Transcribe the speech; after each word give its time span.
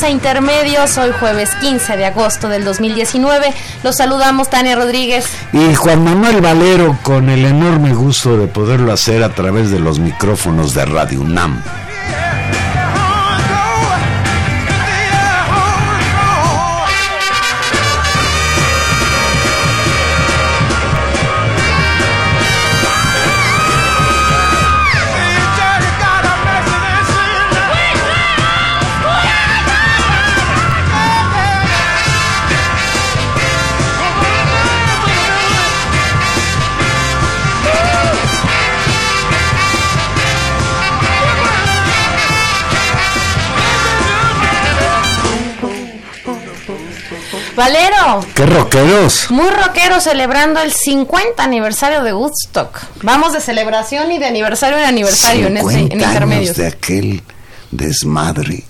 A 0.00 0.08
Intermedios, 0.08 0.96
hoy 0.96 1.10
jueves 1.20 1.50
15 1.60 1.98
de 1.98 2.06
agosto 2.06 2.48
del 2.48 2.64
2019. 2.64 3.52
Los 3.84 3.96
saludamos 3.96 4.48
Tania 4.48 4.74
Rodríguez 4.74 5.26
y 5.52 5.74
Juan 5.74 6.02
Manuel 6.02 6.40
Valero 6.40 6.98
con 7.02 7.28
el 7.28 7.44
enorme 7.44 7.92
gusto 7.92 8.38
de 8.38 8.46
poderlo 8.46 8.90
hacer 8.90 9.22
a 9.22 9.34
través 9.34 9.70
de 9.70 9.80
los 9.80 9.98
micrófonos 9.98 10.72
de 10.72 10.86
Radio 10.86 11.20
UNAM. 11.20 11.62
Valero. 47.56 48.24
¡Qué 48.34 48.46
rockeros! 48.46 49.30
Muy 49.30 49.50
rockeros 49.50 50.04
celebrando 50.04 50.60
el 50.60 50.72
50 50.72 51.42
aniversario 51.42 52.02
de 52.02 52.14
Woodstock. 52.14 52.80
Vamos 53.02 53.32
de 53.32 53.40
celebración 53.40 54.10
y 54.12 54.18
de 54.18 54.26
aniversario 54.26 54.78
en 54.78 54.84
aniversario 54.84 55.46
en, 55.48 55.58
este, 55.58 55.74
en 55.74 55.92
intermedios. 55.92 56.56
de 56.56 56.66
aquel 56.66 57.22
desmadre. 57.70 58.64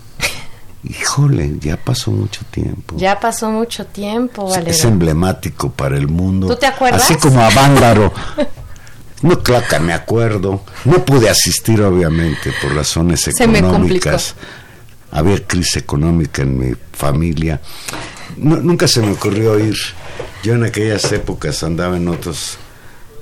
Híjole, 0.85 1.53
ya 1.61 1.77
pasó 1.77 2.11
mucho 2.11 2.41
tiempo. 2.51 2.97
Ya 2.99 3.21
pasó 3.21 3.51
mucho 3.51 3.87
tiempo, 3.87 4.49
Valero. 4.49 4.71
Es 4.73 4.85
emblemático 4.85 5.71
para 5.71 5.97
el 5.97 6.09
mundo. 6.09 6.49
¿Tú 6.49 6.57
te 6.57 6.67
acuerdas? 6.67 7.03
Así 7.05 7.15
como 7.17 7.41
a 7.41 7.51
Vándaro. 7.51 8.13
No, 9.23 9.41
claro 9.41 9.65
me 9.85 9.93
acuerdo. 9.93 10.65
No 10.85 11.05
pude 11.05 11.31
asistir, 11.31 11.81
obviamente, 11.81 12.53
por 12.61 12.75
razones 12.75 13.29
económicas. 13.29 14.35
Había 15.13 15.47
crisis 15.47 15.77
económica 15.77 16.43
en 16.43 16.59
mi 16.59 16.75
familia 16.93 17.61
nunca 18.37 18.89
se 18.89 19.01
me 19.01 19.13
ocurrió 19.13 19.59
ir. 19.59 19.77
Yo 20.43 20.55
en 20.55 20.65
aquellas 20.65 21.11
épocas 21.13 21.63
andaba 21.63 21.97
en 21.97 22.09
otros 22.09 22.59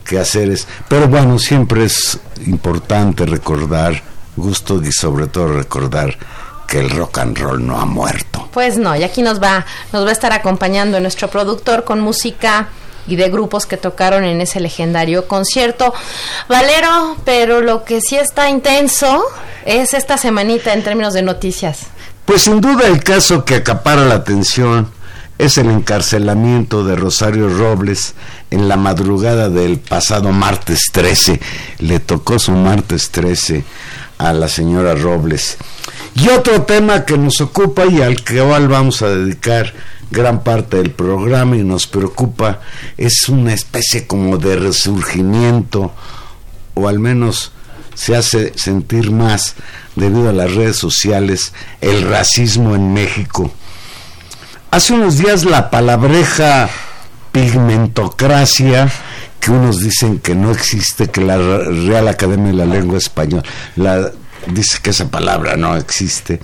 quehaceres, 0.05 0.67
pero 0.89 1.09
bueno, 1.09 1.39
siempre 1.39 1.85
es 1.85 2.19
importante 2.47 3.27
recordar, 3.27 4.03
gusto 4.37 4.83
y 4.83 4.93
sobre 4.93 5.27
todo 5.27 5.49
recordar 5.49 6.17
que 6.67 6.79
el 6.79 6.91
rock 6.91 7.19
and 7.19 7.39
roll 7.39 7.67
no 7.67 7.79
ha 7.79 7.85
muerto. 7.85 8.49
Pues 8.53 8.79
no, 8.79 8.97
y 8.97 9.03
aquí 9.03 9.23
nos 9.23 9.43
va, 9.43 9.67
nos 9.93 10.05
va 10.05 10.11
a 10.11 10.13
estar 10.13 10.33
acompañando 10.33 11.01
nuestro 11.01 11.29
productor 11.29 11.85
con 11.85 12.01
música 12.01 12.69
y 13.07 13.17
de 13.17 13.29
grupos 13.29 13.67
que 13.67 13.77
tocaron 13.77 14.25
en 14.25 14.41
ese 14.41 14.61
legendario 14.61 15.27
concierto. 15.27 15.93
Valero, 16.49 17.17
pero 17.25 17.61
lo 17.61 17.85
que 17.85 18.01
sí 18.01 18.17
está 18.17 18.49
intenso 18.49 19.25
es 19.65 19.95
esta 19.95 20.17
semanita 20.17 20.73
en 20.73 20.83
términos 20.83 21.13
de 21.13 21.23
noticias. 21.23 21.87
Pues 22.25 22.43
sin 22.43 22.61
duda 22.61 22.87
el 22.87 23.03
caso 23.03 23.45
que 23.45 23.57
acapara 23.57 24.05
la 24.05 24.15
atención 24.15 24.89
es 25.41 25.57
el 25.57 25.71
encarcelamiento 25.71 26.85
de 26.85 26.97
Rosario 26.97 27.49
Robles 27.49 28.15
en 28.51 28.69
la 28.69 28.77
madrugada 28.77 29.49
del 29.49 29.79
pasado 29.79 30.33
martes 30.33 30.91
13. 30.93 31.41
Le 31.79 31.99
tocó 31.99 32.39
su 32.39 32.53
martes 32.53 33.09
13 33.11 33.65
a 34.19 34.35
la 34.35 34.49
señora 34.49 34.95
Robles. 34.95 35.57
Y 36.15 36.29
otro 36.29 36.63
tema 36.63 37.07
que 37.07 37.17
nos 37.17 37.41
ocupa 37.41 37.87
y 37.87 38.03
al 38.03 38.23
que 38.23 38.43
cual 38.43 38.69
vamos 38.69 39.01
a 39.01 39.09
dedicar 39.09 39.73
gran 40.11 40.45
parte 40.45 40.77
del 40.77 40.91
programa 40.91 41.57
y 41.57 41.65
nos 41.65 41.87
preocupa 41.87 42.61
es 42.99 43.27
una 43.31 43.55
especie 43.55 44.07
como 44.07 44.37
de 44.37 44.57
resurgimiento 44.57 45.91
o 46.75 46.87
al 46.87 46.99
menos 46.99 47.53
se 47.95 48.15
hace 48.15 48.53
sentir 48.57 49.11
más 49.11 49.55
debido 49.97 50.29
a 50.29 50.35
las 50.35 50.55
redes 50.55 50.77
sociales 50.77 51.55
el 51.81 52.03
racismo 52.03 52.75
en 52.75 52.93
México 52.93 53.51
Hace 54.73 54.93
unos 54.93 55.19
días 55.19 55.45
la 55.45 55.69
palabreja 55.69 56.71
pigmentocracia, 57.33 58.89
que 59.41 59.51
unos 59.51 59.81
dicen 59.81 60.21
que 60.21 60.37
no 60.37 60.53
existe, 60.53 61.09
que 61.09 61.21
la 61.21 61.39
Real 61.39 62.07
Academia 62.07 62.53
de 62.53 62.59
la 62.59 62.67
Lengua 62.67 62.99
Española 62.99 63.43
la, 63.75 64.13
dice 64.47 64.79
que 64.81 64.91
esa 64.91 65.11
palabra 65.11 65.57
no 65.57 65.77
existe, 65.77 66.39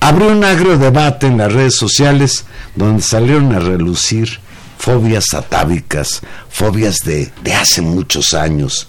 abrió 0.00 0.28
un 0.28 0.42
agrio 0.44 0.78
debate 0.78 1.26
en 1.26 1.36
las 1.36 1.52
redes 1.52 1.76
sociales 1.76 2.46
donde 2.74 3.02
salieron 3.02 3.54
a 3.54 3.58
relucir 3.58 4.40
fobias 4.78 5.34
atávicas, 5.34 6.22
fobias 6.48 7.00
de, 7.04 7.32
de 7.42 7.52
hace 7.52 7.82
muchos 7.82 8.32
años. 8.32 8.88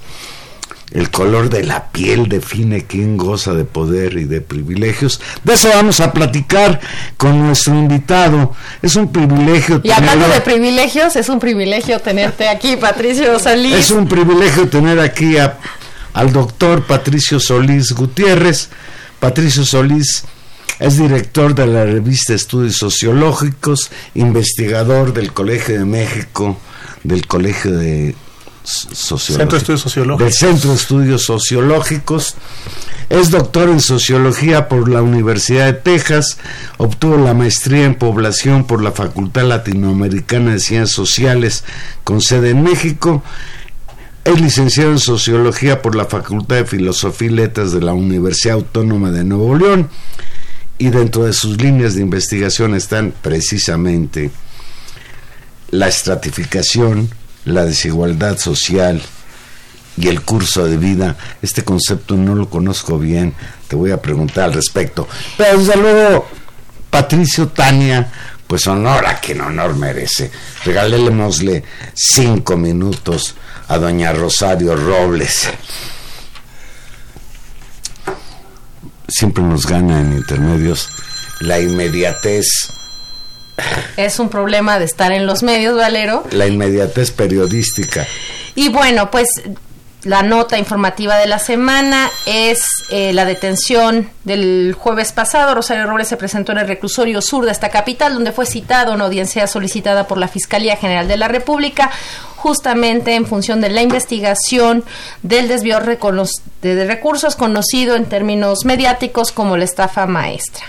El 0.93 1.09
color 1.09 1.49
de 1.49 1.63
la 1.63 1.91
piel 1.91 2.29
define 2.29 2.85
quién 2.85 3.17
goza 3.17 3.53
de 3.53 3.65
poder 3.65 4.13
y 4.13 4.25
de 4.25 4.41
privilegios. 4.41 5.19
De 5.43 5.55
eso 5.55 5.69
vamos 5.69 5.99
a 5.99 6.13
platicar 6.13 6.79
con 7.17 7.39
nuestro 7.39 7.73
invitado. 7.73 8.53
Es 8.81 8.95
un 8.95 9.11
privilegio. 9.11 9.81
Y 9.83 9.91
hablando 9.91 10.27
de 10.29 10.39
privilegios, 10.41 11.15
es 11.15 11.29
un 11.29 11.39
privilegio 11.39 11.99
tenerte 11.99 12.47
aquí, 12.47 12.75
Patricio 12.75 13.39
Salí. 13.39 13.73
Es 13.73 13.89
un 13.89 14.07
privilegio 14.07 14.69
tener 14.69 14.99
aquí 14.99 15.37
a 15.37 15.57
al 16.13 16.31
doctor 16.31 16.83
Patricio 16.83 17.39
Solís 17.39 17.91
Gutiérrez. 17.91 18.69
Patricio 19.19 19.65
Solís 19.65 20.23
es 20.79 20.97
director 20.97 21.55
de 21.55 21.67
la 21.67 21.85
revista 21.85 22.33
Estudios 22.33 22.77
Sociológicos, 22.77 23.91
investigador 24.15 25.13
del 25.13 25.33
Colegio 25.33 25.79
de 25.79 25.85
México, 25.85 26.57
del 27.03 27.25
Colegio 27.27 27.71
de 27.71 28.15
Centro 28.63 29.51
de 29.51 29.57
Estudios 29.57 29.81
Sociológicos. 29.81 30.19
Del 30.19 30.33
Centro 30.33 30.69
de 30.69 30.75
Estudios 30.75 31.23
Sociológicos. 31.23 32.35
Es 33.09 33.29
doctor 33.29 33.69
en 33.69 33.79
Sociología 33.79 34.69
por 34.69 34.89
la 34.89 35.01
Universidad 35.01 35.65
de 35.65 35.73
Texas, 35.73 36.37
obtuvo 36.77 37.17
la 37.17 37.33
maestría 37.33 37.85
en 37.85 37.95
Población 37.95 38.65
por 38.65 38.81
la 38.81 38.91
Facultad 38.91 39.43
Latinoamericana 39.43 40.53
de 40.53 40.59
Ciencias 40.59 40.91
Sociales 40.91 41.63
con 42.03 42.21
sede 42.21 42.51
en 42.51 42.63
México. 42.63 43.23
Es 44.23 44.39
licenciado 44.39 44.91
en 44.91 44.99
Sociología 44.99 45.81
por 45.81 45.95
la 45.95 46.05
Facultad 46.05 46.55
de 46.55 46.65
Filosofía 46.65 47.27
y 47.27 47.31
Letras 47.31 47.73
de 47.73 47.81
la 47.81 47.93
Universidad 47.93 48.55
Autónoma 48.55 49.11
de 49.11 49.25
Nuevo 49.25 49.55
León 49.57 49.89
y 50.77 50.89
dentro 50.89 51.25
de 51.25 51.33
sus 51.33 51.61
líneas 51.61 51.95
de 51.95 52.01
investigación 52.01 52.73
están 52.73 53.13
precisamente 53.21 54.31
la 55.69 55.87
estratificación, 55.87 57.09
la 57.45 57.65
desigualdad 57.65 58.37
social 58.37 59.01
y 59.97 60.07
el 60.07 60.21
curso 60.21 60.65
de 60.65 60.77
vida. 60.77 61.17
Este 61.41 61.63
concepto 61.63 62.15
no 62.15 62.35
lo 62.35 62.49
conozco 62.49 62.97
bien, 62.97 63.33
te 63.67 63.75
voy 63.75 63.91
a 63.91 64.01
preguntar 64.01 64.45
al 64.45 64.53
respecto. 64.53 65.07
Pero 65.37 65.57
desde 65.57 65.77
luego, 65.77 66.27
Patricio 66.89 67.47
Tania, 67.49 68.11
pues 68.47 68.67
honor 68.67 69.05
a 69.05 69.19
quien 69.19 69.41
honor 69.41 69.75
merece. 69.75 70.31
Regalémosle 70.65 71.63
cinco 71.93 72.57
minutos 72.57 73.35
a 73.67 73.77
doña 73.77 74.13
Rosario 74.13 74.75
Robles. 74.75 75.49
Siempre 79.07 79.43
nos 79.43 79.67
gana 79.67 80.01
en 80.01 80.13
intermedios 80.13 80.89
la 81.39 81.59
inmediatez 81.59 82.45
es 83.97 84.19
un 84.19 84.29
problema 84.29 84.79
de 84.79 84.85
estar 84.85 85.11
en 85.11 85.25
los 85.25 85.43
medios, 85.43 85.75
Valero. 85.75 86.23
La 86.31 86.47
inmediatez 86.47 87.11
periodística. 87.11 88.05
Y 88.55 88.69
bueno, 88.69 89.09
pues 89.09 89.27
la 90.03 90.21
nota 90.21 90.57
informativa 90.57 91.15
de 91.17 91.27
la 91.27 91.39
semana 91.39 92.09
es 92.25 92.65
eh, 92.89 93.13
la 93.13 93.23
detención 93.23 94.09
del 94.25 94.75
jueves 94.77 95.13
pasado. 95.13 95.55
Rosario 95.55 95.85
Robles 95.85 96.09
se 96.09 96.17
presentó 96.17 96.51
en 96.51 96.57
el 96.57 96.67
reclusorio 96.67 97.21
sur 97.21 97.45
de 97.45 97.51
esta 97.51 97.69
capital, 97.69 98.13
donde 98.13 98.33
fue 98.33 98.45
citado 98.45 98.93
una 98.93 99.05
audiencia 99.05 99.47
solicitada 99.47 100.05
por 100.05 100.17
la 100.17 100.27
Fiscalía 100.27 100.75
General 100.75 101.07
de 101.07 101.17
la 101.17 101.29
República, 101.29 101.89
justamente 102.35 103.15
en 103.15 103.25
función 103.25 103.61
de 103.61 103.69
la 103.69 103.81
investigación 103.81 104.83
del 105.21 105.47
desvío 105.47 105.79
de 105.79 106.85
recursos 106.85 107.37
conocido 107.37 107.95
en 107.95 108.05
términos 108.05 108.65
mediáticos 108.65 109.31
como 109.31 109.55
la 109.55 109.63
estafa 109.63 110.05
maestra 110.05 110.65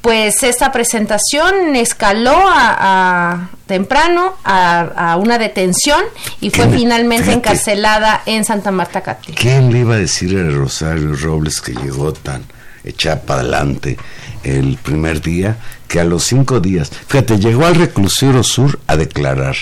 pues 0.00 0.42
esta 0.42 0.72
presentación 0.72 1.76
escaló 1.76 2.36
a, 2.46 3.50
temprano 3.66 4.34
a, 4.44 5.16
una 5.20 5.38
detención 5.38 6.02
y 6.40 6.50
fue 6.50 6.68
finalmente 6.68 7.32
encarcelada 7.32 8.22
en 8.26 8.44
Santa 8.44 8.70
Marta 8.70 9.02
Catí. 9.02 9.32
¿Quién 9.32 9.72
le 9.72 9.80
iba 9.80 9.94
a 9.94 9.98
decir 9.98 10.36
a 10.38 10.50
Rosario 10.50 11.14
Robles 11.14 11.60
que 11.60 11.72
llegó 11.72 12.12
tan 12.12 12.44
echada 12.84 13.20
para 13.20 13.40
adelante 13.40 13.98
el 14.42 14.78
primer 14.78 15.20
día 15.20 15.58
que 15.86 16.00
a 16.00 16.04
los 16.04 16.24
cinco 16.24 16.60
días, 16.60 16.90
fíjate, 17.08 17.38
llegó 17.38 17.66
al 17.66 17.74
reclusorio 17.74 18.42
sur 18.42 18.80
a 18.86 18.96
declarar 18.96 19.56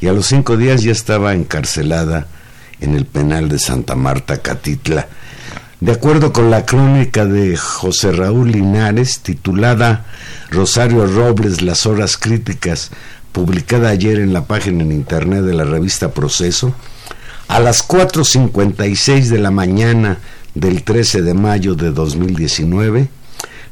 y 0.00 0.06
a 0.06 0.12
los 0.12 0.26
cinco 0.26 0.56
días 0.56 0.82
ya 0.82 0.92
estaba 0.92 1.34
encarcelada 1.34 2.26
en 2.80 2.94
el 2.94 3.06
penal 3.06 3.48
de 3.48 3.58
Santa 3.58 3.94
Marta 3.94 4.42
Catitla 4.42 5.08
de 5.82 5.90
acuerdo 5.90 6.32
con 6.32 6.48
la 6.48 6.64
crónica 6.64 7.26
de 7.26 7.56
José 7.56 8.12
Raúl 8.12 8.52
Linares, 8.52 9.18
titulada 9.18 10.06
Rosario 10.48 11.08
Robles, 11.08 11.60
las 11.60 11.86
horas 11.86 12.16
críticas, 12.16 12.92
publicada 13.32 13.88
ayer 13.88 14.20
en 14.20 14.32
la 14.32 14.44
página 14.44 14.84
en 14.84 14.92
internet 14.92 15.42
de 15.42 15.54
la 15.54 15.64
revista 15.64 16.12
Proceso, 16.12 16.72
a 17.48 17.58
las 17.58 17.88
4.56 17.88 19.24
de 19.24 19.38
la 19.40 19.50
mañana 19.50 20.20
del 20.54 20.84
13 20.84 21.22
de 21.22 21.34
mayo 21.34 21.74
de 21.74 21.90
2019, 21.90 23.08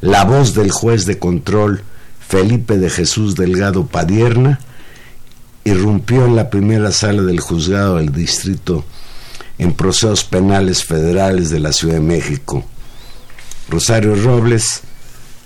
la 0.00 0.24
voz 0.24 0.52
del 0.52 0.72
juez 0.72 1.06
de 1.06 1.16
control 1.16 1.84
Felipe 2.26 2.76
de 2.76 2.90
Jesús 2.90 3.36
Delgado 3.36 3.86
Padierna 3.86 4.58
irrumpió 5.62 6.24
en 6.24 6.34
la 6.34 6.50
primera 6.50 6.90
sala 6.90 7.22
del 7.22 7.38
juzgado 7.38 7.98
del 7.98 8.10
distrito 8.10 8.84
en 9.60 9.74
procesos 9.74 10.24
penales 10.24 10.84
federales 10.84 11.50
de 11.50 11.60
la 11.60 11.72
Ciudad 11.72 11.94
de 11.94 12.00
México. 12.00 12.64
Rosario 13.68 14.14
Robles 14.14 14.80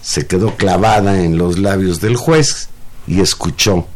se 0.02 0.28
quedó 0.28 0.54
clavada 0.54 1.20
en 1.20 1.36
los 1.36 1.58
labios 1.58 2.00
del 2.00 2.14
juez 2.16 2.68
y 3.08 3.20
escuchó 3.20 3.88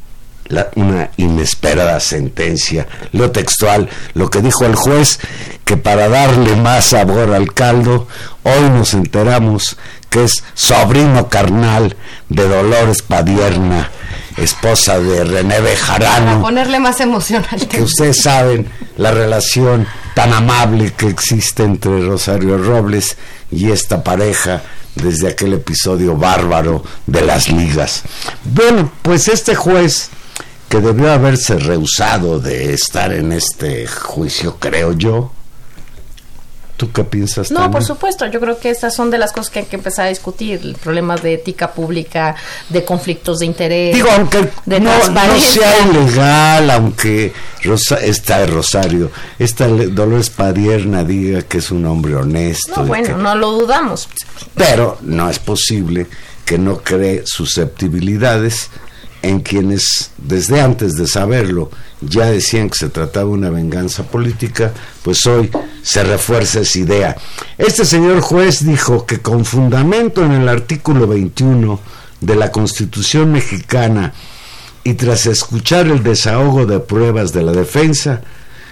una 0.74 1.10
inesperada 1.18 2.00
sentencia. 2.00 2.88
Lo 3.12 3.30
textual, 3.30 3.88
lo 4.14 4.28
que 4.28 4.42
dijo 4.42 4.64
el 4.64 4.74
juez, 4.74 5.20
que 5.64 5.76
para 5.76 6.08
darle 6.08 6.56
más 6.56 6.86
sabor 6.86 7.32
al 7.32 7.54
caldo, 7.54 8.08
hoy 8.42 8.70
nos 8.70 8.94
enteramos 8.94 9.76
que 10.10 10.24
es 10.24 10.42
sobrino 10.54 11.28
carnal 11.28 11.96
de 12.28 12.48
Dolores 12.48 13.02
Padierna, 13.02 13.90
esposa 14.36 14.98
de 14.98 15.22
René 15.22 15.60
Bejarano. 15.60 16.26
Para 16.26 16.40
ponerle 16.40 16.80
más 16.80 17.00
emoción 17.00 17.44
al 17.52 17.68
Que 17.68 17.82
ustedes 17.82 18.22
saben 18.22 18.68
la 18.96 19.12
relación 19.12 19.86
tan 20.18 20.32
amable 20.32 20.94
que 20.94 21.06
existe 21.06 21.62
entre 21.62 22.04
Rosario 22.04 22.58
Robles 22.58 23.16
y 23.52 23.70
esta 23.70 24.02
pareja 24.02 24.60
desde 24.96 25.28
aquel 25.28 25.52
episodio 25.52 26.16
bárbaro 26.16 26.82
de 27.06 27.22
las 27.22 27.48
ligas. 27.48 28.02
Bueno, 28.42 28.90
pues 29.02 29.28
este 29.28 29.54
juez 29.54 30.10
que 30.68 30.80
debió 30.80 31.12
haberse 31.12 31.56
rehusado 31.56 32.40
de 32.40 32.74
estar 32.74 33.12
en 33.12 33.30
este 33.30 33.86
juicio, 33.86 34.56
creo 34.58 34.90
yo, 34.90 35.30
¿Tú 36.78 36.92
qué 36.92 37.02
piensas? 37.02 37.50
No, 37.50 37.72
por 37.72 37.82
supuesto. 37.82 38.24
Yo 38.26 38.38
creo 38.38 38.56
que 38.60 38.70
estas 38.70 38.94
son 38.94 39.10
de 39.10 39.18
las 39.18 39.32
cosas 39.32 39.50
que 39.50 39.58
hay 39.58 39.64
que 39.64 39.74
empezar 39.74 40.06
a 40.06 40.10
discutir. 40.10 40.76
Problemas 40.80 41.20
de 41.24 41.34
ética 41.34 41.72
pública, 41.72 42.36
de 42.68 42.84
conflictos 42.84 43.40
de 43.40 43.46
interés. 43.46 43.96
Digo, 43.96 44.08
aunque 44.08 44.48
de 44.64 44.78
no, 44.78 44.92
sea 45.40 45.76
ilegal, 45.84 46.70
aunque 46.70 47.32
Rosa, 47.64 47.96
esta 47.96 48.46
Rosario, 48.46 49.10
esta 49.40 49.66
Dolores 49.66 50.30
Padierna 50.30 51.02
diga 51.02 51.42
que 51.42 51.58
es 51.58 51.72
un 51.72 51.84
hombre 51.84 52.14
honesto. 52.14 52.80
No, 52.80 52.86
bueno, 52.86 53.18
no 53.18 53.34
lo 53.34 53.50
dudamos. 53.50 54.08
Pero 54.54 54.98
no 55.00 55.28
es 55.28 55.40
posible 55.40 56.06
que 56.44 56.58
no 56.58 56.78
cree 56.78 57.24
susceptibilidades 57.26 58.70
en 59.28 59.40
quienes 59.40 60.10
desde 60.16 60.60
antes 60.60 60.94
de 60.94 61.06
saberlo 61.06 61.70
ya 62.00 62.26
decían 62.26 62.70
que 62.70 62.78
se 62.78 62.88
trataba 62.88 63.26
de 63.26 63.32
una 63.32 63.50
venganza 63.50 64.04
política, 64.04 64.72
pues 65.02 65.26
hoy 65.26 65.50
se 65.82 66.02
refuerza 66.02 66.60
esa 66.60 66.78
idea. 66.78 67.16
Este 67.58 67.84
señor 67.84 68.20
juez 68.20 68.64
dijo 68.64 69.04
que 69.04 69.20
con 69.20 69.44
fundamento 69.44 70.24
en 70.24 70.32
el 70.32 70.48
artículo 70.48 71.06
21 71.06 71.78
de 72.20 72.36
la 72.36 72.50
Constitución 72.50 73.32
mexicana 73.32 74.14
y 74.84 74.94
tras 74.94 75.26
escuchar 75.26 75.88
el 75.88 76.02
desahogo 76.02 76.64
de 76.64 76.80
pruebas 76.80 77.32
de 77.32 77.42
la 77.42 77.52
defensa, 77.52 78.22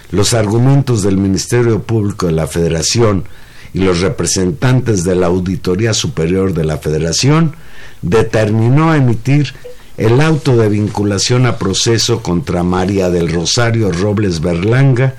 los 0.09 0.33
argumentos 0.33 1.03
del 1.03 1.17
Ministerio 1.17 1.83
Público 1.83 2.27
de 2.27 2.31
la 2.31 2.47
Federación 2.47 3.25
y 3.73 3.79
los 3.79 3.99
representantes 3.99 5.03
de 5.03 5.15
la 5.15 5.27
Auditoría 5.27 5.93
Superior 5.93 6.53
de 6.53 6.63
la 6.63 6.77
Federación, 6.77 7.55
determinó 8.01 8.95
emitir 8.95 9.53
el 9.97 10.21
auto 10.21 10.55
de 10.55 10.69
vinculación 10.69 11.47
a 11.47 11.57
proceso 11.57 12.21
contra 12.21 12.61
María 12.61 13.09
del 13.09 13.31
Rosario 13.33 13.91
Robles 13.91 14.41
Berlanga 14.41 15.15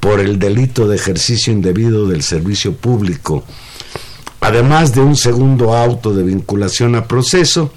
por 0.00 0.18
el 0.18 0.40
delito 0.40 0.88
de 0.88 0.96
ejercicio 0.96 1.52
indebido 1.52 2.08
del 2.08 2.22
servicio 2.22 2.74
público, 2.74 3.44
además 4.40 4.94
de 4.94 5.00
un 5.00 5.16
segundo 5.16 5.74
auto 5.76 6.12
de 6.12 6.24
vinculación 6.24 6.96
a 6.96 7.06
proceso 7.06 7.72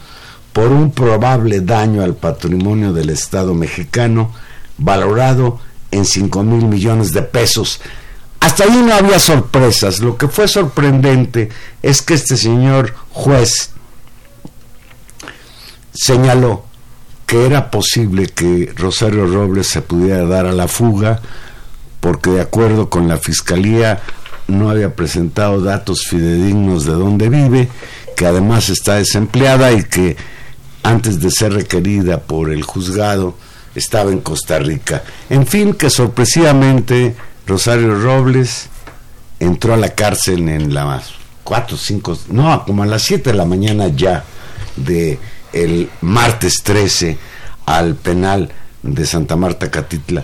por 0.52 0.72
un 0.72 0.92
probable 0.92 1.62
daño 1.62 2.02
al 2.02 2.16
patrimonio 2.16 2.94
del 2.94 3.12
Estado 3.12 3.54
mexicano 3.54 4.32
valorado 4.80 5.60
en 5.92 6.04
5 6.04 6.44
mil 6.44 6.66
millones 6.66 7.12
de 7.12 7.22
pesos. 7.22 7.80
Hasta 8.40 8.64
ahí 8.64 8.82
no 8.84 8.94
había 8.94 9.20
sorpresas. 9.20 10.00
Lo 10.00 10.18
que 10.18 10.28
fue 10.28 10.48
sorprendente 10.48 11.50
es 11.84 12.02
que 12.02 12.16
este 12.16 12.38
señor 12.38 12.96
juez 13.12 13.72
señaló 16.00 16.64
que 17.26 17.46
era 17.46 17.70
posible 17.70 18.28
que 18.28 18.72
Rosario 18.76 19.26
Robles 19.26 19.68
se 19.68 19.82
pudiera 19.82 20.26
dar 20.26 20.46
a 20.46 20.54
la 20.54 20.68
fuga 20.68 21.20
porque 22.00 22.30
de 22.30 22.42
acuerdo 22.42 22.90
con 22.90 23.08
la 23.10 23.18
fiscalía 23.18 24.02
no 24.48 24.70
había 24.70 24.96
presentado 24.96 25.62
datos 25.62 26.08
fidedignos 26.08 26.86
de 26.86 26.94
dónde 26.94 27.28
vive, 27.30 27.70
que 28.16 28.26
además 28.26 28.70
está 28.70 28.96
desempleada 28.96 29.74
y 29.74 29.84
que 29.84 30.16
antes 30.82 31.20
de 31.20 31.30
ser 31.30 31.54
requerida 31.54 32.22
por 32.22 32.50
el 32.50 32.64
juzgado 32.64 33.36
estaba 33.76 34.12
en 34.12 34.22
Costa 34.22 34.58
Rica. 34.58 35.04
En 35.30 35.46
fin, 35.46 35.74
que 35.74 35.90
sorpresivamente 35.90 37.16
Rosario 37.46 38.00
Robles 38.00 38.70
entró 39.40 39.74
a 39.74 39.78
la 39.78 39.94
cárcel 39.94 40.48
en 40.48 40.74
las 40.74 41.14
4, 41.44 41.78
5, 41.78 42.20
no, 42.30 42.64
como 42.66 42.84
a 42.84 42.88
las 42.88 43.04
7 43.04 43.32
de 43.32 43.38
la 43.38 43.46
mañana 43.46 43.90
ya 43.90 44.24
de 44.78 45.20
el 45.54 45.90
martes 46.02 46.62
13 46.64 47.18
al 47.66 47.96
penal 47.96 48.52
de 48.82 49.06
Santa 49.06 49.36
Marta 49.36 49.70
Catitla. 49.70 50.24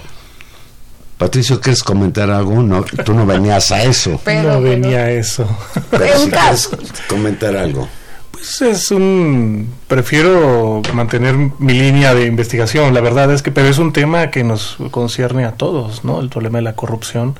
Patricio, 1.17 1.62
¿quieres 1.62 1.82
comentar 1.82 2.29
algo? 2.29 2.62
No, 2.62 2.84
tú 2.84 3.13
no 3.13 3.25
venías 3.25 3.72
a 3.72 3.84
eso. 3.84 4.20
no 4.44 4.62
venía 4.62 5.00
a 5.00 5.12
eso. 5.12 5.48
Pero 5.89 6.17
si 6.20 6.29
quieres 6.29 6.70
comentar 7.08 7.55
algo. 7.55 7.88
Pues 8.32 8.62
es 8.62 8.91
un 8.91 9.74
prefiero 9.88 10.82
mantener 10.94 11.36
mi 11.36 11.74
línea 11.74 12.13
de 12.13 12.25
investigación. 12.25 12.94
La 12.94 13.00
verdad 13.00 13.32
es 13.32 13.41
que 13.41 13.51
pero 13.51 13.70
es 13.70 13.77
un 13.77 13.94
tema 13.94 14.29
que 14.29 14.44
nos 14.44 14.77
concierne 14.91 15.46
a 15.46 15.53
todos, 15.53 16.03
¿no? 16.03 16.20
El 16.20 16.29
problema 16.29 16.58
de 16.58 16.63
la 16.63 16.75
corrupción 16.75 17.36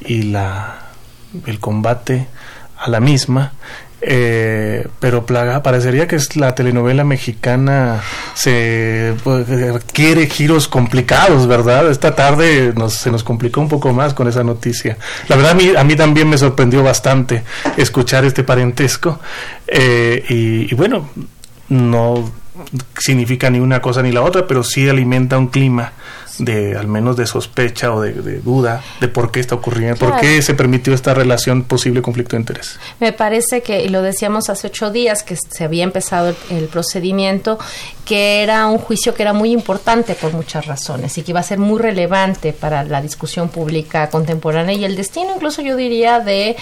y 0.00 0.22
la 0.22 0.86
el 1.46 1.58
combate 1.58 2.28
a 2.78 2.88
la 2.88 3.00
misma 3.00 3.52
eh, 4.08 4.86
pero 5.00 5.26
plaga, 5.26 5.64
parecería 5.64 6.06
que 6.06 6.14
es 6.14 6.36
la 6.36 6.54
telenovela 6.54 7.02
mexicana 7.02 8.00
se 8.34 9.14
pues, 9.24 9.46
quiere 9.92 10.28
giros 10.28 10.68
complicados, 10.68 11.48
¿verdad? 11.48 11.90
Esta 11.90 12.14
tarde 12.14 12.72
nos, 12.76 12.94
se 12.94 13.10
nos 13.10 13.24
complicó 13.24 13.60
un 13.60 13.68
poco 13.68 13.92
más 13.92 14.14
con 14.14 14.28
esa 14.28 14.44
noticia. 14.44 14.96
La 15.26 15.34
verdad 15.34 15.52
a 15.52 15.54
mí, 15.54 15.94
a 15.94 15.96
también 15.96 16.28
me 16.28 16.38
sorprendió 16.38 16.84
bastante 16.84 17.42
escuchar 17.76 18.24
este 18.24 18.44
parentesco 18.44 19.18
eh, 19.66 20.24
y, 20.28 20.72
y 20.72 20.74
bueno, 20.76 21.10
no 21.68 22.30
significa 22.96 23.50
ni 23.50 23.58
una 23.58 23.82
cosa 23.82 24.02
ni 24.02 24.12
la 24.12 24.22
otra, 24.22 24.46
pero 24.46 24.62
sí 24.62 24.88
alimenta 24.88 25.36
un 25.36 25.48
clima 25.48 25.92
de 26.38 26.76
al 26.76 26.88
menos 26.88 27.16
de 27.16 27.26
sospecha 27.26 27.92
o 27.92 28.00
de, 28.00 28.12
duda 28.40 28.82
de 29.00 29.08
por 29.08 29.30
qué 29.30 29.40
está 29.40 29.54
ocurriendo, 29.54 29.96
por 29.96 30.20
qué 30.20 30.42
se 30.42 30.54
permitió 30.54 30.94
esta 30.94 31.14
relación 31.14 31.64
posible 31.64 32.02
conflicto 32.02 32.36
de 32.36 32.40
interés. 32.40 32.78
Me 33.00 33.12
parece 33.12 33.62
que, 33.62 33.84
y 33.84 33.88
lo 33.88 34.02
decíamos 34.02 34.48
hace 34.50 34.68
ocho 34.68 34.90
días, 34.90 35.22
que 35.22 35.36
se 35.36 35.64
había 35.64 35.84
empezado 35.84 36.34
el, 36.50 36.66
procedimiento, 36.66 37.58
que 38.06 38.42
era 38.42 38.68
un 38.68 38.78
juicio 38.78 39.14
que 39.14 39.22
era 39.22 39.32
muy 39.32 39.50
importante 39.50 40.14
por 40.14 40.32
muchas 40.32 40.64
razones 40.64 41.18
y 41.18 41.22
que 41.22 41.32
iba 41.32 41.40
a 41.40 41.42
ser 41.42 41.58
muy 41.58 41.80
relevante 41.80 42.52
para 42.52 42.84
la 42.84 43.02
discusión 43.02 43.48
pública 43.48 44.08
contemporánea 44.08 44.74
y 44.74 44.84
el 44.84 44.94
destino 44.96 45.34
incluso 45.34 45.60
yo 45.60 45.76
diría 45.76 46.20
de 46.20 46.56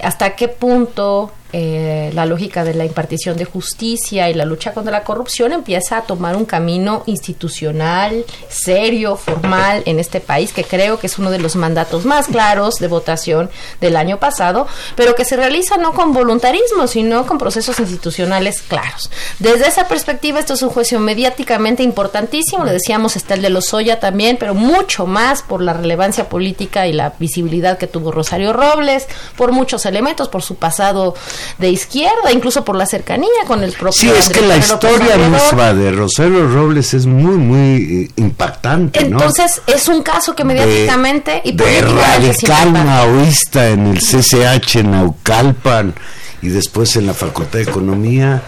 hasta 0.00 0.36
qué 0.36 0.46
punto 0.46 1.32
eh, 1.56 2.10
la 2.14 2.26
lógica 2.26 2.64
de 2.64 2.74
la 2.74 2.84
impartición 2.84 3.36
de 3.36 3.44
justicia 3.44 4.28
y 4.28 4.34
la 4.34 4.44
lucha 4.44 4.74
contra 4.74 4.90
la 4.90 5.04
corrupción 5.04 5.52
empieza 5.52 5.98
a 5.98 6.02
tomar 6.02 6.34
un 6.34 6.46
camino 6.46 7.04
institucional, 7.06 8.24
serio, 8.48 9.14
formal 9.14 9.84
en 9.86 10.00
este 10.00 10.18
país, 10.18 10.52
que 10.52 10.64
creo 10.64 10.98
que 10.98 11.06
es 11.06 11.16
uno 11.16 11.30
de 11.30 11.38
los 11.38 11.54
mandatos 11.54 12.06
más 12.06 12.26
claros 12.26 12.74
de 12.80 12.88
votación 12.88 13.50
del 13.80 13.94
año 13.94 14.18
pasado, 14.18 14.66
pero 14.96 15.14
que 15.14 15.24
se 15.24 15.36
realiza 15.36 15.76
no 15.76 15.92
con 15.92 16.12
voluntarismo, 16.12 16.88
sino 16.88 17.24
con 17.24 17.38
procesos 17.38 17.78
institucionales 17.78 18.60
claros. 18.60 19.08
Desde 19.38 19.68
esa 19.68 19.86
perspectiva, 19.86 20.40
esto 20.40 20.54
es 20.54 20.62
un 20.62 20.70
juicio 20.84 21.00
mediáticamente 21.00 21.82
importantísimo, 21.82 22.62
le 22.62 22.72
decíamos 22.72 23.16
está 23.16 23.32
el 23.32 23.40
de 23.40 23.48
Lozoya 23.48 24.00
también, 24.00 24.36
pero 24.38 24.54
mucho 24.54 25.06
más 25.06 25.40
por 25.40 25.62
la 25.62 25.72
relevancia 25.72 26.28
política 26.28 26.86
y 26.86 26.92
la 26.92 27.14
visibilidad 27.18 27.78
que 27.78 27.86
tuvo 27.86 28.12
Rosario 28.12 28.52
Robles, 28.52 29.06
por 29.34 29.50
muchos 29.52 29.86
elementos, 29.86 30.28
por 30.28 30.42
su 30.42 30.56
pasado 30.56 31.14
de 31.56 31.70
izquierda, 31.70 32.32
incluso 32.32 32.66
por 32.66 32.76
la 32.76 32.84
cercanía 32.84 33.30
con 33.46 33.64
el 33.64 33.72
propio. 33.72 33.92
Sí, 33.92 34.10
es 34.10 34.28
que 34.28 34.42
la 34.42 34.58
historia 34.58 35.16
misma 35.16 35.72
de 35.72 35.90
Rosario 35.90 36.46
Robles 36.48 36.92
es 36.92 37.06
muy, 37.06 37.38
muy 37.38 38.02
eh, 38.04 38.10
impactante. 38.16 39.00
Entonces, 39.00 39.62
es 39.66 39.88
un 39.88 40.02
caso 40.02 40.36
que 40.36 40.44
mediáticamente 40.44 41.40
y 41.44 41.52
de 41.52 41.80
radical 41.80 42.72
maoísta 42.72 43.70
en 43.70 43.86
el 43.86 44.00
CCH 44.00 44.76
en 44.80 44.90
Naucalpan 44.90 45.94
y 46.42 46.48
después 46.48 46.94
en 46.96 47.06
la 47.06 47.14
Facultad 47.14 47.60
de 47.60 47.62
Economía 47.62 48.42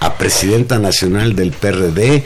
a 0.00 0.14
presidenta 0.14 0.78
nacional 0.78 1.34
del 1.34 1.52
PRD 1.52 2.24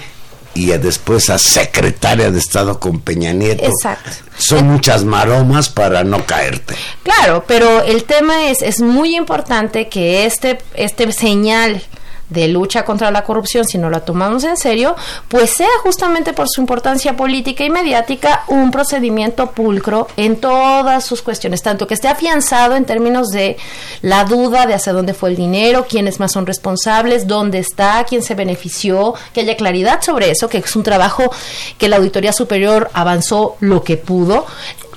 y 0.54 0.66
después 0.66 1.30
a 1.30 1.38
secretaria 1.38 2.30
de 2.30 2.38
Estado 2.38 2.78
con 2.78 3.00
Peña 3.00 3.32
Nieto. 3.32 3.64
Exacto. 3.64 4.10
Son 4.36 4.66
muchas 4.66 5.04
maromas 5.04 5.68
para 5.68 6.04
no 6.04 6.24
caerte. 6.26 6.74
Claro, 7.02 7.44
pero 7.46 7.82
el 7.82 8.04
tema 8.04 8.48
es, 8.50 8.60
es 8.62 8.80
muy 8.80 9.16
importante 9.16 9.88
que 9.88 10.26
este, 10.26 10.58
este 10.74 11.10
señal 11.12 11.82
de 12.32 12.48
lucha 12.48 12.84
contra 12.84 13.10
la 13.10 13.24
corrupción, 13.24 13.64
si 13.64 13.78
no 13.78 13.90
la 13.90 14.00
tomamos 14.00 14.44
en 14.44 14.56
serio, 14.56 14.96
pues 15.28 15.50
sea 15.50 15.68
justamente 15.82 16.32
por 16.32 16.48
su 16.48 16.60
importancia 16.60 17.16
política 17.16 17.64
y 17.64 17.70
mediática 17.70 18.44
un 18.48 18.70
procedimiento 18.70 19.50
pulcro 19.50 20.08
en 20.16 20.36
todas 20.36 21.04
sus 21.04 21.22
cuestiones, 21.22 21.62
tanto 21.62 21.86
que 21.86 21.94
esté 21.94 22.08
afianzado 22.08 22.76
en 22.76 22.84
términos 22.84 23.28
de 23.28 23.56
la 24.00 24.24
duda 24.24 24.66
de 24.66 24.74
hacia 24.74 24.92
dónde 24.92 25.14
fue 25.14 25.30
el 25.30 25.36
dinero, 25.36 25.86
quiénes 25.88 26.20
más 26.20 26.32
son 26.32 26.46
responsables, 26.46 27.26
dónde 27.26 27.58
está, 27.58 28.04
quién 28.08 28.22
se 28.22 28.34
benefició, 28.34 29.14
que 29.32 29.40
haya 29.40 29.56
claridad 29.56 30.00
sobre 30.02 30.30
eso, 30.30 30.48
que 30.48 30.58
es 30.58 30.76
un 30.76 30.82
trabajo 30.82 31.30
que 31.78 31.88
la 31.88 31.96
Auditoría 31.96 32.32
Superior 32.32 32.90
avanzó 32.94 33.56
lo 33.60 33.82
que 33.82 33.96
pudo, 33.96 34.46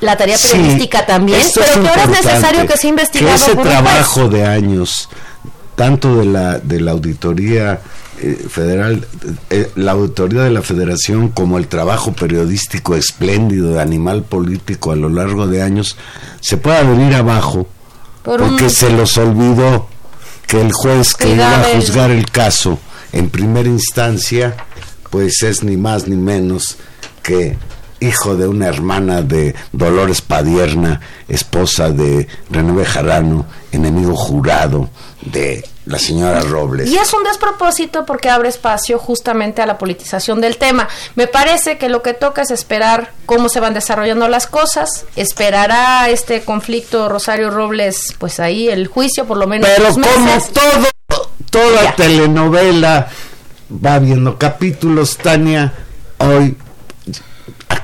la 0.01 0.17
tarea 0.17 0.37
periodística 0.37 1.05
también, 1.05 1.41
pero 1.53 1.81
que 1.81 1.89
ahora 1.89 2.03
es 2.03 2.09
necesario 2.09 2.67
que 2.67 2.77
se 2.77 2.87
investigue. 2.87 3.33
ese 3.33 3.55
trabajo 3.55 4.27
de 4.27 4.45
años 4.45 5.09
tanto 5.75 6.17
de 6.17 6.25
la, 6.25 6.59
de 6.59 6.79
la 6.79 6.91
auditoría 6.91 7.81
eh, 8.21 8.45
federal, 8.49 9.05
eh, 9.49 9.69
la 9.75 9.91
auditoría 9.91 10.43
de 10.43 10.51
la 10.51 10.61
federación 10.61 11.29
como 11.29 11.57
el 11.57 11.67
trabajo 11.67 12.13
periodístico 12.13 12.95
espléndido 12.95 13.73
de 13.73 13.81
animal 13.81 14.23
político 14.23 14.91
a 14.91 14.95
lo 14.95 15.09
largo 15.09 15.47
de 15.47 15.61
años, 15.61 15.97
se 16.39 16.57
pueda 16.57 16.83
venir 16.83 17.13
abajo 17.13 17.67
porque 18.23 18.69
se 18.69 18.89
los 18.89 19.17
olvidó 19.17 19.87
que 20.47 20.61
el 20.61 20.71
juez 20.71 21.13
que 21.13 21.35
iba 21.35 21.59
a 21.59 21.63
juzgar 21.75 22.09
el 22.09 22.29
caso 22.31 22.79
en 23.11 23.29
primera 23.29 23.67
instancia, 23.67 24.55
pues 25.09 25.43
es 25.43 25.63
ni 25.63 25.77
más 25.77 26.07
ni 26.07 26.15
menos 26.15 26.77
que 27.21 27.57
hijo 28.07 28.35
de 28.35 28.47
una 28.47 28.67
hermana 28.67 29.21
de 29.21 29.55
Dolores 29.71 30.21
Padierna, 30.21 31.01
esposa 31.27 31.89
de 31.89 32.27
René 32.49 32.71
Bejarano, 32.71 33.45
enemigo 33.71 34.15
jurado 34.15 34.89
de 35.21 35.63
la 35.85 35.99
señora 35.99 36.41
Robles. 36.41 36.89
Y 36.89 36.97
es 36.97 37.13
un 37.13 37.23
despropósito 37.23 38.05
porque 38.05 38.29
abre 38.29 38.49
espacio 38.49 38.97
justamente 38.97 39.61
a 39.61 39.65
la 39.65 39.77
politización 39.77 40.41
del 40.41 40.57
tema. 40.57 40.87
Me 41.15 41.27
parece 41.27 41.77
que 41.77 41.89
lo 41.89 42.01
que 42.01 42.13
toca 42.13 42.41
es 42.41 42.51
esperar 42.51 43.11
cómo 43.25 43.49
se 43.49 43.59
van 43.59 43.73
desarrollando 43.73 44.27
las 44.27 44.47
cosas, 44.47 45.05
esperará 45.15 46.09
este 46.09 46.41
conflicto 46.43 47.09
Rosario 47.09 47.51
Robles, 47.51 48.15
pues 48.17 48.39
ahí 48.39 48.67
el 48.67 48.87
juicio 48.87 49.25
por 49.25 49.37
lo 49.37 49.47
menos. 49.47 49.69
Pero 49.75 49.89
como 49.93 50.41
todo, 50.53 51.29
toda 51.49 51.95
telenovela 51.95 53.07
va 53.85 53.99
viendo 53.99 54.37
capítulos, 54.37 55.17
Tania, 55.17 55.73
hoy 56.19 56.55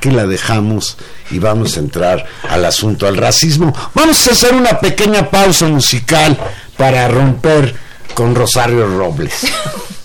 aquí 0.02 0.10
la 0.10 0.26
dejamos 0.26 0.98
y 1.30 1.38
vamos 1.38 1.78
a 1.78 1.80
entrar 1.80 2.26
al 2.50 2.66
asunto, 2.66 3.06
al 3.06 3.18
racismo. 3.18 3.72
Vamos 3.94 4.28
a 4.28 4.32
hacer 4.32 4.56
una 4.56 4.80
pequeña 4.80 5.30
pausa 5.30 5.68
musical 5.68 6.36
para 6.76 7.08
romper 7.08 7.76
con 8.16 8.34
Rosario 8.34 8.88
Robles. 8.98 9.46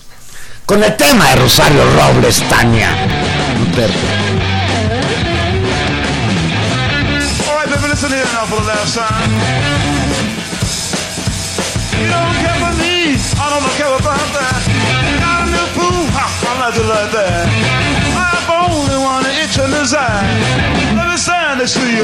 con 0.67 0.83
el 0.83 0.95
tema 0.95 1.31
de 1.31 1.35
Rosario 1.37 1.81
Robles, 1.95 2.43
Tania. 2.47 2.91
I 13.39 13.49
don't 13.49 13.71
care 13.75 13.93
about 13.93 14.27
that. 14.37 14.61
Got 15.19 15.41
a 15.41 15.51
new 15.51 15.67
pool, 15.73 16.05
I 16.13 16.59
like 16.59 16.75
it 16.75 16.85
like 16.85 17.11
that. 17.11 17.56
In. 19.93 20.97
Let 20.97 21.07
me 21.07 21.15
stand 21.15 21.59
next 21.59 21.75
to 21.75 21.87
you. 21.87 22.03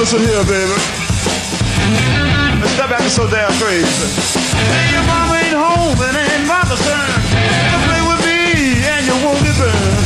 listen 0.00 0.18
here, 0.26 0.42
baby. 0.42 0.74
Step 2.74 2.90
back 2.90 3.02
so 3.02 3.30
damn 3.30 3.52
crazy. 3.60 3.86
Hey, 3.86 4.90
your 4.90 5.04
mama 5.06 5.38
ain't 5.38 5.54
home 5.54 6.02
and 6.02 6.16
ain't 6.16 6.48
mama's 6.48 6.82
turn. 6.82 7.20
You 7.70 7.78
play 7.86 8.02
with 8.10 8.20
me 8.26 8.82
and 8.90 9.06
you 9.06 9.14
won't 9.22 9.38
get 9.44 9.54
burned. 9.54 10.02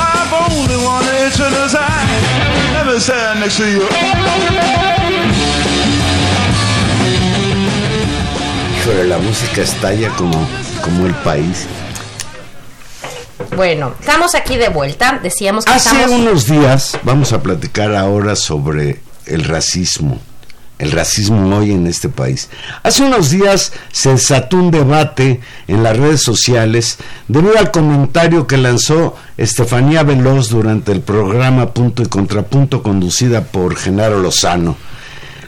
I've 0.00 0.32
only 0.32 0.76
one 0.80 1.04
itch 1.26 1.40
in 1.40 1.52
his 1.52 1.74
eye. 1.74 2.27
Stand 3.00 3.40
next 3.40 3.58
to 3.58 3.64
you. 3.64 3.82
Híjole, 8.80 9.04
la 9.04 9.18
música 9.18 9.62
estalla 9.62 10.08
como, 10.16 10.48
como 10.82 11.06
el 11.06 11.14
país. 11.16 11.66
Bueno, 13.56 13.94
estamos 14.00 14.34
aquí 14.34 14.56
de 14.56 14.68
vuelta. 14.68 15.20
Decíamos 15.22 15.64
que 15.64 15.72
Hace 15.72 16.06
unos 16.08 16.46
días 16.46 16.98
vamos 17.04 17.32
a 17.32 17.40
platicar 17.40 17.94
ahora 17.94 18.34
sobre 18.34 19.00
el 19.26 19.44
racismo 19.44 20.20
el 20.78 20.92
racismo 20.92 21.56
hoy 21.56 21.72
en 21.72 21.86
este 21.86 22.08
país. 22.08 22.48
Hace 22.82 23.02
unos 23.02 23.30
días 23.30 23.72
se 23.92 24.10
desató 24.10 24.56
un 24.56 24.70
debate 24.70 25.40
en 25.66 25.82
las 25.82 25.96
redes 25.96 26.22
sociales 26.22 26.98
debido 27.26 27.58
al 27.58 27.70
comentario 27.70 28.46
que 28.46 28.56
lanzó 28.56 29.16
Estefanía 29.36 30.04
Veloz 30.04 30.50
durante 30.50 30.92
el 30.92 31.00
programa 31.00 31.72
Punto 31.74 32.02
y 32.02 32.06
Contrapunto 32.06 32.82
conducida 32.82 33.44
por 33.44 33.76
Genaro 33.76 34.20
Lozano. 34.20 34.76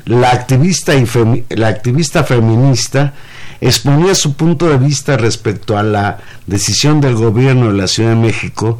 La 0.04 0.30
activista, 0.30 0.94
y 0.94 1.06
la 1.50 1.68
activista 1.68 2.24
feminista 2.24 3.14
exponía 3.60 4.14
su 4.14 4.34
punto 4.34 4.68
de 4.68 4.78
vista 4.78 5.16
respecto 5.16 5.76
a 5.76 5.82
la 5.82 6.18
decisión 6.46 7.00
del 7.00 7.14
gobierno 7.14 7.68
de 7.68 7.78
la 7.78 7.86
Ciudad 7.86 8.10
de 8.10 8.16
México 8.16 8.78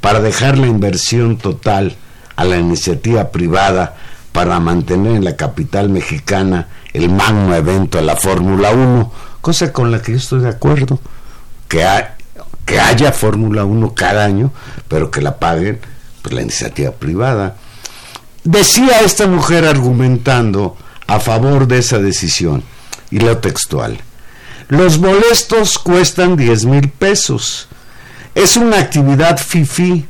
para 0.00 0.20
dejar 0.20 0.56
la 0.56 0.68
inversión 0.68 1.36
total 1.36 1.96
a 2.36 2.44
la 2.44 2.56
iniciativa 2.56 3.30
privada 3.30 3.96
para 4.32 4.60
mantener 4.60 5.16
en 5.16 5.24
la 5.24 5.36
capital 5.36 5.88
mexicana 5.88 6.68
el 6.92 7.08
magno 7.10 7.54
evento 7.54 7.98
de 7.98 8.04
la 8.04 8.16
Fórmula 8.16 8.70
1, 8.70 9.12
cosa 9.40 9.72
con 9.72 9.90
la 9.90 10.00
que 10.00 10.12
yo 10.12 10.18
estoy 10.18 10.40
de 10.40 10.48
acuerdo, 10.48 10.98
que, 11.68 11.86
que 12.64 12.80
haya 12.80 13.12
Fórmula 13.12 13.64
1 13.64 13.94
cada 13.94 14.24
año, 14.24 14.52
pero 14.88 15.10
que 15.10 15.20
la 15.20 15.38
paguen 15.38 15.80
pues, 16.22 16.34
la 16.34 16.42
iniciativa 16.42 16.92
privada. 16.92 17.56
Decía 18.44 19.00
esta 19.00 19.26
mujer 19.26 19.64
argumentando 19.64 20.76
a 21.06 21.20
favor 21.20 21.68
de 21.68 21.78
esa 21.78 21.98
decisión, 21.98 22.62
y 23.10 23.18
leo 23.18 23.38
textual, 23.38 24.00
los 24.68 24.98
molestos 24.98 25.78
cuestan 25.78 26.36
10 26.36 26.64
mil 26.64 26.88
pesos. 26.88 27.68
Es 28.34 28.56
una 28.56 28.78
actividad 28.78 29.36
fifi 29.38 30.06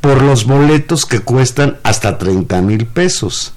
por 0.00 0.22
los 0.22 0.46
boletos 0.46 1.04
que 1.04 1.20
cuestan 1.20 1.78
hasta 1.82 2.16
30 2.16 2.62
mil 2.62 2.86
pesos. 2.86 3.52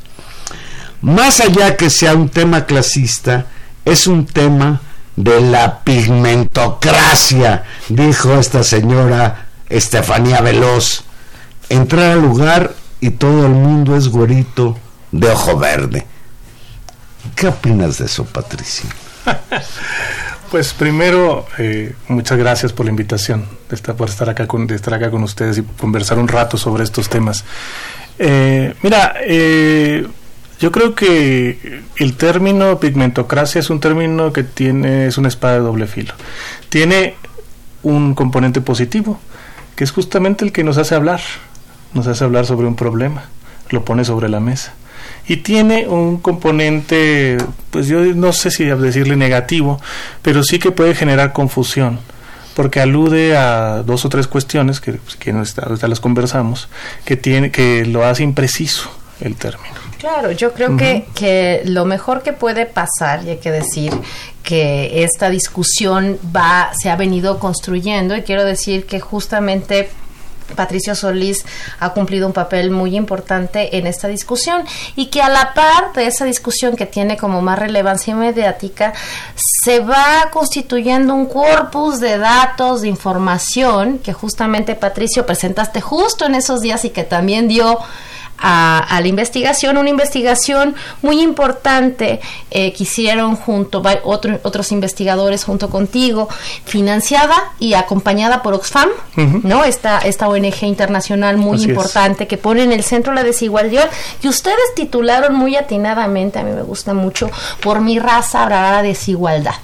Más 1.01 1.39
allá 1.39 1.77
que 1.77 1.89
sea 1.89 2.13
un 2.13 2.29
tema 2.29 2.65
clasista, 2.65 3.45
es 3.85 4.07
un 4.07 4.25
tema 4.25 4.81
de 5.15 5.41
la 5.41 5.79
pigmentocracia, 5.79 7.63
dijo 7.89 8.35
esta 8.35 8.63
señora 8.63 9.47
Estefanía 9.69 10.41
Veloz. 10.41 11.03
Entrar 11.69 12.13
al 12.13 12.21
lugar 12.21 12.73
y 12.99 13.11
todo 13.11 13.45
el 13.45 13.53
mundo 13.53 13.95
es 13.95 14.07
güerito 14.07 14.77
de 15.11 15.29
ojo 15.29 15.57
verde. 15.57 16.05
¿Qué 17.35 17.47
opinas 17.47 17.99
de 17.99 18.05
eso, 18.05 18.25
Patricia? 18.25 18.89
Pues 20.51 20.73
primero, 20.73 21.45
eh, 21.59 21.93
muchas 22.07 22.35
gracias 22.39 22.73
por 22.73 22.83
la 22.83 22.89
invitación, 22.89 23.45
estar, 23.69 23.95
por 23.95 24.09
estar 24.09 24.31
acá, 24.31 24.47
con, 24.47 24.65
de 24.65 24.73
estar 24.73 24.95
acá 24.95 25.11
con 25.11 25.21
ustedes 25.21 25.59
y 25.59 25.61
conversar 25.61 26.17
un 26.17 26.27
rato 26.27 26.57
sobre 26.57 26.83
estos 26.83 27.07
temas. 27.07 27.43
Eh, 28.17 28.73
mira, 28.81 29.13
eh, 29.21 30.07
yo 30.59 30.71
creo 30.71 30.95
que 30.95 31.81
el 31.97 32.15
término 32.15 32.79
pigmentocracia 32.79 33.59
es 33.59 33.69
un 33.69 33.79
término 33.79 34.33
que 34.33 34.43
tiene, 34.43 35.07
es 35.07 35.17
una 35.17 35.27
espada 35.27 35.55
de 35.55 35.59
doble 35.61 35.87
filo. 35.87 36.13
Tiene 36.69 37.15
un 37.81 38.13
componente 38.13 38.61
positivo, 38.61 39.19
que 39.75 39.83
es 39.83 39.91
justamente 39.91 40.43
el 40.43 40.51
que 40.51 40.63
nos 40.63 40.77
hace 40.77 40.95
hablar, 40.95 41.21
nos 41.93 42.07
hace 42.07 42.23
hablar 42.23 42.45
sobre 42.45 42.67
un 42.67 42.75
problema, 42.75 43.25
lo 43.69 43.85
pone 43.85 44.03
sobre 44.03 44.29
la 44.29 44.39
mesa 44.39 44.73
y 45.27 45.37
tiene 45.37 45.87
un 45.87 46.17
componente, 46.17 47.37
pues 47.69 47.87
yo 47.87 48.01
no 48.01 48.33
sé 48.33 48.49
si 48.51 48.65
decirle 48.65 49.15
negativo, 49.15 49.79
pero 50.21 50.43
sí 50.43 50.59
que 50.59 50.71
puede 50.71 50.95
generar 50.95 51.33
confusión 51.33 51.99
porque 52.55 52.81
alude 52.81 53.37
a 53.37 53.83
dos 53.83 54.03
o 54.05 54.09
tres 54.09 54.27
cuestiones 54.27 54.81
que, 54.81 54.93
pues, 54.93 55.15
que 55.15 55.31
ahorita 55.31 55.87
las 55.87 55.99
conversamos, 55.99 56.67
que, 57.05 57.15
tiene, 57.15 57.51
que 57.51 57.85
lo 57.85 58.03
hace 58.05 58.23
impreciso 58.23 58.91
el 59.21 59.35
término. 59.35 59.88
Claro, 59.99 60.31
yo 60.31 60.53
creo 60.53 60.77
que, 60.77 61.05
que 61.13 61.61
lo 61.65 61.83
mejor 61.83 62.23
que 62.23 62.31
puede 62.31 62.65
pasar, 62.65 63.25
y 63.25 63.31
hay 63.31 63.37
que 63.37 63.51
decir 63.51 63.91
que 64.41 65.03
esta 65.03 65.29
discusión 65.29 66.17
va, 66.33 66.71
se 66.81 66.89
ha 66.89 66.95
venido 66.95 67.37
construyendo, 67.37 68.15
y 68.15 68.21
quiero 68.21 68.45
decir 68.45 68.85
que 68.85 69.01
justamente 69.01 69.89
Patricio 70.55 70.95
Solís 70.95 71.45
ha 71.79 71.89
cumplido 71.89 72.27
un 72.27 72.33
papel 72.33 72.71
muy 72.71 72.95
importante 72.95 73.77
en 73.77 73.87
esta 73.87 74.07
discusión 74.07 74.63
y 74.95 75.07
que 75.07 75.21
a 75.21 75.29
la 75.29 75.53
par 75.53 75.93
de 75.93 76.07
esa 76.07 76.25
discusión 76.25 76.75
que 76.75 76.85
tiene 76.85 77.17
como 77.17 77.41
más 77.41 77.59
relevancia 77.59 78.15
mediática, 78.15 78.93
se 79.63 79.79
va 79.79 80.29
constituyendo 80.31 81.13
un 81.13 81.25
corpus 81.25 81.99
de 81.99 82.17
datos, 82.17 82.81
de 82.81 82.87
información 82.87 83.99
que 83.99 84.13
justamente 84.13 84.75
Patricio 84.75 85.25
presentaste 85.25 85.81
justo 85.81 86.25
en 86.25 86.35
esos 86.35 86.61
días 86.61 86.85
y 86.85 86.89
que 86.89 87.03
también 87.03 87.47
dio 87.47 87.79
a, 88.41 88.99
la 89.01 89.07
investigación, 89.07 89.77
una 89.77 89.89
investigación 89.89 90.75
muy 91.01 91.21
importante 91.21 92.19
eh, 92.51 92.73
que 92.73 92.83
hicieron 92.83 93.35
junto 93.35 93.81
otro, 94.03 94.39
otros 94.43 94.71
investigadores 94.71 95.43
junto 95.43 95.69
contigo, 95.69 96.29
financiada 96.65 97.53
y 97.59 97.73
acompañada 97.73 98.41
por 98.41 98.53
Oxfam, 98.53 98.89
¿no? 99.43 99.63
Esta, 99.63 99.99
esta 99.99 100.27
ONG 100.27 100.63
internacional 100.63 101.37
muy 101.37 101.61
importante 101.63 102.27
que 102.27 102.37
pone 102.37 102.63
en 102.63 102.71
el 102.71 102.83
centro 102.83 103.13
la 103.13 103.23
desigualdad. 103.23 103.89
Y 104.21 104.27
ustedes 104.27 104.75
titularon 104.75 105.35
muy 105.35 105.55
atinadamente, 105.55 106.39
a 106.39 106.43
mí 106.43 106.51
me 106.51 106.63
gusta 106.63 106.93
mucho, 106.93 107.29
por 107.61 107.81
mi 107.81 107.99
raza 107.99 108.43
habrá 108.43 108.71
la 108.71 108.83
desigualdad 108.83 109.55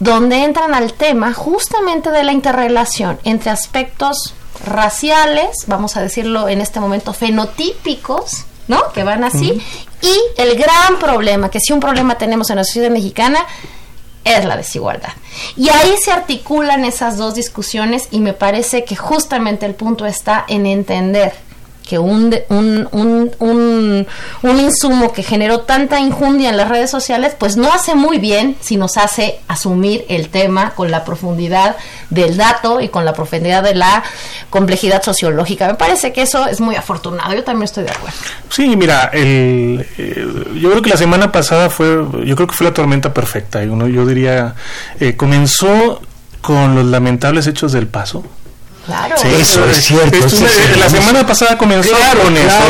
donde 0.00 0.44
entran 0.44 0.74
al 0.74 0.94
tema 0.94 1.34
justamente 1.34 2.10
de 2.10 2.24
la 2.24 2.32
interrelación 2.32 3.18
entre 3.22 3.50
aspectos 3.50 4.34
raciales, 4.64 5.64
vamos 5.66 5.96
a 5.96 6.02
decirlo 6.02 6.48
en 6.48 6.60
este 6.60 6.80
momento, 6.80 7.12
fenotípicos, 7.12 8.44
¿no? 8.68 8.92
Que 8.92 9.04
van 9.04 9.24
así. 9.24 9.60
Y 10.02 10.40
el 10.40 10.56
gran 10.56 10.98
problema, 10.98 11.50
que 11.50 11.60
si 11.60 11.72
un 11.72 11.80
problema 11.80 12.16
tenemos 12.16 12.50
en 12.50 12.56
la 12.56 12.64
sociedad 12.64 12.90
mexicana, 12.90 13.46
es 14.24 14.44
la 14.44 14.56
desigualdad. 14.56 15.12
Y 15.56 15.68
ahí 15.70 15.94
se 16.02 16.12
articulan 16.12 16.84
esas 16.84 17.16
dos 17.16 17.34
discusiones 17.34 18.08
y 18.10 18.20
me 18.20 18.32
parece 18.32 18.84
que 18.84 18.96
justamente 18.96 19.66
el 19.66 19.74
punto 19.74 20.06
está 20.06 20.44
en 20.48 20.66
entender 20.66 21.32
que 21.88 21.98
un, 21.98 22.34
un, 22.48 22.88
un, 22.92 24.06
un, 24.42 24.60
insumo 24.60 25.12
que 25.12 25.22
generó 25.22 25.60
tanta 25.60 25.98
injundia 25.98 26.50
en 26.50 26.56
las 26.56 26.68
redes 26.68 26.90
sociales, 26.90 27.34
pues 27.36 27.56
no 27.56 27.72
hace 27.72 27.94
muy 27.94 28.18
bien 28.18 28.56
si 28.60 28.76
nos 28.76 28.96
hace 28.96 29.40
asumir 29.48 30.04
el 30.08 30.28
tema 30.28 30.70
con 30.70 30.90
la 30.90 31.04
profundidad 31.04 31.76
del 32.10 32.36
dato 32.36 32.80
y 32.80 32.88
con 32.88 33.04
la 33.04 33.12
profundidad 33.12 33.62
de 33.64 33.74
la 33.74 34.04
complejidad 34.50 35.02
sociológica. 35.02 35.66
Me 35.66 35.74
parece 35.74 36.12
que 36.12 36.22
eso 36.22 36.46
es 36.46 36.60
muy 36.60 36.76
afortunado. 36.76 37.34
Yo 37.34 37.42
también 37.42 37.64
estoy 37.64 37.84
de 37.84 37.90
acuerdo. 37.90 38.16
Sí, 38.50 38.76
mira, 38.76 39.10
el, 39.12 39.84
yo 40.60 40.70
creo 40.70 40.82
que 40.82 40.90
la 40.90 40.96
semana 40.96 41.32
pasada 41.32 41.70
fue, 41.70 41.88
yo 42.24 42.36
creo 42.36 42.46
que 42.46 42.54
fue 42.54 42.66
la 42.66 42.74
tormenta 42.74 43.12
perfecta. 43.12 43.58
Uno, 43.60 43.88
yo 43.88 44.06
diría, 44.06 44.54
eh, 45.00 45.16
comenzó 45.16 46.00
con 46.40 46.74
los 46.74 46.84
lamentables 46.86 47.46
hechos 47.46 47.72
del 47.72 47.86
paso 47.86 48.24
Claro. 48.90 49.14
eso 49.14 49.64
es 49.66 49.84
cierto. 49.84 50.18
la 50.78 50.88
semana 50.90 51.26
pasada 51.26 51.56
comenzó 51.56 51.94
con 52.22 52.36
esto. 52.36 52.64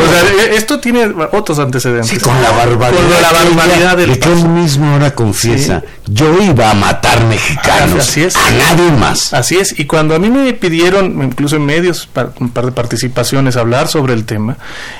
esto 0.51 0.79
tiene 0.79 1.11
otros 1.31 1.57
antecedentes. 1.57 2.09
Sí, 2.09 2.19
con 2.19 2.39
la 2.41 2.51
barbaridad. 2.51 3.01
Con 3.01 3.21
la 3.21 3.31
barbaridad 3.31 3.97
del 3.97 4.19
que 4.19 4.29
él 4.29 4.47
mismo 4.49 4.93
ahora 4.93 5.15
confiesa. 5.15 5.81
Yo 6.07 6.41
iba 6.41 6.71
a 6.71 6.73
matar 6.73 7.23
mexicanos. 7.25 7.99
Así 7.99 8.23
es. 8.23 8.35
A 8.35 8.51
nadie 8.51 8.91
más. 8.91 9.33
Así 9.33 9.57
es. 9.57 9.79
Y 9.79 9.85
cuando 9.85 10.15
a 10.15 10.19
mí 10.19 10.29
me 10.29 10.53
pidieron, 10.53 11.21
incluso 11.23 11.55
en 11.55 11.65
medios, 11.65 12.09
un 12.39 12.49
par 12.49 12.65
de 12.65 12.71
participaciones, 12.71 13.55
hablar 13.55 13.87
sobre 13.87 14.13
el 14.13 14.25
tema, 14.25 14.57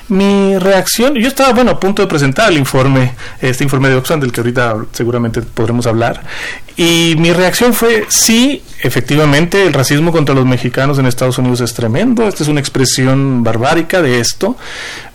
mi 0.09 0.57
reacción, 0.57 1.15
yo 1.15 1.27
estaba, 1.27 1.53
bueno, 1.53 1.71
a 1.71 1.79
punto 1.79 2.01
de 2.01 2.07
presentar 2.07 2.51
el 2.51 2.57
informe, 2.57 3.13
este 3.41 3.63
informe 3.63 3.89
de 3.89 3.95
Oxfam, 3.95 4.19
del 4.19 4.31
que 4.31 4.41
ahorita 4.41 4.75
seguramente 4.91 5.41
podremos 5.41 5.87
hablar. 5.87 6.21
Y 6.77 7.15
mi 7.17 7.33
reacción 7.33 7.73
fue, 7.73 8.05
sí, 8.07 8.63
efectivamente, 8.81 9.65
el 9.65 9.73
racismo 9.73 10.11
contra 10.11 10.33
los 10.33 10.45
mexicanos 10.45 10.97
en 10.99 11.05
Estados 11.05 11.37
Unidos 11.37 11.61
es 11.61 11.73
tremendo, 11.73 12.27
esta 12.27 12.43
es 12.43 12.49
una 12.49 12.59
expresión 12.59 13.43
barbárica 13.43 14.01
de 14.01 14.19
esto, 14.19 14.57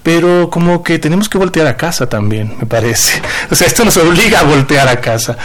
pero 0.06 0.48
como 0.50 0.84
que 0.84 1.00
tenemos 1.00 1.28
que 1.28 1.36
voltear 1.36 1.66
a 1.66 1.76
casa 1.76 2.08
también, 2.08 2.54
me 2.60 2.64
parece. 2.64 3.20
O 3.50 3.56
sea, 3.56 3.66
esto 3.66 3.84
nos 3.84 3.96
obliga 3.96 4.38
a 4.38 4.42
voltear 4.44 4.86
a 4.86 5.00
casa. 5.00 5.36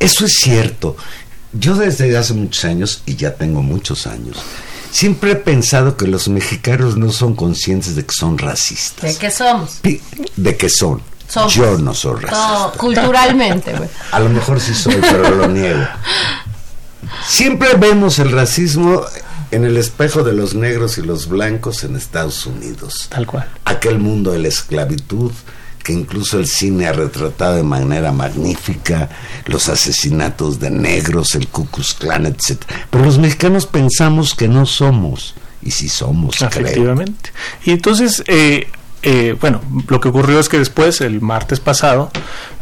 Eso 0.00 0.26
es 0.26 0.38
cierto. 0.40 0.96
Yo 1.52 1.76
desde 1.76 2.16
hace 2.16 2.34
muchos 2.34 2.64
años, 2.64 3.02
y 3.06 3.14
ya 3.14 3.36
tengo 3.36 3.62
muchos 3.62 4.08
años, 4.08 4.38
siempre 4.90 5.30
he 5.30 5.36
pensado 5.36 5.96
que 5.96 6.08
los 6.08 6.26
mexicanos 6.26 6.96
no 6.96 7.12
son 7.12 7.36
conscientes 7.36 7.94
de 7.94 8.04
que 8.04 8.12
son 8.12 8.38
racistas. 8.38 9.02
¿De 9.08 9.16
qué 9.20 9.30
somos? 9.30 9.78
De 10.34 10.56
que 10.56 10.68
son. 10.68 11.00
Yo 11.50 11.78
no 11.78 11.94
soy 11.94 12.22
racista. 12.22 12.72
culturalmente, 12.76 13.72
A 14.10 14.18
lo 14.18 14.30
mejor 14.30 14.60
sí 14.60 14.74
soy, 14.74 14.96
pero 15.00 15.30
lo 15.30 15.46
niego. 15.46 15.86
Siempre 17.28 17.74
vemos 17.76 18.18
el 18.18 18.32
racismo 18.32 19.04
en 19.50 19.64
el 19.64 19.76
espejo 19.76 20.22
de 20.22 20.32
los 20.32 20.54
negros 20.54 20.98
y 20.98 21.02
los 21.02 21.28
blancos 21.28 21.84
en 21.84 21.96
Estados 21.96 22.46
Unidos. 22.46 23.08
Tal 23.08 23.26
cual. 23.26 23.48
Aquel 23.64 23.98
mundo 23.98 24.32
de 24.32 24.38
la 24.40 24.48
esclavitud 24.48 25.32
que 25.86 25.92
incluso 25.92 26.40
el 26.40 26.48
cine 26.48 26.88
ha 26.88 26.92
retratado 26.92 27.54
de 27.54 27.62
manera 27.62 28.10
magnífica, 28.10 29.08
los 29.44 29.68
asesinatos 29.68 30.58
de 30.58 30.68
negros, 30.68 31.36
el 31.36 31.46
Ku 31.46 31.64
Klux 31.66 31.94
Klan, 31.94 32.26
etc. 32.26 32.60
Pero 32.90 33.04
los 33.04 33.20
mexicanos 33.20 33.66
pensamos 33.66 34.34
que 34.34 34.48
no 34.48 34.66
somos, 34.66 35.36
y 35.62 35.70
sí 35.70 35.88
somos, 35.88 36.42
Efectivamente. 36.42 37.30
Y 37.64 37.70
entonces, 37.70 38.24
eh, 38.26 38.66
eh, 39.08 39.36
bueno, 39.40 39.60
lo 39.86 40.00
que 40.00 40.08
ocurrió 40.08 40.40
es 40.40 40.48
que 40.48 40.58
después, 40.58 41.00
el 41.00 41.20
martes 41.20 41.60
pasado, 41.60 42.10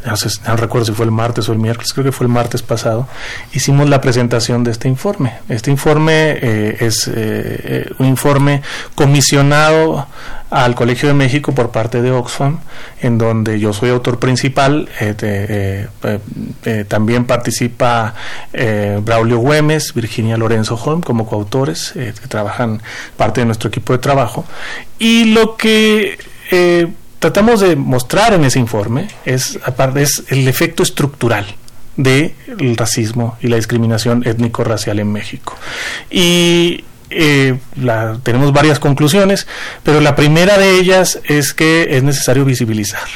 no, 0.04 0.56
recuerdo 0.58 0.84
si 0.84 0.92
fue 0.92 1.06
el 1.06 1.10
martes 1.10 1.48
o 1.48 1.54
el 1.54 1.58
miércoles, 1.58 1.94
creo 1.94 2.04
que 2.04 2.12
fue 2.12 2.26
el 2.26 2.32
martes 2.34 2.60
pasado, 2.60 3.08
hicimos 3.54 3.88
la 3.88 4.02
presentación 4.02 4.62
de 4.62 4.72
este 4.72 4.86
informe. 4.86 5.38
Este 5.48 5.70
informe 5.70 6.32
eh, 6.42 6.76
es 6.80 7.10
eh, 7.10 7.90
un 7.98 8.08
informe 8.08 8.60
comisionado 8.94 10.06
al 10.50 10.74
Colegio 10.74 11.08
de 11.08 11.14
México 11.14 11.54
por 11.54 11.70
parte 11.70 12.02
de 12.02 12.10
Oxfam, 12.10 12.58
en 13.00 13.16
donde 13.16 13.58
yo 13.58 13.72
soy 13.72 13.88
autor 13.88 14.18
principal. 14.18 14.90
también 16.88 17.24
participa 17.24 18.14
Braulio 19.00 19.38
Güemes, 19.38 19.94
Virginia 19.94 20.36
Lorenzo 20.36 20.76
Holm 20.76 21.00
como 21.00 21.26
coautores, 21.26 21.92
que 21.94 22.28
trabajan 22.28 22.82
parte 23.16 23.40
de 23.40 23.46
nuestro 23.46 23.68
equipo 23.68 23.94
de 23.94 23.98
trabajo. 23.98 24.44
Y 24.98 25.32
lo 25.32 25.56
que 25.56 26.18
eh, 26.50 26.88
tratamos 27.18 27.60
de 27.60 27.76
mostrar 27.76 28.34
en 28.34 28.44
ese 28.44 28.58
informe 28.58 29.08
es, 29.24 29.58
aparte, 29.64 30.02
es 30.02 30.24
el 30.28 30.46
efecto 30.46 30.82
estructural 30.82 31.46
del 31.96 32.76
racismo 32.76 33.38
y 33.40 33.48
la 33.48 33.56
discriminación 33.56 34.26
étnico-racial 34.26 34.98
en 34.98 35.12
México. 35.12 35.56
Y 36.10 36.84
eh, 37.10 37.58
la, 37.76 38.18
tenemos 38.22 38.52
varias 38.52 38.78
conclusiones, 38.80 39.46
pero 39.82 40.00
la 40.00 40.16
primera 40.16 40.58
de 40.58 40.78
ellas 40.78 41.20
es 41.24 41.54
que 41.54 41.96
es 41.96 42.02
necesario 42.02 42.44
visibilizar. 42.44 43.08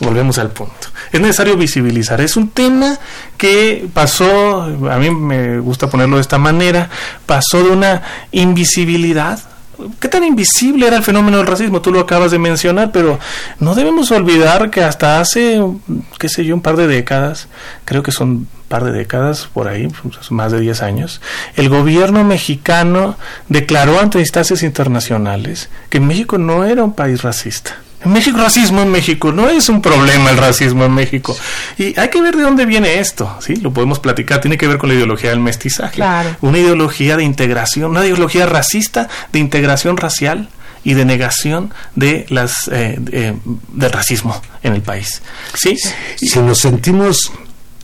volvemos 0.00 0.38
al 0.38 0.50
punto. 0.50 0.88
Es 1.12 1.20
necesario 1.20 1.56
visibilizar. 1.56 2.20
Es 2.20 2.36
un 2.36 2.50
tema 2.50 2.98
que 3.36 3.86
pasó, 3.94 4.62
a 4.62 4.98
mí 4.98 5.10
me 5.10 5.60
gusta 5.60 5.88
ponerlo 5.88 6.16
de 6.16 6.22
esta 6.22 6.38
manera, 6.38 6.90
pasó 7.26 7.62
de 7.62 7.70
una 7.70 8.02
invisibilidad 8.32 9.53
¿Qué 10.00 10.08
tan 10.08 10.24
invisible 10.24 10.86
era 10.86 10.96
el 10.96 11.02
fenómeno 11.02 11.38
del 11.38 11.46
racismo? 11.46 11.80
Tú 11.80 11.92
lo 11.92 12.00
acabas 12.00 12.30
de 12.30 12.38
mencionar, 12.38 12.92
pero 12.92 13.18
no 13.60 13.74
debemos 13.74 14.10
olvidar 14.10 14.70
que 14.70 14.82
hasta 14.82 15.20
hace, 15.20 15.60
qué 16.18 16.28
sé 16.28 16.44
yo, 16.44 16.54
un 16.54 16.60
par 16.60 16.76
de 16.76 16.86
décadas, 16.86 17.48
creo 17.84 18.02
que 18.02 18.12
son 18.12 18.28
un 18.28 18.48
par 18.68 18.84
de 18.84 18.92
décadas 18.92 19.48
por 19.52 19.68
ahí, 19.68 19.88
pues, 19.88 20.30
más 20.30 20.52
de 20.52 20.60
10 20.60 20.82
años, 20.82 21.20
el 21.56 21.68
gobierno 21.68 22.24
mexicano 22.24 23.16
declaró 23.48 24.00
ante 24.00 24.18
instancias 24.18 24.62
internacionales 24.62 25.68
que 25.90 26.00
México 26.00 26.38
no 26.38 26.64
era 26.64 26.84
un 26.84 26.94
país 26.94 27.22
racista. 27.22 27.76
En 28.04 28.12
México, 28.12 28.36
racismo 28.38 28.82
en 28.82 28.90
México, 28.90 29.32
no 29.32 29.48
es 29.48 29.68
un 29.68 29.80
problema 29.80 30.30
el 30.30 30.36
racismo 30.36 30.84
en 30.84 30.92
México. 30.92 31.36
Y 31.78 31.98
hay 31.98 32.08
que 32.10 32.20
ver 32.20 32.36
de 32.36 32.42
dónde 32.42 32.66
viene 32.66 32.98
esto, 32.98 33.36
¿sí? 33.40 33.56
Lo 33.56 33.72
podemos 33.72 33.98
platicar, 33.98 34.40
tiene 34.40 34.58
que 34.58 34.66
ver 34.66 34.78
con 34.78 34.90
la 34.90 34.94
ideología 34.94 35.30
del 35.30 35.40
mestizaje. 35.40 36.02
Una 36.40 36.58
ideología 36.58 37.16
de 37.16 37.24
integración, 37.24 37.90
una 37.90 38.04
ideología 38.04 38.46
racista 38.46 39.08
de 39.32 39.38
integración 39.38 39.96
racial 39.96 40.48
y 40.84 40.94
de 40.94 41.04
negación 41.06 41.72
de 41.94 42.26
las 42.28 42.68
eh, 42.68 43.00
eh, 43.10 43.34
del 43.72 43.90
racismo 43.90 44.40
en 44.62 44.74
el 44.74 44.82
país. 44.82 45.22
¿Sí? 45.54 45.76
Si 46.16 46.38
nos 46.40 46.58
sentimos 46.58 47.32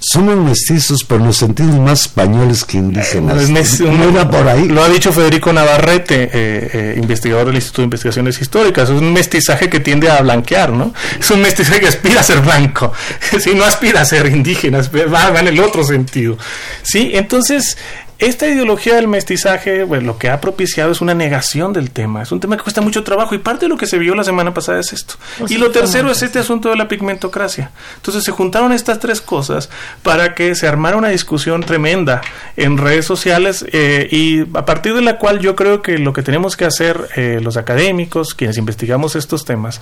somos 0.01 0.37
mestizos, 0.37 1.05
pero 1.05 1.23
nos 1.23 1.37
sentimos 1.37 1.79
más 1.79 2.03
españoles 2.03 2.65
que 2.65 2.79
indígenas. 2.79 3.51
no 3.51 4.31
por 4.31 4.49
ahí. 4.49 4.67
Lo 4.67 4.83
ha 4.83 4.89
dicho 4.89 5.13
Federico 5.13 5.53
Navarrete, 5.53 6.25
eh, 6.25 6.31
eh, 6.33 6.95
investigador 6.97 7.47
del 7.47 7.57
Instituto 7.57 7.83
de 7.83 7.85
Investigaciones 7.85 8.41
Históricas. 8.41 8.89
Es 8.89 8.97
un 8.97 9.13
mestizaje 9.13 9.69
que 9.69 9.79
tiende 9.79 10.11
a 10.11 10.23
blanquear, 10.23 10.71
¿no? 10.71 10.95
Es 11.19 11.31
un 11.31 11.43
mestizaje 11.43 11.81
que 11.81 11.89
aspira 11.89 12.21
a 12.21 12.25
ser 12.25 12.41
blanco. 12.41 12.93
Si 13.41 13.55
no 13.55 13.65
aspira 13.65 14.03
a 14.03 14.05
ser 14.05 14.27
indígena, 14.27 14.81
va, 14.93 15.31
va 15.31 15.41
en 15.41 15.49
el 15.49 15.61
otro 15.61 15.85
sentido. 15.85 16.37
Sí, 16.83 17.13
entonces 17.15 17.77
esta 18.21 18.47
ideología 18.47 18.97
del 18.97 19.09
mestizaje, 19.09 19.87
pues, 19.87 20.03
lo 20.03 20.19
que 20.19 20.29
ha 20.29 20.41
propiciado 20.41 20.93
es 20.93 21.01
una 21.01 21.15
negación 21.15 21.73
del 21.73 21.91
tema. 21.91 22.23
Es 22.23 22.33
un 22.33 22.39
tema 22.39 22.57
que 22.57 22.63
cuesta 22.63 22.83
mucho 22.83 23.03
trabajo 23.03 23.35
y 23.35 23.39
parte 23.39 23.65
de 23.65 23.71
lo 23.71 23.77
que 23.77 23.87
se 23.87 23.99
vio 23.99 24.15
la 24.15 24.25
semana 24.25 24.53
pasada 24.53 24.79
es 24.79 24.93
esto. 24.93 25.15
Pues 25.39 25.51
y 25.51 25.59
lo 25.59 25.71
tercero 25.71 26.11
es 26.11 26.23
este 26.23 26.39
asunto 26.39 26.69
de 26.69 26.77
la 26.77 26.87
pigmentocracia. 26.87 27.71
Entonces 27.97 28.23
se 28.23 28.31
juntaron 28.31 28.73
estas 28.73 28.99
tres 28.99 29.21
cosas 29.21 29.71
para 30.03 30.35
que 30.35 30.55
se 30.55 30.69
armara 30.69 30.97
una 30.97 31.09
discusión 31.09 31.63
tremenda 31.63 32.21
en 32.57 32.77
redes 32.77 33.07
sociales 33.07 33.65
eh, 33.73 34.09
y 34.11 34.43
a 34.57 34.65
partir 34.67 34.95
de 34.95 35.03
la 35.03 35.19
cual 35.19 35.39
yo 35.41 35.57
creo 35.57 35.81
que 35.81 35.99
lo 35.99 36.13
que 36.13 36.23
tenemos 36.23 36.57
que 36.57 36.67
hacer 36.67 37.09
eh, 37.17 37.41
los 37.43 37.57
académicos, 37.57 38.35
quienes 38.35 38.59
investigamos 38.59 39.17
estos 39.17 39.45
temas, 39.45 39.81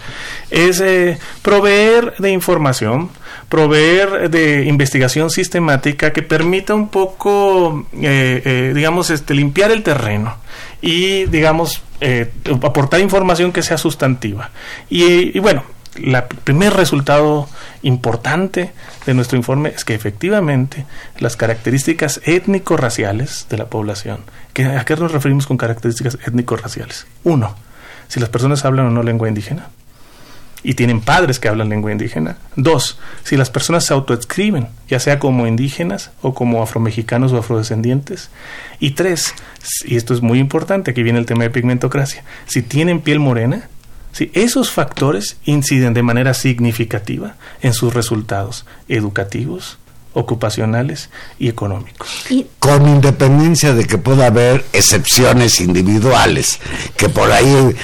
es 0.50 0.80
eh, 0.80 1.18
proveer 1.42 2.14
de 2.18 2.30
información, 2.30 3.10
proveer 3.48 4.30
de 4.30 4.64
investigación 4.64 5.30
sistemática 5.30 6.12
que 6.12 6.22
permita 6.22 6.74
un 6.74 6.88
poco, 6.88 7.86
eh, 7.94 8.42
eh, 8.44 8.72
digamos, 8.74 9.10
este, 9.10 9.34
limpiar 9.34 9.70
el 9.70 9.82
terreno 9.82 10.36
y, 10.82 11.24
digamos, 11.26 11.82
eh, 12.00 12.30
aportar 12.62 13.00
información 13.00 13.52
que 13.52 13.62
sea 13.62 13.78
sustantiva. 13.78 14.50
Y, 14.90 15.38
bueno, 15.38 15.64
el 15.96 16.22
primer 16.44 16.74
resultado 16.74 17.48
importante 17.82 18.72
de 19.06 19.14
nuestro 19.14 19.38
informe 19.38 19.70
es 19.70 19.84
que 19.84 19.94
efectivamente 19.94 20.84
las 21.18 21.36
características 21.36 22.20
étnico-raciales 22.24 23.46
de 23.48 23.56
la 23.56 23.66
población, 23.66 24.20
¿a 24.76 24.84
qué 24.84 24.96
nos 24.96 25.10
referimos 25.10 25.46
con 25.46 25.56
características 25.56 26.18
étnico-raciales? 26.24 27.06
Uno, 27.24 27.56
si 28.08 28.20
las 28.20 28.28
personas 28.28 28.64
hablan 28.64 28.86
o 28.86 28.90
no 28.90 29.02
lengua 29.02 29.28
indígena 29.28 29.70
y 30.62 30.74
tienen 30.74 31.00
padres 31.00 31.38
que 31.38 31.48
hablan 31.48 31.68
lengua 31.68 31.92
indígena. 31.92 32.36
Dos, 32.56 32.98
si 33.24 33.36
las 33.36 33.50
personas 33.50 33.84
se 33.84 33.94
autoescriben, 33.94 34.68
ya 34.88 35.00
sea 35.00 35.18
como 35.18 35.46
indígenas 35.46 36.10
o 36.22 36.34
como 36.34 36.62
afromexicanos 36.62 37.32
o 37.32 37.38
afrodescendientes. 37.38 38.30
Y 38.80 38.92
tres, 38.92 39.34
y 39.84 39.96
esto 39.96 40.14
es 40.14 40.22
muy 40.22 40.38
importante, 40.38 40.90
aquí 40.90 41.02
viene 41.02 41.18
el 41.18 41.26
tema 41.26 41.44
de 41.44 41.50
pigmentocracia, 41.50 42.24
si 42.46 42.62
tienen 42.62 43.00
piel 43.00 43.20
morena, 43.20 43.68
si 44.12 44.30
esos 44.34 44.70
factores 44.70 45.36
inciden 45.44 45.94
de 45.94 46.02
manera 46.02 46.34
significativa 46.34 47.36
en 47.60 47.72
sus 47.72 47.94
resultados 47.94 48.66
educativos, 48.88 49.78
ocupacionales 50.14 51.10
y 51.38 51.48
económicos. 51.48 52.24
Con 52.58 52.88
independencia 52.88 53.74
de 53.74 53.86
que 53.86 53.98
pueda 53.98 54.26
haber 54.26 54.64
excepciones 54.72 55.60
individuales, 55.60 56.58
que 56.96 57.08
por 57.08 57.30
ahí 57.30 57.76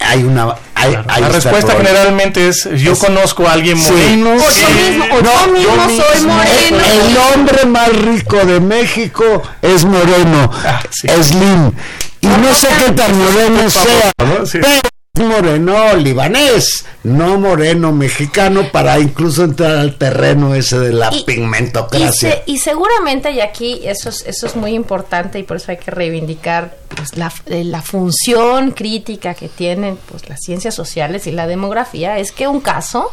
hay 0.00 0.22
una 0.22 0.54
la 0.90 1.28
respuesta 1.28 1.74
generalmente 1.76 2.48
es 2.48 2.68
yo 2.76 2.96
conozco 2.96 3.46
a 3.46 3.52
alguien 3.52 3.78
moreno. 3.78 4.36
Yo 4.36 5.52
mismo, 5.52 5.84
soy 5.88 6.26
moreno. 6.26 6.78
El, 6.92 7.16
hombre 7.34 7.66
más 7.66 7.88
rico 7.88 8.36
de 8.44 8.60
México 8.60 9.42
es 9.60 9.84
moreno. 9.84 10.50
Ah, 10.64 10.82
es 11.02 11.26
Slim. 11.28 11.72
Y 12.20 12.26
no, 12.26 12.54
sé 12.54 12.68
qué 12.78 12.92
tan 12.92 13.18
moreno 13.18 13.68
sea 13.68 14.12
pero 14.16 14.91
moreno 15.14 15.94
libanés, 15.94 16.86
no 17.02 17.38
moreno 17.38 17.92
mexicano, 17.92 18.70
para 18.72 18.98
incluso 18.98 19.44
entrar 19.44 19.76
al 19.76 19.96
terreno 19.96 20.54
ese 20.54 20.78
de 20.78 20.92
la 20.92 21.10
pigmentocracia. 21.10 22.42
Y, 22.46 22.58
seguramente, 22.58 23.30
y 23.30 23.40
aquí 23.40 23.80
eso 23.84 24.08
es, 24.08 24.24
eso 24.26 24.46
es 24.46 24.56
muy 24.56 24.72
importante 24.72 25.38
y 25.38 25.42
por 25.42 25.58
eso 25.58 25.70
hay 25.70 25.76
que 25.76 25.90
reivindicar 25.90 26.78
pues, 26.96 27.16
la, 27.18 27.30
eh, 27.46 27.62
la, 27.62 27.82
función 27.82 28.70
crítica 28.70 29.34
que 29.34 29.50
tienen 29.50 29.98
pues, 30.10 30.30
las 30.30 30.40
ciencias 30.40 30.74
sociales 30.74 31.26
y 31.26 31.32
la 31.32 31.46
demografía, 31.46 32.18
es 32.18 32.32
que 32.32 32.48
un 32.48 32.60
caso 32.60 33.10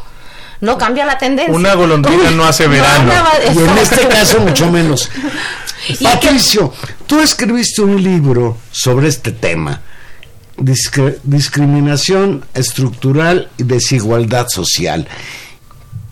no 0.62 0.78
cambia 0.78 1.06
la 1.06 1.18
tendencia. 1.18 1.54
Una 1.54 1.74
golondrina 1.74 2.32
no 2.32 2.46
hace 2.46 2.68
verano. 2.70 3.12
y 3.54 3.58
en 3.58 3.78
este 3.78 4.08
caso 4.08 4.40
mucho 4.40 4.72
menos. 4.72 5.10
Patricio, 6.02 6.74
tú 7.08 7.20
escribiste 7.20 7.82
un 7.82 8.02
libro 8.02 8.58
sobre 8.72 9.10
este 9.10 9.34
tema 9.34 9.82
discriminación 10.62 12.46
estructural 12.54 13.50
y 13.58 13.64
desigualdad 13.64 14.48
social. 14.50 15.08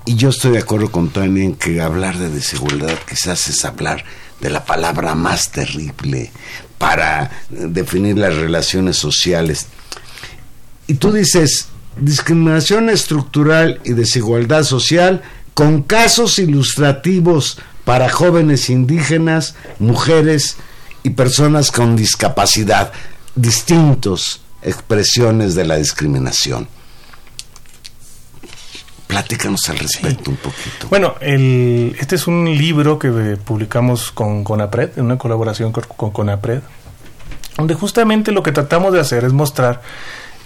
Y 0.06 0.16
yo 0.16 0.30
estoy 0.30 0.52
de 0.54 0.60
acuerdo 0.60 0.90
con 0.90 1.10
Tony 1.10 1.44
en 1.44 1.56
que 1.56 1.82
hablar 1.82 2.18
de 2.18 2.30
desigualdad 2.30 2.98
quizás 3.08 3.48
es 3.50 3.66
hablar 3.66 4.06
de 4.40 4.50
la 4.50 4.64
palabra 4.66 5.16
más 5.16 5.52
terrible 5.52 6.32
para 6.78 7.32
definir 7.50 8.18
las 8.18 8.36
relaciones 8.36 8.98
sociales. 8.98 9.68
Y 10.88 10.94
tú 10.96 11.12
dices, 11.12 11.68
discriminación 11.98 12.90
estructural 12.90 13.82
y 13.84 13.94
desigualdad 13.94 14.64
social 14.64 15.24
con 15.54 15.82
casos 15.82 16.40
ilustrativos 16.40 17.58
para 17.84 18.10
jóvenes 18.10 18.70
indígenas, 18.70 19.56
mujeres 19.80 20.58
y 21.04 21.12
personas 21.12 21.72
con 21.72 21.96
discapacidad 21.96 22.94
distintos 23.38 24.42
expresiones 24.62 25.56
de 25.56 25.66
la 25.66 25.78
discriminación. 25.78 26.68
Platícanos 29.08 29.62
al 29.70 29.80
respecto 29.80 30.32
un 30.32 30.38
poquito. 30.38 30.88
Bueno, 30.90 31.16
el, 31.22 31.96
este 32.00 32.16
es 32.16 32.28
un 32.28 32.46
libro 32.46 33.00
que 33.00 33.38
publicamos 33.38 34.12
con 34.12 34.44
CONAPRED, 34.44 34.98
en 35.00 35.06
una 35.06 35.18
colaboración 35.18 35.72
con, 35.72 35.86
con 35.96 36.12
CONAPRED, 36.12 36.62
donde 37.56 37.74
justamente 37.74 38.32
lo 38.32 38.44
que 38.44 38.52
tratamos 38.52 38.94
de 38.94 39.00
hacer 39.00 39.24
es 39.24 39.32
mostrar 39.32 39.82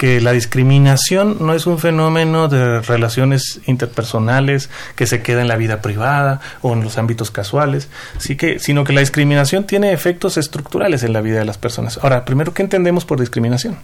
que 0.01 0.19
la 0.19 0.31
discriminación 0.31 1.37
no 1.41 1.53
es 1.53 1.67
un 1.67 1.77
fenómeno 1.77 2.47
de 2.47 2.81
relaciones 2.81 3.61
interpersonales 3.67 4.71
que 4.95 5.05
se 5.05 5.21
queda 5.21 5.43
en 5.43 5.47
la 5.47 5.57
vida 5.57 5.83
privada 5.83 6.41
o 6.63 6.73
en 6.73 6.83
los 6.83 6.97
ámbitos 6.97 7.29
casuales, 7.29 7.87
sí 8.17 8.35
que, 8.35 8.57
sino 8.57 8.83
que 8.83 8.93
la 8.93 9.01
discriminación 9.01 9.67
tiene 9.67 9.93
efectos 9.93 10.37
estructurales 10.37 11.03
en 11.03 11.13
la 11.13 11.21
vida 11.21 11.37
de 11.37 11.45
las 11.45 11.59
personas. 11.59 11.99
Ahora, 12.01 12.25
primero, 12.25 12.51
¿qué 12.51 12.63
entendemos 12.63 13.05
por 13.05 13.19
discriminación? 13.19 13.77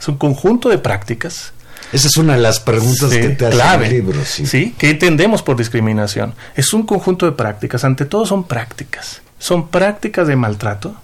Es 0.00 0.08
un 0.08 0.16
conjunto 0.16 0.70
de 0.70 0.78
prácticas 0.78 1.52
Esa 1.92 2.08
es 2.08 2.16
una 2.16 2.32
de 2.34 2.40
las 2.40 2.58
preguntas 2.58 3.08
que 3.08 3.28
te 3.28 3.46
hace 3.46 3.86
el 3.86 3.92
libro. 3.92 4.24
Sí. 4.24 4.44
sí, 4.44 4.74
¿qué 4.76 4.90
entendemos 4.90 5.40
por 5.40 5.56
discriminación? 5.56 6.34
Es 6.56 6.74
un 6.74 6.84
conjunto 6.84 7.26
de 7.26 7.32
prácticas, 7.32 7.84
ante 7.84 8.06
todo 8.06 8.26
son 8.26 8.42
prácticas. 8.42 9.22
Son 9.38 9.68
prácticas 9.68 10.26
de 10.26 10.34
maltrato, 10.34 10.96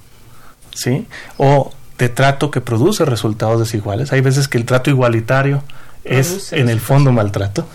¿sí? 0.75 1.07
O 1.37 1.73
de 1.99 2.09
trato 2.09 2.51
que 2.51 2.61
produce 2.61 3.05
resultados 3.05 3.61
desiguales. 3.61 4.13
Hay 4.13 4.21
veces 4.21 4.49
que 4.49 4.59
el 4.59 4.65
trato 4.65 4.91
igualitario 4.91 5.63
es 6.05 6.53
en 6.53 6.69
el 6.69 6.81
fondo 6.81 7.13
maltrato. 7.13 7.67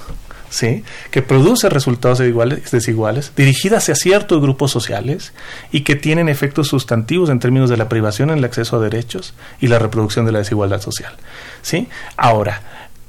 ¿sí? 0.50 0.84
que 1.12 1.22
produce 1.22 1.70
resultados 1.70 2.20
desiguales, 2.20 2.72
desiguales, 2.72 3.32
dirigidas 3.36 3.84
hacia 3.84 3.96
ciertos 3.96 4.42
grupos 4.42 4.72
sociales 4.72 5.34
y 5.72 5.82
que 5.82 5.96
tienen 5.96 6.30
efectos 6.30 6.70
sustantivos 6.70 7.30
en 7.30 7.40
términos 7.40 7.70
de 7.70 7.78
la 7.78 7.90
privación 7.90 8.30
en 8.30 8.40
el 8.40 8.46
acceso 8.46 8.78
a 8.78 8.80
derechos 8.80 9.34
y 9.60 9.68
la 9.68 9.80
reproducción 9.80 10.26
de 10.26 10.32
la 10.32 10.40
desigualdad 10.40 10.82
social. 10.82 11.14
¿sí? 11.62 11.90
Ahora, 12.16 12.62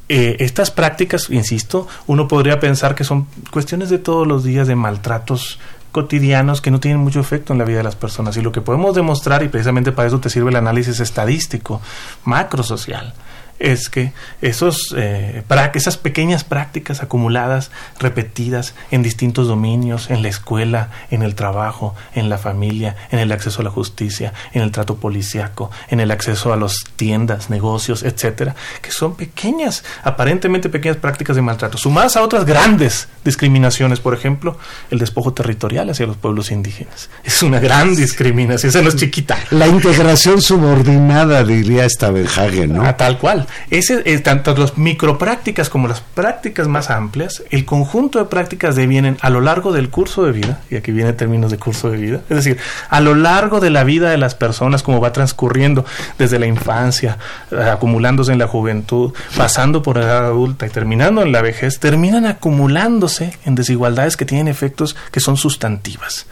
eh, 0.09 0.37
estas 0.41 0.71
prácticas, 0.71 1.29
insisto, 1.31 1.87
uno 2.07 2.29
podría 2.29 2.61
pensar 2.61 2.95
que 2.95 3.05
son 3.05 3.27
cuestiones 3.51 3.91
de 3.91 3.99
todos 3.99 4.27
los 4.27 4.43
días 4.43 4.67
de 4.67 4.75
maltratos 4.75 5.59
cotidianos 5.93 6.61
que 6.61 6.71
no 6.71 6.81
tienen 6.81 7.01
mucho 7.01 7.21
efecto 7.21 7.53
en 7.53 7.59
la 7.59 7.65
vida 7.65 7.79
de 7.79 7.85
las 7.85 7.97
personas. 7.97 8.37
Y 8.37 8.43
lo 8.43 8.53
que 8.53 8.61
podemos 8.61 8.95
demostrar, 8.95 9.43
y 9.43 9.49
precisamente 9.49 9.93
para 9.93 10.09
eso 10.09 10.21
te 10.21 10.31
sirve 10.31 10.51
el 10.51 10.57
análisis 10.57 11.01
estadístico, 11.01 11.81
macrosocial, 12.25 13.15
es 13.59 13.89
que 13.89 14.13
esos, 14.41 14.95
eh, 14.97 15.43
esas 15.75 15.97
pequeñas 15.97 16.45
prácticas 16.45 17.03
acumuladas, 17.03 17.71
repetidas 17.99 18.75
en 18.91 19.03
distintos 19.03 19.49
dominios, 19.49 20.11
en 20.11 20.23
la 20.23 20.29
escuela, 20.29 20.91
en 21.11 21.23
el 21.23 21.35
trabajo, 21.35 21.95
en 22.15 22.29
la 22.29 22.39
familia, 22.39 22.97
en 23.11 23.19
el 23.19 23.33
acceso 23.33 23.61
a 23.61 23.65
la 23.65 23.71
justicia, 23.71 24.33
en 24.53 24.63
el 24.63 24.71
trato 24.71 24.97
policiaco, 24.97 25.71
en 25.89 26.01
el 26.01 26.11
acceso 26.11 26.53
a 26.53 26.57
las 26.57 26.85
tiendas, 26.97 27.51
negocios, 27.51 28.03
etcétera, 28.03 28.55
que 28.81 28.91
son 28.91 29.17
pequeñas, 29.17 29.85
aparentemente 30.03 30.69
pequeñas 30.69 30.99
prácticas 30.99 31.37
de 31.37 31.43
maltrato, 31.43 31.79
sumadas 31.79 32.17
a 32.17 32.23
otras 32.23 32.45
grandes 32.45 33.09
discriminaciones, 33.25 34.01
por 34.01 34.15
ejemplo, 34.15 34.59
el 34.91 34.99
despojo 34.99 35.33
territorial 35.33 35.91
hacia 35.91 36.07
los 36.07 36.17
pueblos 36.17 36.51
indígenas. 36.51 37.11
Es 37.25 37.43
una 37.43 37.61
gran 37.61 37.95
discriminación, 37.95 38.71
esa 38.71 38.83
no 38.83 38.89
es 38.89 38.97
chiquita. 38.97 39.39
La 39.51 39.67
integración 39.67 40.41
subordinada, 40.41 41.45
diría 41.45 41.89
Stavenhagen, 41.89 42.73
¿no? 42.73 42.85
A 42.85 42.97
tal 42.97 43.19
cual. 43.19 43.48
Ese, 43.71 44.03
eh, 44.05 44.19
tanto 44.19 44.55
las 44.57 44.79
microprácticas 44.79 45.69
como 45.69 45.89
las 45.89 46.01
prácticas 46.01 46.69
más 46.69 46.91
amplias, 46.91 47.43
el 47.51 47.65
conjunto 47.65 48.19
de 48.19 48.27
prácticas 48.27 48.77
devienen 48.77 49.19
a 49.21 49.31
lo 49.31 49.41
largo 49.41 49.73
del 49.73 49.91
curso 49.91 50.25
de 50.25 50.33
vida, 50.33 50.61
y 50.71 50.77
aquí 50.77 50.93
viene 50.93 51.13
términos 51.13 51.51
de 51.51 51.59
curso 51.59 51.91
de 51.91 51.99
vida, 51.99 52.21
es 52.29 52.37
decir, 52.37 52.59
a 52.89 53.01
lo 53.01 53.15
largo 53.15 53.61
de 53.61 53.71
la 53.71 53.85
vida 53.85 54.11
de 54.11 54.19
las 54.19 54.35
personas, 54.35 54.83
como 54.83 55.01
va 55.01 55.13
transcurriendo 55.13 55.85
desde 56.19 56.39
la 56.39 56.47
infancia, 56.47 57.19
eh, 57.51 57.63
acumulándose 57.63 58.33
en 58.33 58.39
la 58.39 58.47
juventud, 58.47 59.13
pasando 59.37 59.83
por 59.83 59.97
la 59.97 60.05
edad 60.05 60.27
adulta 60.27 60.67
y 60.67 60.71
terminando 60.71 61.23
en 61.23 61.33
la 61.33 61.43
vejez, 61.43 61.79
terminan 61.79 62.27
acumulándose 62.27 63.37
en 63.45 63.55
desigualdades 63.55 64.17
que 64.17 64.25
tienen 64.25 64.49
efectos 64.49 64.97
que 65.11 65.21
son 65.21 65.37
sustantivas, 65.37 66.27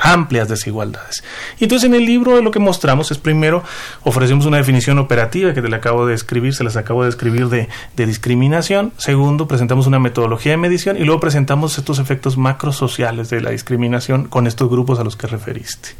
amplias 0.00 0.48
desigualdades. 0.48 1.22
Y 1.58 1.64
entonces 1.64 1.88
en 1.88 1.94
el 1.94 2.04
libro 2.04 2.40
lo 2.40 2.50
que 2.50 2.58
mostramos 2.58 3.10
es 3.10 3.18
primero 3.18 3.62
ofrecemos 4.02 4.46
una 4.46 4.56
definición 4.56 4.98
operativa 4.98 5.54
que 5.54 5.62
te 5.62 5.68
la 5.68 5.78
acabo 5.78 6.06
de 6.06 6.14
escribir 6.14 6.54
se 6.56 6.64
las 6.64 6.76
acabo 6.76 7.04
de 7.04 7.10
escribir 7.10 7.48
de, 7.48 7.68
discriminación. 7.96 8.92
Segundo, 8.96 9.46
presentamos 9.46 9.86
una 9.86 9.98
metodología 9.98 10.52
de 10.52 10.58
medición 10.58 10.96
y 10.96 11.04
luego 11.04 11.20
presentamos 11.20 11.78
estos 11.78 11.98
efectos 11.98 12.36
macrosociales 12.36 13.30
de 13.30 13.40
la 13.40 13.50
discriminación 13.50 14.26
con 14.26 14.46
estos 14.46 14.68
grupos 14.68 14.98
a 14.98 15.04
los 15.04 15.16
que 15.16 15.26
referiste. 15.26 15.90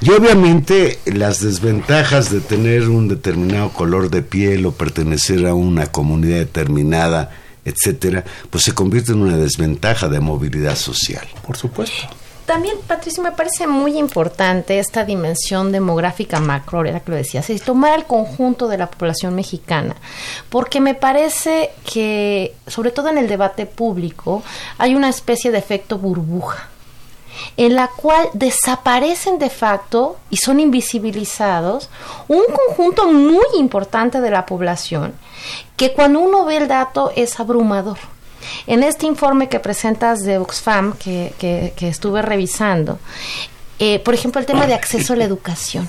Y 0.00 0.10
obviamente 0.10 0.98
las 1.06 1.40
desventajas 1.40 2.30
de 2.30 2.40
tener 2.40 2.88
un 2.88 3.08
determinado 3.08 3.70
color 3.70 4.10
de 4.10 4.22
piel 4.22 4.66
o 4.66 4.72
pertenecer 4.72 5.46
a 5.46 5.54
una 5.54 5.86
comunidad 5.86 6.38
determinada, 6.38 7.30
etcétera, 7.64 8.24
pues 8.50 8.64
se 8.64 8.72
convierte 8.72 9.12
en 9.12 9.22
una 9.22 9.36
desventaja 9.36 10.08
de 10.08 10.20
movilidad 10.20 10.76
social. 10.76 11.26
Por 11.44 11.56
supuesto. 11.56 12.08
También, 12.46 12.76
Patricio, 12.86 13.24
me 13.24 13.32
parece 13.32 13.66
muy 13.66 13.98
importante 13.98 14.78
esta 14.78 15.04
dimensión 15.04 15.72
demográfica 15.72 16.38
macro, 16.38 16.84
era 16.84 17.00
que 17.00 17.10
lo 17.10 17.16
decías, 17.16 17.50
es 17.50 17.62
tomar 17.62 17.98
el 17.98 18.04
conjunto 18.04 18.68
de 18.68 18.78
la 18.78 18.88
población 18.88 19.34
mexicana, 19.34 19.96
porque 20.48 20.80
me 20.80 20.94
parece 20.94 21.72
que, 21.84 22.54
sobre 22.68 22.92
todo 22.92 23.08
en 23.08 23.18
el 23.18 23.26
debate 23.26 23.66
público, 23.66 24.44
hay 24.78 24.94
una 24.94 25.08
especie 25.08 25.50
de 25.50 25.58
efecto 25.58 25.98
burbuja 25.98 26.68
en 27.56 27.74
la 27.74 27.88
cual 27.88 28.28
desaparecen 28.32 29.38
de 29.38 29.50
facto 29.50 30.16
y 30.30 30.38
son 30.38 30.58
invisibilizados 30.58 31.90
un 32.28 32.44
conjunto 32.66 33.12
muy 33.12 33.44
importante 33.58 34.22
de 34.22 34.30
la 34.30 34.46
población 34.46 35.14
que 35.76 35.92
cuando 35.92 36.20
uno 36.20 36.44
ve 36.44 36.56
el 36.56 36.68
dato 36.68 37.12
es 37.14 37.38
abrumador. 37.38 37.98
En 38.66 38.82
este 38.82 39.06
informe 39.06 39.48
que 39.48 39.60
presentas 39.60 40.22
de 40.22 40.38
Oxfam, 40.38 40.94
que, 40.96 41.32
que, 41.38 41.88
estuve 41.88 42.22
revisando, 42.22 42.98
eh, 43.78 43.98
por 44.00 44.14
ejemplo, 44.14 44.40
el 44.40 44.46
tema 44.46 44.66
de 44.66 44.74
acceso 44.74 45.12
a 45.12 45.16
la 45.16 45.24
educación. 45.24 45.88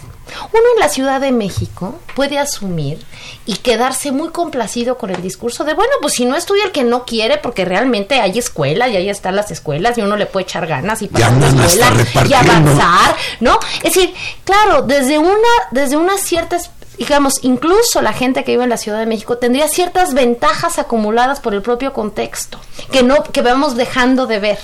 Uno 0.51 0.63
en 0.75 0.79
la 0.79 0.89
Ciudad 0.89 1.21
de 1.21 1.31
México 1.31 1.95
puede 2.15 2.37
asumir 2.37 2.99
y 3.45 3.55
quedarse 3.55 4.11
muy 4.11 4.29
complacido 4.29 4.97
con 4.97 5.09
el 5.09 5.21
discurso 5.21 5.63
de, 5.63 5.73
bueno, 5.73 5.93
pues 6.01 6.13
si 6.13 6.25
no 6.25 6.35
estudia 6.35 6.65
el 6.65 6.71
que 6.71 6.83
no 6.83 7.05
quiere, 7.05 7.37
porque 7.37 7.65
realmente 7.65 8.19
hay 8.19 8.37
escuela 8.37 8.87
y 8.89 8.97
ahí 8.97 9.09
están 9.09 9.35
las 9.35 9.51
escuelas 9.51 9.97
y 9.97 10.01
uno 10.01 10.17
le 10.17 10.25
puede 10.25 10.43
echar 10.43 10.67
ganas 10.67 11.01
y 11.01 11.07
pasar 11.07 11.33
la 11.33 11.65
escuela 11.65 12.27
y 12.27 12.33
avanzar, 12.33 13.15
¿no? 13.39 13.57
Es 13.83 13.93
decir, 13.93 14.13
claro, 14.43 14.81
desde 14.81 15.17
una, 15.17 15.37
desde 15.71 15.95
una 15.95 16.17
cierta 16.17 16.57
digamos, 16.97 17.35
incluso 17.41 18.01
la 18.01 18.13
gente 18.13 18.43
que 18.43 18.51
vive 18.51 18.63
en 18.63 18.69
la 18.69 18.77
Ciudad 18.77 18.99
de 18.99 19.05
México 19.05 19.37
tendría 19.37 19.67
ciertas 19.67 20.13
ventajas 20.13 20.79
acumuladas 20.79 21.39
por 21.39 21.53
el 21.53 21.61
propio 21.61 21.93
contexto, 21.93 22.59
que 22.91 23.03
no, 23.03 23.23
que 23.23 23.41
vamos 23.41 23.75
dejando 23.75 24.27
de 24.27 24.39
ver. 24.39 24.59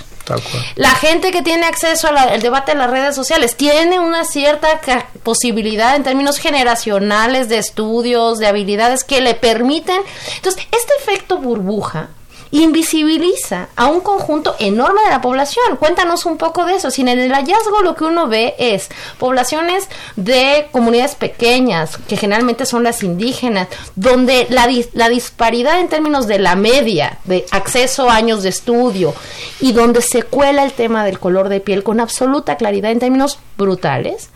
La 0.75 0.91
gente 0.91 1.31
que 1.31 1.41
tiene 1.41 1.65
acceso 1.65 2.07
al 2.07 2.41
debate 2.41 2.71
en 2.71 2.77
las 2.77 2.89
redes 2.89 3.13
sociales 3.13 3.57
tiene 3.57 3.99
una 3.99 4.23
cierta 4.23 4.79
posibilidad 5.21 5.95
en 5.95 6.03
términos 6.03 6.37
generacionales 6.37 7.49
de 7.49 7.57
estudios, 7.57 8.39
de 8.39 8.47
habilidades 8.47 9.03
que 9.03 9.19
le 9.19 9.35
permiten. 9.35 10.01
Entonces, 10.37 10.65
este 10.71 10.93
efecto 11.01 11.39
burbuja 11.39 12.09
invisibiliza 12.53 13.69
a 13.75 13.87
un 13.87 13.99
conjunto 14.01 14.55
enorme 14.59 15.01
de 15.05 15.09
la 15.09 15.21
población. 15.21 15.75
Cuéntanos 15.77 16.27
un 16.27 16.37
poco 16.37 16.65
de 16.65 16.75
eso. 16.75 16.91
Si 16.91 17.01
en 17.01 17.07
el 17.07 17.31
hallazgo 17.33 17.81
lo 17.81 17.95
que 17.95 18.03
uno 18.03 18.27
ve 18.27 18.53
es 18.59 18.89
poblaciones 19.17 19.89
de 20.17 20.67
comunidades 20.71 21.15
pequeñas, 21.15 21.97
que 22.07 22.15
generalmente 22.15 22.67
son 22.67 22.83
las 22.83 23.01
indígenas, 23.01 23.69
donde 23.95 24.45
la, 24.51 24.69
la 24.93 25.09
disparidad 25.09 25.79
en 25.79 25.89
términos 25.89 26.27
de 26.27 26.37
la 26.37 26.55
media, 26.55 27.17
de 27.23 27.43
acceso 27.49 28.07
a 28.07 28.15
años 28.15 28.43
de 28.43 28.49
estudio, 28.49 29.15
y 29.59 29.71
donde 29.71 30.03
se 30.03 30.21
cuela 30.21 30.63
el 30.63 30.73
tema 30.73 31.03
del 31.05 31.17
color 31.17 31.49
de 31.49 31.59
piel 31.59 31.81
con 31.81 31.99
absoluta 31.99 32.55
claridad 32.57 32.91
en 32.91 32.99
términos 32.99 33.39
brutales, 33.57 34.29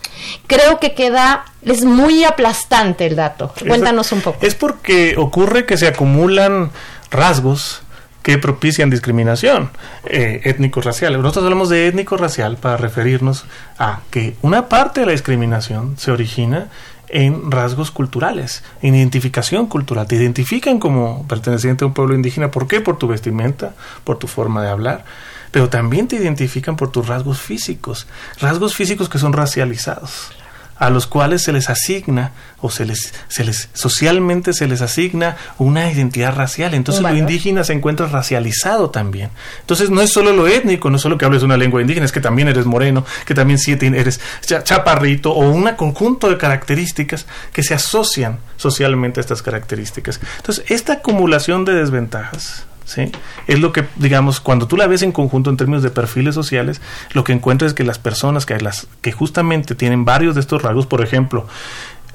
creo 0.48 0.80
que 0.80 0.94
queda 0.94 1.44
es 1.62 1.84
muy 1.84 2.24
aplastante 2.24 3.06
el 3.06 3.14
dato. 3.14 3.52
Cuéntanos 3.64 4.10
un 4.10 4.22
poco. 4.22 4.44
Es 4.44 4.56
porque 4.56 5.14
ocurre 5.16 5.66
que 5.66 5.76
se 5.76 5.86
acumulan 5.86 6.72
rasgos 7.10 7.82
que 8.22 8.38
propician 8.38 8.90
discriminación 8.90 9.70
eh, 10.04 10.40
étnico-racial. 10.44 11.20
Nosotros 11.20 11.44
hablamos 11.44 11.68
de 11.68 11.86
étnico-racial 11.86 12.56
para 12.56 12.76
referirnos 12.76 13.44
a 13.78 14.00
que 14.10 14.36
una 14.42 14.68
parte 14.68 15.00
de 15.00 15.06
la 15.06 15.12
discriminación 15.12 15.96
se 15.98 16.10
origina 16.10 16.68
en 17.08 17.50
rasgos 17.50 17.90
culturales, 17.90 18.62
en 18.82 18.94
identificación 18.94 19.66
cultural. 19.66 20.06
Te 20.06 20.16
identifican 20.16 20.78
como 20.78 21.26
perteneciente 21.26 21.84
a 21.84 21.86
un 21.86 21.94
pueblo 21.94 22.14
indígena. 22.14 22.50
¿Por 22.50 22.68
qué? 22.68 22.80
Por 22.80 22.98
tu 22.98 23.08
vestimenta, 23.08 23.74
por 24.04 24.18
tu 24.18 24.26
forma 24.26 24.62
de 24.62 24.68
hablar. 24.68 25.04
Pero 25.50 25.70
también 25.70 26.08
te 26.08 26.16
identifican 26.16 26.76
por 26.76 26.92
tus 26.92 27.08
rasgos 27.08 27.40
físicos, 27.40 28.06
rasgos 28.40 28.74
físicos 28.74 29.08
que 29.08 29.18
son 29.18 29.32
racializados 29.32 30.32
a 30.78 30.90
los 30.90 31.06
cuales 31.06 31.42
se 31.42 31.52
les 31.52 31.68
asigna 31.70 32.32
o 32.60 32.70
se 32.70 32.84
les, 32.84 33.12
se 33.28 33.44
les 33.44 33.68
socialmente 33.72 34.52
se 34.52 34.66
les 34.66 34.80
asigna 34.80 35.36
una 35.58 35.90
identidad 35.90 36.34
racial. 36.34 36.74
Entonces 36.74 37.02
lo 37.02 37.14
indígena 37.14 37.64
se 37.64 37.72
encuentra 37.72 38.06
racializado 38.06 38.90
también. 38.90 39.30
Entonces 39.60 39.90
no 39.90 40.00
es 40.00 40.12
solo 40.12 40.32
lo 40.32 40.46
étnico, 40.46 40.90
no 40.90 40.96
es 40.96 41.02
solo 41.02 41.18
que 41.18 41.24
hables 41.24 41.42
una 41.42 41.56
lengua 41.56 41.80
indígena, 41.80 42.06
es 42.06 42.12
que 42.12 42.20
también 42.20 42.48
eres 42.48 42.66
moreno, 42.66 43.04
que 43.26 43.34
también 43.34 43.58
eres 43.94 44.20
chaparrito 44.64 45.32
o 45.32 45.50
un 45.50 45.68
conjunto 45.76 46.30
de 46.30 46.38
características 46.38 47.26
que 47.52 47.62
se 47.62 47.74
asocian 47.74 48.38
socialmente 48.56 49.20
a 49.20 49.22
estas 49.22 49.42
características. 49.42 50.20
Entonces 50.36 50.64
esta 50.68 50.94
acumulación 50.94 51.64
de 51.64 51.74
desventajas 51.74 52.67
¿sí? 52.88 53.12
Es 53.46 53.60
lo 53.60 53.72
que, 53.72 53.84
digamos, 53.96 54.40
cuando 54.40 54.66
tú 54.66 54.76
la 54.76 54.86
ves 54.86 55.02
en 55.02 55.12
conjunto 55.12 55.50
en 55.50 55.56
términos 55.56 55.82
de 55.82 55.90
perfiles 55.90 56.34
sociales, 56.34 56.80
lo 57.12 57.22
que 57.22 57.32
encuentras 57.32 57.70
es 57.70 57.74
que 57.74 57.84
las 57.84 57.98
personas 57.98 58.46
que, 58.46 58.58
las, 58.58 58.88
que 59.02 59.12
justamente 59.12 59.74
tienen 59.74 60.04
varios 60.04 60.34
de 60.34 60.40
estos 60.40 60.62
rasgos, 60.62 60.86
por 60.86 61.02
ejemplo, 61.02 61.46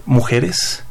mujeres 0.06 0.84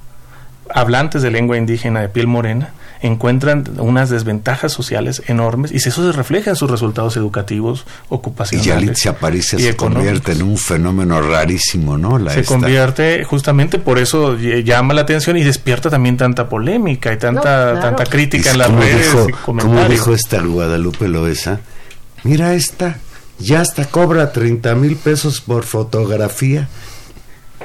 hablantes 0.70 1.20
de 1.22 1.30
lengua 1.30 1.58
indígena 1.58 2.00
de 2.00 2.08
piel 2.08 2.28
morena, 2.28 2.70
encuentran 3.02 3.64
unas 3.78 4.10
desventajas 4.10 4.72
sociales 4.72 5.22
enormes 5.26 5.72
y 5.72 5.76
eso 5.76 5.90
se 5.90 6.16
refleja 6.16 6.50
en 6.50 6.56
sus 6.56 6.70
resultados 6.70 7.16
educativos, 7.16 7.84
ocupacionales. 8.08 8.66
Y 8.66 8.70
Yalitza 8.70 9.10
Aparicio 9.10 9.58
se 9.58 9.76
convierte 9.76 10.32
en 10.32 10.42
un 10.42 10.56
fenómeno 10.56 11.20
rarísimo, 11.20 11.98
¿no? 11.98 12.18
La 12.18 12.32
se 12.32 12.44
convierte, 12.44 13.24
justamente 13.24 13.78
por 13.78 13.98
eso 13.98 14.36
llama 14.38 14.94
la 14.94 15.02
atención 15.02 15.36
y 15.36 15.42
despierta 15.42 15.90
también 15.90 16.16
tanta 16.16 16.48
polémica 16.48 17.12
y 17.12 17.18
tanta, 17.18 17.80
tanta 17.80 18.06
crítica 18.06 18.52
en 18.52 18.58
las 18.58 18.70
redes 18.70 19.12
y 19.28 19.32
Como 19.32 19.84
dijo 19.88 20.14
esta 20.14 20.40
Guadalupe 20.40 21.08
Loesa, 21.08 21.60
mira 22.22 22.54
esta, 22.54 22.98
ya 23.38 23.60
hasta 23.60 23.84
cobra 23.84 24.32
30 24.32 24.74
mil 24.76 24.96
pesos 24.96 25.40
por 25.40 25.64
fotografía 25.64 26.68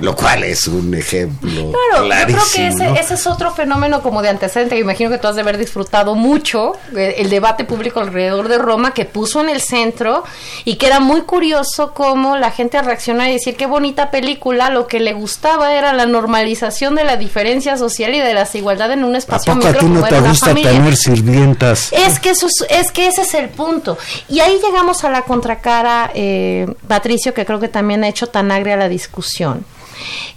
lo 0.01 0.15
cual 0.15 0.43
es 0.43 0.67
un 0.67 0.93
ejemplo 0.93 1.71
claro, 1.71 2.05
clarísimo. 2.05 2.41
Yo 2.41 2.75
creo 2.75 2.93
que 2.93 2.99
ese, 2.99 3.13
es 3.13 3.27
otro 3.27 3.51
fenómeno 3.51 4.01
como 4.01 4.21
de 4.21 4.29
antecedente 4.29 4.75
que 4.75 4.81
imagino 4.81 5.09
que 5.09 5.17
tú 5.17 5.27
has 5.27 5.35
de 5.35 5.41
haber 5.41 5.57
disfrutado 5.57 6.15
mucho, 6.15 6.73
eh, 6.95 7.15
el, 7.17 7.29
debate 7.29 7.65
público 7.65 7.99
alrededor 7.99 8.47
de 8.47 8.57
Roma 8.57 8.93
que 8.93 9.05
puso 9.05 9.41
en 9.41 9.49
el 9.49 9.61
centro 9.61 10.23
y 10.65 10.75
que 10.75 10.87
era 10.87 10.99
muy 10.99 11.21
curioso 11.21 11.93
cómo 11.93 12.37
la 12.37 12.51
gente 12.51 12.81
reaccionaba 12.81 13.29
y 13.29 13.33
decir 13.33 13.55
qué 13.55 13.65
bonita 13.65 14.11
película, 14.11 14.69
lo 14.69 14.87
que 14.87 14.99
le 14.99 15.13
gustaba 15.13 15.73
era 15.73 15.93
la 15.93 16.05
normalización 16.05 16.95
de 16.95 17.03
la 17.03 17.17
diferencia 17.17 17.77
social 17.77 18.15
y 18.15 18.19
de 18.19 18.33
la 18.33 18.41
desigualdad 18.41 18.91
en 18.91 19.03
un 19.03 19.15
espacio 19.15 19.53
¿A 19.53 19.55
poco 19.55 19.67
a 19.67 19.73
ti 19.73 19.85
no 19.85 20.03
te 20.03 20.19
gusta 20.19 20.53
tener 20.53 20.95
sirvientas? 20.95 21.91
Es 21.91 22.19
que, 22.19 22.31
eso 22.31 22.47
es, 22.69 22.91
que 22.91 23.07
ese 23.07 23.21
es 23.21 23.33
el 23.33 23.49
punto. 23.49 23.97
Y 24.29 24.39
ahí 24.39 24.59
llegamos 24.63 25.03
a 25.03 25.09
la 25.09 25.23
contracara, 25.23 26.11
eh, 26.13 26.67
Patricio, 26.87 27.33
que 27.33 27.45
creo 27.45 27.59
que 27.59 27.67
también 27.67 28.03
ha 28.03 28.07
hecho 28.07 28.27
tan 28.27 28.51
agria 28.51 28.77
la 28.77 28.89
discusión 28.89 29.65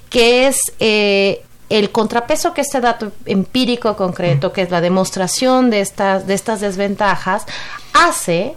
que 0.09 0.47
es 0.47 0.57
eh, 0.81 1.43
el 1.71 1.91
contrapeso 1.91 2.53
que 2.53 2.61
este 2.61 2.81
dato 2.81 3.13
empírico 3.27 3.97
concreto, 3.97 4.53
que 4.53 4.63
es 4.63 4.71
la 4.71 4.81
demostración 4.81 5.71
de 5.71 5.81
estas, 5.81 6.27
de 6.27 6.35
estas 6.35 6.61
desventajas, 6.61 7.47
hace 7.93 8.57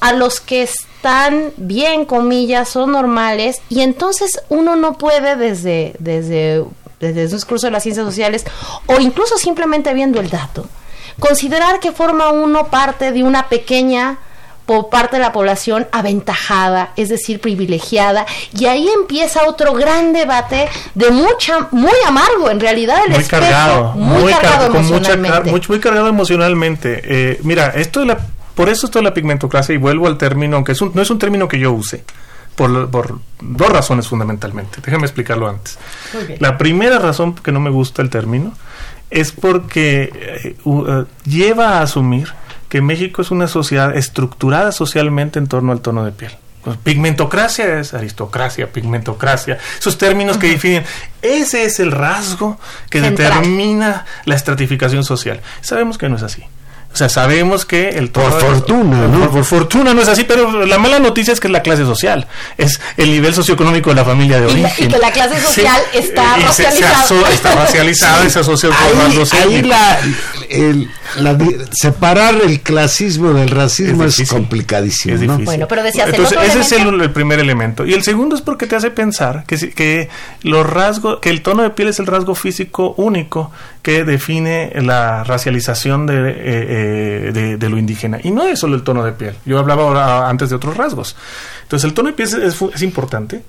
a 0.00 0.12
los 0.12 0.40
que 0.40 0.62
están 0.62 1.52
bien, 1.56 2.04
comillas, 2.04 2.68
son 2.68 2.92
normales, 2.92 3.60
y 3.68 3.80
entonces 3.80 4.40
uno 4.48 4.76
no 4.76 4.98
puede 4.98 5.36
desde, 5.36 5.94
desde, 5.98 6.64
desde 7.00 7.24
un 7.24 7.30
discurso 7.30 7.66
de 7.66 7.72
las 7.72 7.82
ciencias 7.82 8.06
sociales, 8.06 8.44
o 8.86 9.00
incluso 9.00 9.38
simplemente 9.38 9.94
viendo 9.94 10.20
el 10.20 10.30
dato, 10.30 10.66
considerar 11.18 11.80
que 11.80 11.92
forma 11.92 12.30
uno 12.30 12.68
parte 12.68 13.12
de 13.12 13.22
una 13.22 13.48
pequeña 13.48 14.18
por 14.68 14.90
parte 14.90 15.16
de 15.16 15.22
la 15.22 15.32
población 15.32 15.86
aventajada, 15.92 16.90
es 16.94 17.08
decir, 17.08 17.40
privilegiada, 17.40 18.26
y 18.52 18.66
ahí 18.66 18.86
empieza 18.86 19.48
otro 19.48 19.72
gran 19.72 20.12
debate 20.12 20.68
de 20.94 21.10
mucha, 21.10 21.68
muy 21.70 21.94
amargo 22.06 22.50
en 22.50 22.60
realidad 22.60 22.98
el 23.06 23.14
muy 23.14 23.24
cargado, 23.24 23.92
muy, 23.94 24.30
cargado 24.30 24.66
emocionalmente. 24.66 25.50
muy, 25.50 25.80
cargado 25.80 26.08
emocionalmente. 26.08 27.00
Eh, 27.02 27.40
mira, 27.44 27.68
esto 27.68 28.00
de 28.00 28.06
la, 28.06 28.18
por 28.54 28.68
eso 28.68 28.84
esto 28.84 28.98
de 28.98 29.04
la 29.04 29.14
pigmentocracia, 29.14 29.74
y 29.74 29.78
vuelvo 29.78 30.06
al 30.06 30.18
término, 30.18 30.56
aunque 30.56 30.72
es 30.72 30.82
no 30.82 31.00
es 31.00 31.08
un 31.08 31.18
término 31.18 31.48
que 31.48 31.58
yo 31.58 31.72
use, 31.72 32.04
por, 32.54 32.90
por, 32.90 33.20
dos 33.40 33.68
razones 33.70 34.06
fundamentalmente. 34.06 34.80
Déjame 34.84 35.06
explicarlo 35.06 35.48
antes. 35.48 35.78
La 36.40 36.58
primera 36.58 36.98
razón 36.98 37.34
que 37.36 37.52
no 37.52 37.60
me 37.60 37.70
gusta 37.70 38.02
el 38.02 38.10
término 38.10 38.52
es 39.08 39.32
porque 39.32 40.12
eh, 40.14 40.56
uh, 40.64 41.04
lleva 41.24 41.78
a 41.78 41.82
asumir 41.84 42.28
que 42.68 42.80
México 42.80 43.22
es 43.22 43.30
una 43.30 43.48
sociedad 43.48 43.96
estructurada 43.96 44.72
socialmente 44.72 45.38
en 45.38 45.46
torno 45.46 45.72
al 45.72 45.80
tono 45.80 46.04
de 46.04 46.12
piel. 46.12 46.32
Pues, 46.62 46.76
pigmentocracia 46.76 47.78
es 47.78 47.94
aristocracia, 47.94 48.70
pigmentocracia, 48.70 49.58
esos 49.78 49.96
términos 49.96 50.36
que 50.38 50.48
definen, 50.48 50.84
ese 51.22 51.64
es 51.64 51.80
el 51.80 51.92
rasgo 51.92 52.58
que 52.90 53.00
determina 53.00 54.04
la 54.24 54.34
estratificación 54.34 55.04
social. 55.04 55.40
Sabemos 55.60 55.96
que 55.96 56.08
no 56.08 56.16
es 56.16 56.22
así. 56.22 56.44
O 56.92 56.96
sea, 56.98 57.08
sabemos 57.08 57.64
que 57.64 57.90
el 57.90 58.10
Por 58.10 58.32
fortuna, 58.40 59.06
¿no? 59.06 59.30
Por, 59.30 59.44
fortuna 59.44 59.94
no 59.94 60.02
es 60.02 60.08
así, 60.08 60.24
pero 60.24 60.66
la 60.66 60.78
mala 60.78 60.98
noticia 60.98 61.32
es 61.32 61.38
que 61.38 61.46
es 61.46 61.52
la 61.52 61.62
clase 61.62 61.84
social, 61.84 62.26
es 62.56 62.80
el 62.96 63.10
nivel 63.10 63.34
socioeconómico 63.34 63.90
de 63.90 63.96
la 63.96 64.04
familia 64.04 64.40
de 64.40 64.46
origen. 64.46 64.86
Y, 64.86 64.92
que 64.92 64.98
la 64.98 65.12
clase 65.12 65.40
social 65.40 65.80
está 65.92 66.36
racializada. 66.38 67.04
está 67.30 67.54
racializada 67.54 68.24
y 68.24 68.30
se 68.30 68.40
asocia 68.40 68.70
con 68.70 69.38
ahí, 69.38 69.62
la, 69.62 69.98
el, 70.48 70.90
separar 71.72 72.34
el 72.44 72.60
clasismo 72.60 73.32
del 73.32 73.50
racismo 73.50 74.04
es, 74.04 74.28
complicadísimo. 74.28 75.38
Bueno, 75.38 75.68
pero 75.68 75.82
decías 75.82 76.08
Entonces, 76.08 76.38
ese 76.42 76.60
es 76.60 76.72
el, 76.72 77.10
primer 77.12 77.38
elemento. 77.38 77.86
Y 77.86 77.94
el 77.94 78.02
segundo 78.02 78.34
es 78.34 78.42
porque 78.42 78.66
te 78.66 78.76
hace 78.76 78.90
pensar 78.90 79.44
que, 79.46 79.56
que 79.70 80.08
los 80.42 80.68
rasgos, 80.68 81.20
que 81.20 81.30
el 81.30 81.42
tono 81.42 81.62
de 81.62 81.70
piel 81.70 81.88
es 81.88 81.98
el 81.98 82.06
rasgo 82.06 82.34
físico 82.34 82.94
único 82.96 83.52
que 83.82 84.04
define 84.04 84.72
la 84.82 85.24
racialización 85.24 86.06
de, 86.06 86.14
eh, 86.14 86.34
eh, 86.36 86.87
de, 86.88 87.68
lo 87.68 87.78
indígena. 87.78 88.18
Y 88.22 88.30
no 88.30 88.44
es 88.44 88.58
solo 88.58 88.76
el 88.76 88.82
tono 88.82 89.04
de 89.04 89.12
piel. 89.12 89.36
Yo 89.44 89.58
hablaba 89.58 89.82
ahora, 89.82 90.28
antes 90.28 90.50
de 90.50 90.56
otros 90.56 90.76
rasgos. 90.76 91.16
Entonces, 91.62 91.88
el 91.88 91.94
tono 91.94 92.08
de 92.08 92.14
piel 92.14 92.42
es, 92.42 92.82
importante 92.82 93.42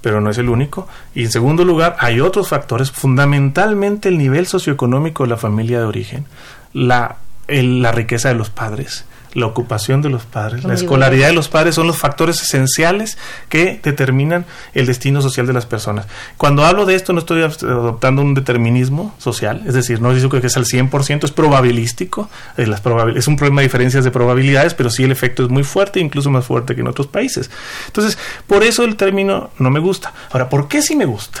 pero 0.00 0.20
no 0.20 0.30
es 0.30 0.38
el 0.38 0.48
único. 0.48 0.88
Y 1.14 1.22
en 1.22 1.30
segundo 1.30 1.64
lugar, 1.64 1.94
hay 2.00 2.20
otros 2.20 2.48
factores, 2.48 2.90
fundamentalmente 2.90 4.08
el 4.08 4.18
nivel 4.18 4.48
socioeconómico 4.48 5.22
de 5.22 5.28
la 5.28 5.36
familia 5.36 5.78
de 5.78 5.84
origen, 5.84 6.24
la, 6.72 7.18
la 7.46 7.92
riqueza 7.92 8.28
de 8.28 8.34
los 8.34 8.50
padres, 8.50 9.04
la 9.34 9.46
ocupación 9.46 10.02
de 10.02 10.10
los 10.10 10.24
padres, 10.24 10.64
la 10.64 10.74
escolaridad 10.74 11.28
de 11.28 11.32
los 11.32 11.48
padres 11.48 11.74
son 11.74 11.86
los 11.86 11.98
factores 11.98 12.42
esenciales 12.42 13.18
que 13.48 13.80
determinan 13.82 14.44
el 14.74 14.86
destino 14.86 15.22
social 15.22 15.46
de 15.46 15.52
las 15.52 15.66
personas. 15.66 16.06
Cuando 16.36 16.64
hablo 16.64 16.86
de 16.86 16.94
esto 16.94 17.12
no 17.12 17.20
estoy 17.20 17.42
adoptando 17.42 18.22
un 18.22 18.34
determinismo 18.34 19.14
social, 19.18 19.62
es 19.66 19.74
decir, 19.74 20.00
no 20.00 20.14
digo 20.14 20.28
que 20.28 20.46
es 20.46 20.56
al 20.56 20.66
100%, 20.66 21.24
es 21.24 21.30
probabilístico, 21.30 22.28
las 22.56 22.82
es 23.16 23.28
un 23.28 23.36
problema 23.36 23.60
de 23.60 23.68
diferencias 23.68 24.04
de 24.04 24.10
probabilidades, 24.10 24.74
pero 24.74 24.90
sí 24.90 25.04
el 25.04 25.12
efecto 25.12 25.44
es 25.44 25.48
muy 25.48 25.64
fuerte, 25.64 26.00
incluso 26.00 26.30
más 26.30 26.44
fuerte 26.44 26.74
que 26.74 26.80
en 26.80 26.88
otros 26.88 27.06
países. 27.06 27.50
Entonces, 27.86 28.18
por 28.46 28.62
eso 28.62 28.84
el 28.84 28.96
término 28.96 29.50
no 29.58 29.70
me 29.70 29.80
gusta. 29.80 30.12
Ahora, 30.30 30.48
¿por 30.48 30.68
qué 30.68 30.82
sí 30.82 30.96
me 30.96 31.04
gusta? 31.04 31.40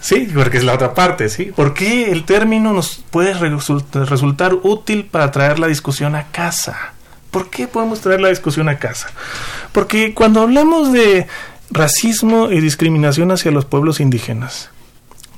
Sí, 0.00 0.30
porque 0.34 0.56
es 0.56 0.64
la 0.64 0.74
otra 0.74 0.94
parte, 0.94 1.28
¿sí? 1.28 1.52
¿Por 1.54 1.74
qué 1.74 2.10
el 2.10 2.24
término 2.24 2.72
nos 2.72 3.04
puede 3.10 3.34
resultar 3.34 4.54
útil 4.62 5.04
para 5.04 5.30
traer 5.30 5.58
la 5.58 5.66
discusión 5.66 6.14
a 6.14 6.28
casa? 6.28 6.94
¿Por 7.30 7.50
qué 7.50 7.68
podemos 7.68 8.00
traer 8.00 8.20
la 8.20 8.28
discusión 8.28 8.68
a 8.68 8.78
casa? 8.78 9.08
Porque 9.72 10.14
cuando 10.14 10.40
hablamos 10.40 10.92
de 10.92 11.26
racismo 11.70 12.50
y 12.50 12.60
discriminación 12.60 13.30
hacia 13.30 13.50
los 13.50 13.64
pueblos 13.64 14.00
indígenas, 14.00 14.70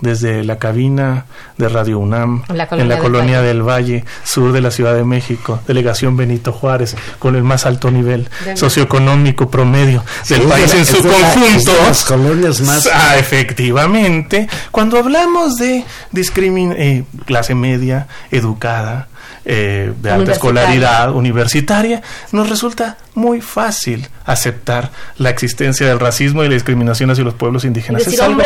desde 0.02 0.42
la 0.42 0.59
cabina 0.59 1.26
de 1.57 1.68
Radio 1.68 2.00
UNAM 2.00 2.42
en 2.48 2.88
la 2.88 2.98
colonia, 2.98 3.40
del, 3.40 3.62
Valle. 3.62 4.05
sur 4.24 4.52
de 4.52 4.61
la 4.61 4.72
Ciudad 4.72 4.94
de 4.94 5.05
México, 5.05 5.61
delegación 5.66 6.16
Benito 6.16 6.52
Juárez, 6.52 6.96
con 7.20 7.37
el 7.37 7.44
más 7.44 7.66
alto 7.66 7.90
nivel 7.90 8.28
socioeconómico 8.57 9.48
promedio 9.48 10.05
del 10.28 10.42
país 10.42 10.74
en 10.74 10.85
su 10.85 10.96
conjunto. 11.02 11.72
las 11.87 12.05
colonias 12.05 12.61
más. 12.62 12.88
Ah, 12.92 13.16
efectivamente, 13.16 14.48
cuando 14.72 14.98
hablamos 14.98 15.57
de 15.57 15.85
discriminación, 16.11 16.83
eh, 16.83 17.05
clase 17.24 17.55
media, 17.55 18.09
educada, 18.33 19.09
eh, 19.44 19.92
de 20.00 20.11
alta 20.11 20.33
escolaridad 20.33 21.12
universitaria, 21.12 22.02
nos 22.31 22.48
resulta 22.48 22.96
muy 23.14 23.40
fácil 23.40 24.09
aceptar 24.24 24.90
la 25.18 25.31
existencia 25.31 25.87
del 25.87 25.98
racismo 25.98 26.44
y 26.44 26.48
la 26.48 26.55
discriminación 26.55 27.11
hacia 27.11 27.24
los 27.24 27.35
pueblos 27.35 27.64
indígenas. 27.64 28.07
es 28.07 28.20
algo 28.20 28.42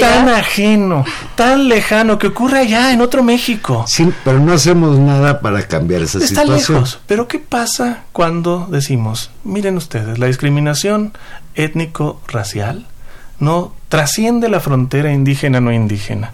tan 0.00 0.28
ajeno, 0.28 1.04
tan 1.36 1.68
lejano 1.68 2.18
que 2.18 2.28
ocurre 2.28 2.60
allá 2.60 2.92
en 2.92 3.00
otro 3.00 3.22
México. 3.22 3.84
Sí, 3.86 4.12
pero 4.24 4.40
no 4.40 4.52
hacemos 4.52 4.98
nada 4.98 5.40
para 5.40 5.62
cambiar 5.66 6.02
esa 6.02 6.18
Está 6.18 6.42
situación. 6.42 6.78
Lejos. 6.78 7.00
Pero 7.06 7.28
¿qué 7.28 7.38
pasa 7.38 8.00
cuando 8.12 8.66
decimos, 8.70 9.30
miren 9.44 9.76
ustedes, 9.76 10.18
la 10.18 10.26
discriminación 10.26 11.12
étnico-racial 11.54 12.86
no 13.38 13.72
trasciende 13.88 14.48
la 14.48 14.60
frontera 14.60 15.12
indígena 15.12 15.60
no 15.60 15.72
indígena? 15.72 16.32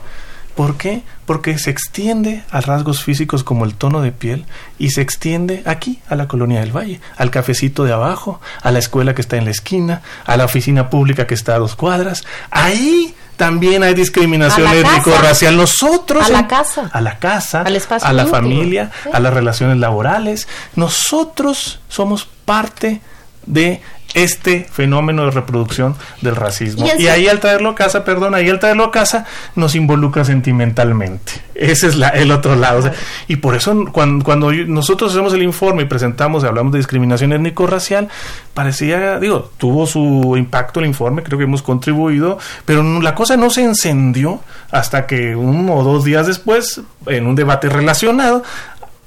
¿Por 0.57 0.79
qué? 0.79 1.03
Porque 1.27 1.59
se 1.59 1.69
extiende 1.69 2.43
a 2.51 2.63
rasgos 2.63 3.05
físicos 3.05 3.45
como 3.45 3.67
el 3.67 3.75
tono 3.75 4.01
de 4.01 4.11
piel 4.11 4.47
y 4.79 4.89
se 4.91 5.03
extiende 5.03 5.63
aquí, 5.67 6.01
a 6.09 6.17
la 6.17 6.29
colonia 6.29 6.61
del 6.61 6.75
Valle, 6.75 6.99
al 7.19 7.31
cafecito 7.31 7.85
de 7.85 7.93
abajo, 7.93 8.41
a 8.63 8.73
la 8.73 8.79
escuela 8.79 9.15
que 9.15 9.21
está 9.21 9.37
en 9.37 9.45
la 9.45 9.51
esquina, 9.51 10.01
a 10.25 10.39
la 10.39 10.47
oficina 10.47 10.89
pública 10.89 11.27
que 11.27 11.35
está 11.35 11.55
a 11.55 11.59
dos 11.59 11.77
cuadras. 11.77 12.25
Ahí 12.51 13.15
también 13.37 13.83
hay 13.83 13.93
discriminación 13.93 14.67
étnico-racial. 14.73 15.59
Nosotros. 15.59 16.25
A 16.25 16.31
la 16.31 16.49
casa. 16.49 16.89
A 16.91 17.03
la 17.03 17.19
casa. 17.19 17.61
Al 17.61 17.77
espacio 17.77 18.09
a 18.09 18.15
la 18.15 18.25
familia, 18.25 18.91
a 19.13 19.21
las 19.21 19.35
relaciones 19.35 19.77
laborales. 19.77 20.49
Nosotros 20.75 21.81
somos 21.89 22.27
parte 22.47 23.03
de 23.45 23.83
este 24.17 24.67
fenómeno 24.73 25.27
de 25.27 25.31
reproducción 25.31 25.95
del 26.23 26.35
racismo. 26.35 26.87
Y, 26.99 27.07
ahí 27.07 27.29
al 27.29 27.39
traerlo 27.39 27.69
a 27.71 27.75
casa, 27.75 28.03
perdón, 28.03 28.35
ahí 28.35 28.49
al 28.49 28.59
traerlo 28.59 28.85
a 28.85 28.91
casa 28.91 29.27
nos 29.55 29.75
involucra 29.75 30.25
sentimentalmente. 30.25 31.33
Ese 31.55 31.89
es 31.89 31.97
la, 31.97 32.09
el 32.09 32.31
otro 32.33 32.57
lado. 32.57 32.91
y 33.29 33.37
por 33.37 33.55
eso 33.55 33.85
cuando, 33.93 34.25
cuando, 34.25 34.51
nosotros 34.53 35.13
hacemos 35.13 35.35
el 35.35 35.43
informe 35.43 35.83
y 35.83 35.85
presentamos 35.85 36.43
y 36.43 36.47
hablamos 36.47 36.73
de 36.73 36.79
discriminación 36.79 37.35
étnico-racial, 37.35 38.09
parecía, 38.55 39.19
digo, 39.21 39.51
tuvo 39.59 39.87
su 39.87 40.35
impacto 40.39 40.81
el 40.81 40.87
informe, 40.87 41.23
creo 41.23 41.37
que 41.37 41.45
hemos 41.45 41.61
contribuido, 41.61 42.39
pero 42.65 42.83
la 43.03 43.15
cosa 43.15 43.37
no 43.37 43.51
se 43.51 43.65
encendió 43.65 44.41
hasta 44.71 45.07
que 45.07 45.37
uno 45.37 45.75
o 45.75 45.85
dos 45.85 46.05
días 46.05 46.27
después, 46.27 46.81
en 47.07 47.27
un 47.27 47.35
debate 47.35 47.69
relacionado, 47.69 48.43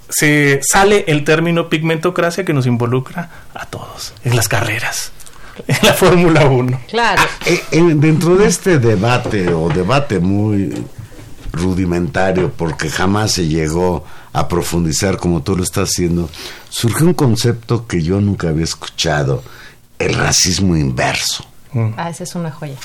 se 0.10 0.60
sale 0.64 1.05
el 1.07 1.24
término 1.24 1.70
pigmentocracia 1.70 2.43
que 2.45 2.53
nos 2.53 2.66
involucra 2.66 3.30
a 3.53 3.66
todos 3.68 4.14
en 4.24 4.36
las 4.36 4.47
carreras, 4.47 5.12
en 5.68 5.78
la 5.84 5.93
Fórmula 5.93 6.45
1. 6.45 6.82
Claro. 6.89 7.22
Eh, 7.45 7.62
en- 7.72 7.99
dentro 7.99 8.36
de 8.36 8.47
este 8.47 8.80
debate, 8.80 9.53
o 9.53 9.70
debate 9.70 10.20
muy 10.20 10.74
rudimentario, 11.51 12.51
porque 12.51 12.89
jamás 12.89 13.32
se 13.34 13.47
llegó 13.47 14.05
a 14.34 14.47
profundizar 14.47 15.18
como 15.18 15.41
tú 15.41 15.55
lo 15.57 15.64
estás 15.64 15.89
haciendo, 15.89 16.30
surgió 16.70 17.05
un 17.07 17.14
concepto 17.14 17.88
que 17.88 18.01
yo 18.03 18.22
nunca 18.22 18.49
había 18.49 18.64
escuchado, 18.64 19.43
el 19.97 20.14
racismo 20.14 20.76
inverso. 20.78 21.45
Ah, 21.97 22.10
esa 22.10 22.24
es 22.24 22.34
una 22.36 22.51
joya. 22.51 22.76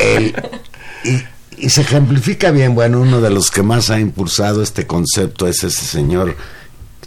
El- 0.00 0.34
y, 1.04 1.22
y 1.58 1.70
se 1.70 1.82
ejemplifica 1.82 2.50
bien, 2.50 2.74
bueno, 2.74 3.00
uno 3.00 3.20
de 3.20 3.30
los 3.30 3.50
que 3.50 3.62
más 3.62 3.90
ha 3.90 4.00
impulsado 4.00 4.62
este 4.62 4.86
concepto 4.86 5.46
es 5.46 5.64
ese 5.64 5.84
señor 5.84 6.36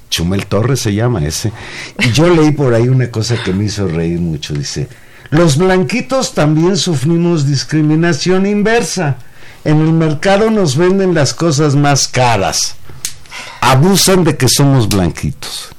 Chumel 0.10 0.46
Torres, 0.46 0.82
se 0.82 0.94
llama 0.94 1.26
ese. 1.26 1.52
Y 2.00 2.12
yo 2.12 2.30
leí 2.30 2.52
por 2.52 2.74
ahí 2.74 2.88
una 2.88 3.12
cosa 3.12 3.42
que 3.44 3.54
me 3.54 3.66
hizo 3.66 3.88
reír 3.88 4.20
mucho, 4.20 4.54
dice, 4.54 4.88
los 5.30 5.58
blanquitos 5.58 6.34
también 6.34 6.78
sufrimos 6.78 7.46
discriminación 7.46 8.46
inversa. 8.46 9.18
En 9.64 9.82
el 9.82 9.92
mercado 9.92 10.50
nos 10.50 10.78
venden 10.78 11.14
las 11.14 11.34
cosas 11.34 11.76
más 11.76 12.08
caras. 12.08 12.76
Abusan 13.60 14.24
de 14.24 14.38
que 14.38 14.48
somos 14.48 14.88
blanquitos 14.88 15.70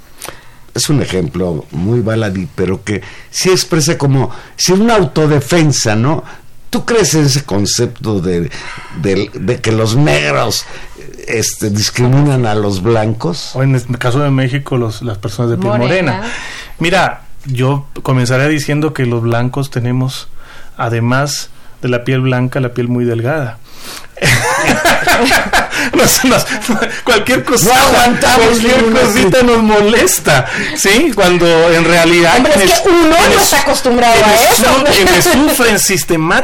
es 0.78 0.88
un 0.88 1.02
ejemplo 1.02 1.66
muy 1.72 2.00
baladí, 2.00 2.48
pero 2.54 2.82
que 2.82 3.02
sí 3.30 3.50
expresa 3.50 3.98
como 3.98 4.30
si 4.56 4.72
una 4.72 4.94
autodefensa, 4.94 5.94
¿no? 5.94 6.24
¿Tú 6.70 6.84
crees 6.84 7.14
en 7.14 7.24
ese 7.24 7.44
concepto 7.44 8.20
de, 8.20 8.50
de- 9.00 9.30
de 9.34 9.60
que 9.60 9.72
los 9.72 9.96
negros 9.96 10.64
este, 11.26 11.70
discriminan 11.70 12.44
a 12.46 12.54
los 12.54 12.82
blancos? 12.82 13.50
O 13.54 13.62
en 13.62 13.74
el 13.74 13.98
caso 13.98 14.20
de 14.20 14.30
México, 14.30 14.76
los, 14.76 15.02
las 15.02 15.18
personas 15.18 15.50
de 15.52 15.56
piel 15.58 15.68
morena. 15.78 16.12
Morena. 16.16 16.32
Mira, 16.78 17.22
yo 17.46 17.86
comenzaré 18.02 18.48
diciendo 18.48 18.92
que 18.92 19.06
los 19.06 19.22
blancos 19.22 19.70
tenemos, 19.70 20.28
además 20.76 21.50
de 21.80 21.88
la 21.88 22.04
piel 22.04 22.20
blanca, 22.20 22.60
la 22.60 22.74
piel 22.74 22.88
muy 22.88 23.04
delgada. 23.04 23.58
Nos- 25.94 26.24
nos- 26.24 26.46
cualquier 27.04 27.44
cosa, 27.44 27.66
No 27.66 27.74
aguantamos 27.74 28.46
cualquier 28.48 28.90
cosita 28.92 29.42
nos 29.42 29.62
molesta, 29.62 30.46
¿sí? 30.76 31.12
Cuando 31.14 31.46
en 31.72 31.84
realidad 31.84 32.36
Hombre, 32.36 32.52
es 32.64 32.80
que 32.80 32.88
uno 32.88 33.08
no 33.08 33.40
está 33.40 33.60
acostumbrado 33.60 34.24
a 34.24 34.34
eso. 34.34 34.84
quienes 34.92 35.24
sufren 35.24 35.78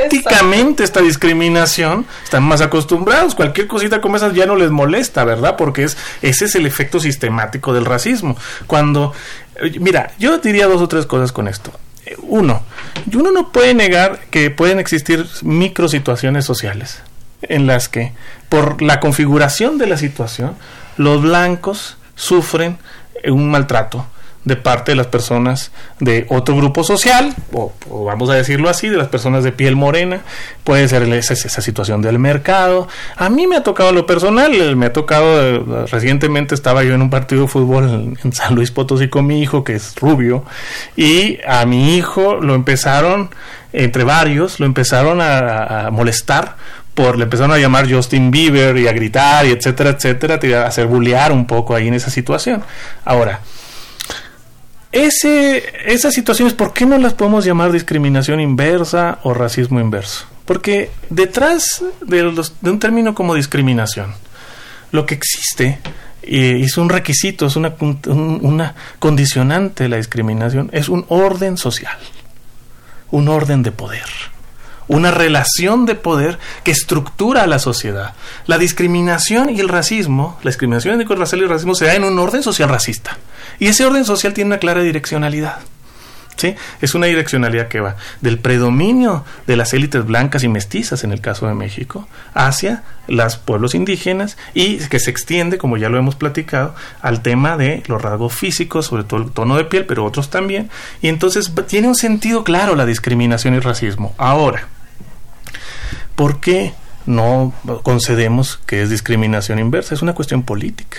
sistemáticamente 0.05 0.85
esta 0.85 1.01
discriminación 1.01 2.07
están 2.23 2.43
más 2.45 2.61
acostumbrados. 2.61 3.35
Cualquier 3.35 3.67
cosita 3.67 4.01
como 4.01 4.17
esas 4.17 4.35
ya 4.35 4.47
no 4.47 4.57
les 4.57 4.71
molesta, 4.71 5.25
¿verdad? 5.25 5.57
Porque 5.57 5.85
es 5.85 5.97
ese 6.23 6.45
es 6.47 6.55
el 6.55 6.67
efecto 6.67 7.01
sistemático 7.01 7.73
del 7.75 7.85
racismo. 7.85 8.37
Cuando, 8.67 9.13
eh, 9.57 9.77
mira, 9.81 10.13
yo 10.19 10.39
diría 10.39 10.67
dos 10.67 10.81
o 10.81 10.89
tres 10.89 11.07
cosas 11.07 11.33
con 11.33 11.49
esto. 11.49 11.73
Eh, 12.07 12.17
Uno, 12.23 12.63
uno 13.13 13.31
no 13.33 13.51
puede 13.53 13.75
negar 13.75 14.21
que 14.31 14.51
pueden 14.51 14.79
existir 14.79 15.27
micro 15.43 15.89
situaciones 15.89 16.45
sociales 16.45 17.01
en 17.49 17.67
las 17.67 17.89
que, 17.89 18.13
por 18.49 18.83
la 18.83 19.01
configuración 19.01 19.79
de 19.79 19.87
la 19.87 19.97
situación, 19.97 20.55
los 20.97 21.23
blancos 21.23 21.97
sufren 22.15 22.79
un 23.27 23.51
maltrato 23.51 24.07
de 24.45 24.57
parte 24.57 24.93
de 24.93 24.97
las 24.97 25.07
personas 25.07 25.71
de 26.01 26.27
otro 26.29 26.55
grupo 26.57 26.85
social, 26.85 27.35
o, 27.53 27.73
vamos 28.05 28.29
a 28.29 28.35
decirlo 28.35 28.69
así, 28.69 28.89
de 28.89 28.99
las 28.99 29.09
personas 29.09 29.43
de 29.43 29.53
piel 29.53 29.75
morena, 29.75 30.21
puede 30.65 30.87
ser 30.87 31.03
esa, 31.15 31.35
situación 31.63 32.03
del 32.03 32.19
mercado. 32.19 32.87
A 33.17 33.31
mí 33.31 33.47
me 33.47 33.57
ha 33.57 33.63
tocado 33.63 33.93
lo 33.93 34.05
personal, 34.05 34.55
eh, 34.55 34.75
me 34.77 34.87
ha 34.87 34.93
tocado, 34.93 35.41
eh, 35.41 35.87
recientemente 35.91 36.55
estaba 36.55 36.85
yo 36.85 36.95
en 36.95 37.01
un 37.01 37.11
partido 37.11 37.43
de 37.43 37.49
fútbol 37.49 38.17
en, 38.23 38.33
San 38.33 38.55
Luis 38.55 38.71
Potosí 38.71 39.09
con 39.09 39.27
mi 39.27 39.41
hijo, 39.41 39.65
que 39.65 39.75
es 39.75 39.95
rubio, 39.97 40.45
y 40.95 41.39
a 41.47 41.65
mi 41.65 41.97
hijo 41.97 42.35
lo 42.35 42.55
empezaron, 42.55 43.31
entre 43.73 44.05
varios, 44.05 44.61
lo 44.61 44.67
empezaron 44.67 45.21
a 45.21 45.89
molestar 45.91 46.57
por 46.95 47.19
le 47.19 47.25
empezaron 47.25 47.53
a 47.53 47.59
llamar 47.59 47.91
Justin 47.93 48.31
Bieber 48.31 48.77
y 48.79 48.87
a 48.89 48.93
gritar 48.93 49.45
y 49.47 49.51
etcétera, 49.51 49.91
etcétera, 49.91 50.39
a 50.63 50.67
hacer 50.69 50.87
bullear 50.87 51.33
un 51.33 51.47
poco 51.47 51.75
ahí 51.75 51.89
en 51.89 51.95
esa 51.95 52.11
situación. 52.11 52.63
Ahora, 53.05 53.41
ese, 54.93 55.65
esas 55.93 56.15
situaciones, 56.15 56.55
¿por 56.55 56.73
qué 56.73 56.87
no 56.87 56.99
las 56.99 57.15
podemos 57.15 57.45
llamar 57.45 57.73
discriminación 57.73 58.41
inversa 58.41 59.19
o 59.25 59.35
racismo 59.35 59.81
inverso? 59.81 60.27
Porque 60.45 60.91
detrás 61.11 61.83
de, 62.03 62.23
los- 62.23 62.55
de 62.61 62.71
un 62.71 62.79
término 62.79 63.15
como 63.15 63.35
discriminación, 63.35 64.15
lo 64.93 65.05
que 65.07 65.15
existe 65.15 65.81
y 66.23 66.63
es 66.63 66.77
un 66.79 66.89
requisito, 66.89 67.47
es 67.47 67.57
una, 67.57 67.75
un- 67.81 68.39
una 68.43 68.75
condicionante 69.01 69.85
de 69.85 69.89
la 69.89 69.97
discriminación, 69.97 70.71
es 70.73 70.89
un 70.89 71.05
orden 71.09 71.57
social, 71.57 71.97
un 73.11 73.29
orden 73.29 73.63
de 73.63 73.73
poder 73.73 74.05
una 74.89 75.11
relación 75.11 75.87
de 75.87 75.95
poder 75.95 76.39
que 76.63 76.71
estructura 76.71 77.43
a 77.43 77.47
la 77.47 77.59
sociedad. 77.59 78.15
La 78.47 78.59
discriminación 78.59 79.51
y 79.51 79.61
el 79.61 79.69
racismo, 79.69 80.39
la 80.43 80.51
discriminación 80.51 80.95
étnico-racial 80.95 81.41
y 81.41 81.45
el 81.45 81.51
racismo 81.51 81.75
se 81.75 81.87
da 81.87 81.95
en 81.95 82.05
un 82.05 82.19
orden 82.19 82.43
social 82.43 82.69
racista. 82.69 83.19
Y 83.59 83.67
ese 83.67 83.85
orden 83.87 84.05
social 84.05 84.35
tiene 84.35 84.49
una 84.49 84.59
clara 84.59 84.83
direccionalidad. 84.83 85.59
¿Sí? 86.37 86.57
Es 86.81 86.97
una 86.97 87.07
direccionalidad 87.07 87.69
que 87.69 87.79
va 87.79 87.95
del 88.21 88.41
predominio 88.41 89.25
de 89.47 89.55
las 89.55 89.73
élites 89.73 90.05
blancas 90.05 90.43
y 90.43 90.49
mestizas, 90.49 91.05
en 91.05 91.13
el 91.13 91.21
caso 91.21 91.47
de 91.47 91.55
México, 91.55 92.09
hacia 92.35 92.83
los 93.07 93.37
pueblos 93.37 93.77
indígenas 93.77 94.37
y 94.53 94.79
que 94.79 94.99
se 94.99 95.13
extiende, 95.13 95.59
como 95.59 95.77
ya 95.77 95.89
lo 95.89 95.97
hemos 95.97 96.17
platicado, 96.17 96.75
al 97.03 97.23
tema 97.23 97.57
de 97.57 97.85
los 97.87 98.03
rasgos 98.03 98.35
físicos, 98.35 98.87
sobre 98.87 99.05
todo 99.05 99.23
el 99.23 99.31
tono 99.31 99.57
de 99.57 99.65
piel, 99.65 99.87
pero 99.87 100.05
otros 100.05 100.29
también. 100.29 100.71
Y 101.01 101.07
entonces 101.07 101.53
tiene 101.69 101.87
un 101.87 101.95
sentido 101.95 102.43
claro 102.43 102.75
la 102.75 102.85
discriminación 102.85 103.55
y 103.55 103.59
el 103.59 103.63
racismo. 103.63 104.13
Ahora, 104.19 104.67
¿por 106.15 106.41
qué 106.41 106.73
no 107.07 107.53
concedemos 107.83 108.61
que 108.67 108.83
es 108.83 108.91
discriminación 108.91 109.59
inversa? 109.59 109.95
Es 109.95 110.03
una 110.03 110.15
cuestión 110.15 110.43
política. 110.43 110.99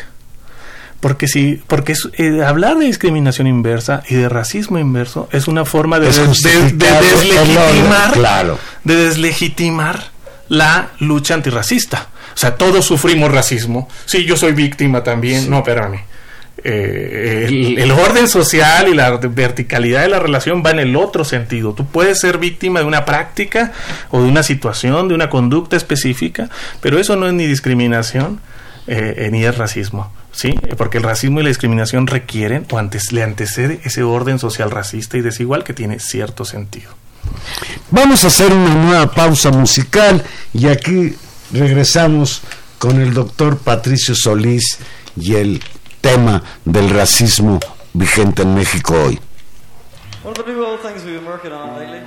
Porque 0.99 1.27
si, 1.27 1.61
porque 1.67 1.91
es, 1.91 2.09
eh, 2.17 2.43
hablar 2.43 2.77
de 2.77 2.85
discriminación 2.85 3.47
inversa 3.47 4.01
y 4.09 4.15
de 4.15 4.27
racismo 4.29 4.79
inverso 4.79 5.29
es 5.31 5.47
una 5.47 5.63
forma 5.65 5.99
de, 5.99 6.07
des- 6.07 6.41
deslegitimar, 6.73 8.07
orden, 8.09 8.13
claro. 8.13 8.59
de 8.83 8.95
deslegitimar 8.95 10.11
la 10.49 10.89
lucha 10.99 11.33
antirracista. 11.35 12.07
O 12.33 12.37
sea, 12.37 12.55
todos 12.55 12.85
sufrimos 12.85 13.31
racismo. 13.31 13.87
Sí, 14.05 14.25
yo 14.25 14.35
soy 14.35 14.53
víctima 14.53 15.03
también. 15.03 15.49
No, 15.49 15.59
espérame. 15.59 16.01
Eh, 16.63 17.75
el, 17.77 17.91
orden 17.91 18.27
social 18.27 18.87
y 18.87 18.93
la 18.93 19.17
verticalidad 19.17 20.01
de 20.01 20.09
la 20.09 20.19
relación 20.19 20.63
va 20.65 20.71
en 20.71 20.79
el 20.79 20.95
otro 20.95 21.25
sentido. 21.25 21.73
Tú 21.73 21.85
puedes 21.85 22.19
ser 22.19 22.37
víctima 22.37 22.79
de 22.79 22.85
una 22.85 23.05
práctica 23.05 23.73
o 24.09 24.21
de 24.21 24.29
una 24.29 24.41
situación, 24.41 25.07
de 25.07 25.15
una 25.15 25.29
conducta 25.29 25.75
específica, 25.75 26.49
pero 26.81 26.97
eso 26.97 27.15
no 27.15 27.27
es 27.27 27.33
ni 27.33 27.45
discriminación 27.45 28.39
eh, 28.87 29.15
eh, 29.17 29.29
ni 29.31 29.43
es 29.43 29.57
racismo. 29.57 30.11
¿Sí? 30.31 30.53
Porque 30.77 30.97
el 30.97 31.03
racismo 31.03 31.39
y 31.39 31.43
la 31.43 31.49
discriminación 31.49 32.07
requieren 32.07 32.65
o 32.69 32.77
antes, 32.77 33.13
le 33.13 33.23
antecede 33.23 33.79
ese 33.85 34.03
orden 34.03 34.37
social 34.37 34.69
racista 34.69 35.17
y 35.17 35.21
desigual 35.21 35.63
que 35.63 35.73
tiene 35.73 35.99
cierto 35.99 36.43
sentido. 36.43 36.91
Vamos 37.89 38.25
a 38.25 38.27
hacer 38.27 38.51
una 38.51 38.73
nueva 38.73 39.11
pausa 39.13 39.51
musical 39.51 40.23
y 40.53 40.67
aquí 40.67 41.15
regresamos 41.53 42.41
con 42.79 42.99
el 42.99 43.13
doctor 43.13 43.59
Patricio 43.59 44.13
Solís 44.13 44.77
y 45.15 45.35
el 45.35 45.63
tema 46.05 46.39
del 46.63 46.91
racismo 46.91 47.59
vigente 47.93 48.43
en 48.43 48.53
México 48.53 48.93
hoy. 48.93 49.19
The 50.21 50.43
big 50.43 50.57
old 50.57 50.79
things 50.81 51.03
we've 51.03 51.19
been 51.19 51.25
working 51.25 51.51
on 51.51 51.79
lately. 51.79 52.01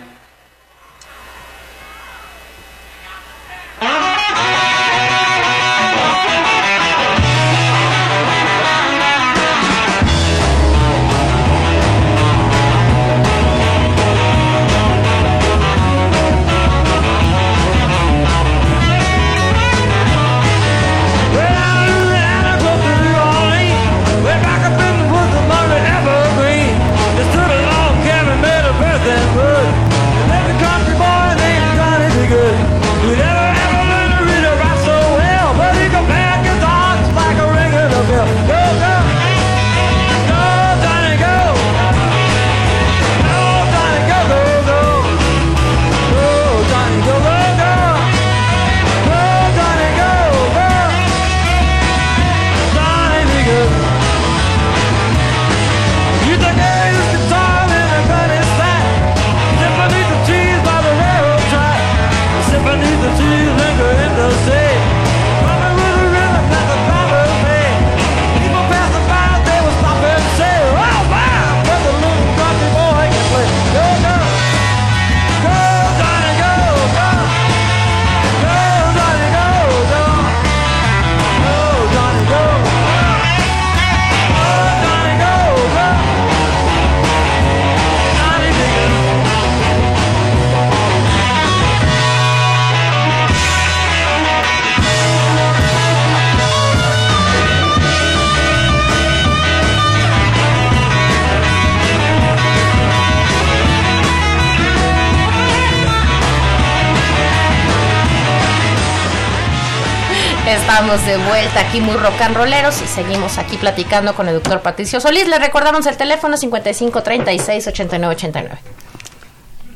Estamos 110.69 111.07
de 111.07 111.17
vuelta 111.17 111.61
aquí 111.61 111.81
muy 111.81 111.97
rock 111.97 112.21
and 112.21 112.37
rolleros 112.37 112.83
y 112.83 112.87
seguimos 112.87 113.39
aquí 113.39 113.57
platicando 113.57 114.15
con 114.15 114.29
el 114.29 114.35
doctor 114.35 114.61
Patricio 114.61 115.01
Solís. 115.01 115.27
Le 115.27 115.39
recordamos 115.39 115.87
el 115.87 115.97
teléfono 115.97 116.37
55 116.37 117.03
36 117.03 117.69
89 117.69 118.15
89. 118.15 118.59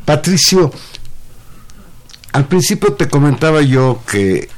Patricio, 0.04 0.70
al 2.32 2.46
principio 2.46 2.92
te 2.92 3.08
comentaba 3.08 3.62
yo 3.62 4.02
que 4.06 4.50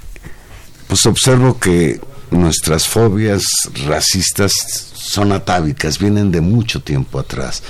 pues 0.88 1.06
observo 1.06 1.60
que 1.60 2.00
nuestras 2.32 2.88
fobias 2.88 3.44
racistas 3.86 4.50
son 4.92 5.30
atávicas, 5.30 6.00
vienen 6.00 6.32
de 6.32 6.40
mucho 6.40 6.82
tiempo 6.82 7.20
atrás. 7.20 7.62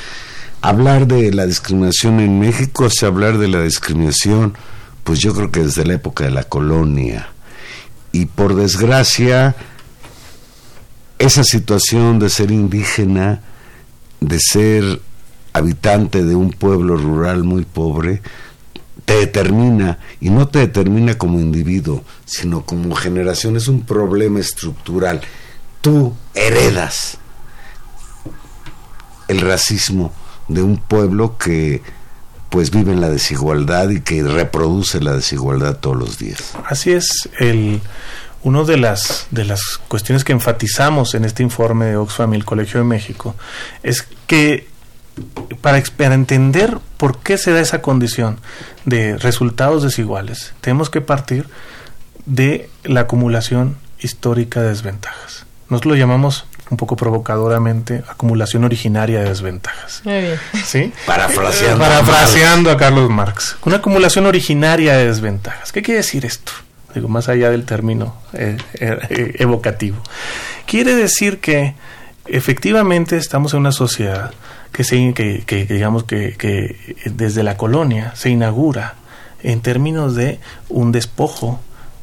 Hablar 0.63 1.07
de 1.07 1.35
la 1.35 1.45
discriminación 1.45 2.19
en 2.19 2.41
México, 2.41 2.87
o 2.87 3.07
hablar 3.07 3.37
de 3.37 3.49
la 3.49 3.61
discriminación, 3.61 4.57
pues 5.05 5.19
yo 5.19 5.35
creo 5.35 5.53
que 5.53 5.61
desde 5.61 5.85
la 5.85 5.93
época 5.93 6.25
de 6.25 6.31
la 6.31 6.45
colonia. 6.45 7.34
Y 8.15 8.27
por 8.27 8.55
desgracia, 8.55 9.57
esa 11.19 11.43
situación 11.43 12.21
de 12.21 12.31
ser 12.31 12.53
indígena, 12.53 13.41
de 14.21 14.39
ser 14.39 15.01
habitante 15.53 16.23
de 16.23 16.37
un 16.37 16.51
pueblo 16.51 16.97
rural 16.97 17.43
muy 17.43 17.65
pobre, 17.65 18.23
te 19.05 19.15
determina, 19.15 19.99
y 20.21 20.31
no 20.31 20.47
te 20.47 20.61
determina 20.61 21.19
como 21.19 21.41
individuo, 21.41 22.05
sino 22.25 22.65
como 22.65 22.95
generación, 22.95 23.57
es 23.57 23.67
un 23.67 23.83
problema 23.83 24.39
estructural. 24.39 25.21
Tú 25.81 26.15
heredas 26.37 27.19
el 29.27 29.41
racismo 29.41 30.13
de 30.47 30.63
un 30.63 30.77
pueblo 30.77 31.37
que 31.37 31.83
pues 32.55 32.71
vive 32.71 32.93
en 32.93 33.01
la 33.01 33.11
desigualdad 33.11 33.91
y 33.91 34.01
que 34.01 34.23
reproduce 34.23 35.01
la 35.01 35.15
desigualdad 35.15 35.77
todos 35.79 35.97
los 35.97 36.19
días. 36.19 36.53
Así 36.67 36.93
es, 36.93 37.29
el 37.41 37.81
una 38.45 38.63
de 38.63 38.77
las 38.77 39.27
de 39.33 39.45
las 39.45 39.81
cuestiones 39.89 40.23
que 40.23 40.31
enfatizamos 40.31 41.17
en 41.17 41.25
este 41.25 41.43
informe 41.43 41.87
de 41.87 41.97
Oxfam 41.97 42.33
y 42.33 42.37
el 42.37 42.45
Colegio 42.45 42.79
de 42.79 42.85
México 42.85 43.35
es 43.83 44.07
que 44.29 44.69
para, 45.63 45.83
para 45.97 46.15
entender 46.15 46.79
por 46.97 47.19
qué 47.19 47.39
se 47.39 47.51
da 47.51 47.59
esa 47.59 47.83
condición 47.83 48.39
de 48.85 49.19
resultados 49.19 49.83
desiguales, 49.83 50.55
tenemos 50.61 50.91
que 50.91 51.01
partir 51.01 51.49
de 52.25 52.71
la 52.85 53.01
acumulación 53.01 53.77
histórica 53.99 54.61
de 54.61 54.69
desventajas. 54.69 55.45
Nosotros 55.69 55.95
lo 55.95 55.99
llamamos 55.99 56.47
un 56.71 56.77
poco 56.77 56.97
provocadoramente 56.97 58.03
acumulación 58.09 58.65
originaria 58.65 59.21
de 59.21 59.29
desventajas. 59.29 60.01
Muy 60.05 60.21
bien. 60.21 60.41
¿Sí? 60.65 60.93
Parafraseando. 61.07 61.85
Eh, 61.85 61.89
Parafraseando 61.89 62.71
a 62.71 62.77
Carlos 62.77 63.11
Marx. 63.11 63.57
Una 63.65 63.77
acumulación 63.77 64.27
originaria 64.27 64.97
de 64.97 65.07
desventajas. 65.07 65.73
¿Qué 65.73 65.83
quiere 65.83 65.99
decir 65.99 66.25
esto? 66.25 66.53
Digo, 66.95 67.09
más 67.09 67.29
allá 67.29 67.51
del 67.51 67.65
término 67.65 68.17
eh, 68.33 68.57
eh, 68.75 69.35
evocativo. 69.39 69.99
Quiere 70.67 70.95
decir 70.95 71.41
que 71.41 71.75
efectivamente 72.27 73.17
estamos 73.17 73.53
en 73.53 73.61
una 73.61 73.73
sociedad 73.73 74.33
que, 74.73 74.85
se, 74.85 74.97
que, 75.13 75.45
que, 75.47 75.67
que 75.67 75.75
digamos 75.75 76.05
que, 76.05 76.37
que 76.39 76.97
desde 77.07 77.43
la 77.43 77.57
colonia 77.57 78.13
se 78.15 78.31
inaugura 78.31 78.95
en 79.43 79.61
términos 79.61 80.15
de 80.15 80.41
un 80.69 80.93
despojo 80.93 81.61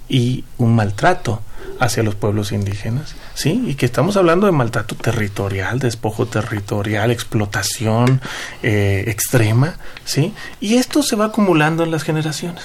y 0.08 0.44
un 0.58 0.76
maltrato 0.76 1.42
hacia 1.82 2.04
los 2.04 2.16
pueblos 2.16 2.52
indígenas, 2.52 3.16
¿sí? 3.34 3.64
Y 3.68 3.76
que 3.76 3.88
estamos 3.88 4.16
hablando 4.16 4.46
de 4.46 4.52
maltrato 4.54 4.96
territorial, 4.96 5.80
despojo 5.80 6.28
territorial, 6.28 7.10
explotación 7.12 8.22
eh, 8.64 9.04
extrema, 9.08 9.76
¿sí? 10.06 10.34
Y 10.60 10.76
esto 10.76 11.02
se 11.04 11.16
va 11.16 11.26
acumulando 11.26 11.84
en 11.84 11.92
las 11.92 12.04
generaciones. 12.04 12.64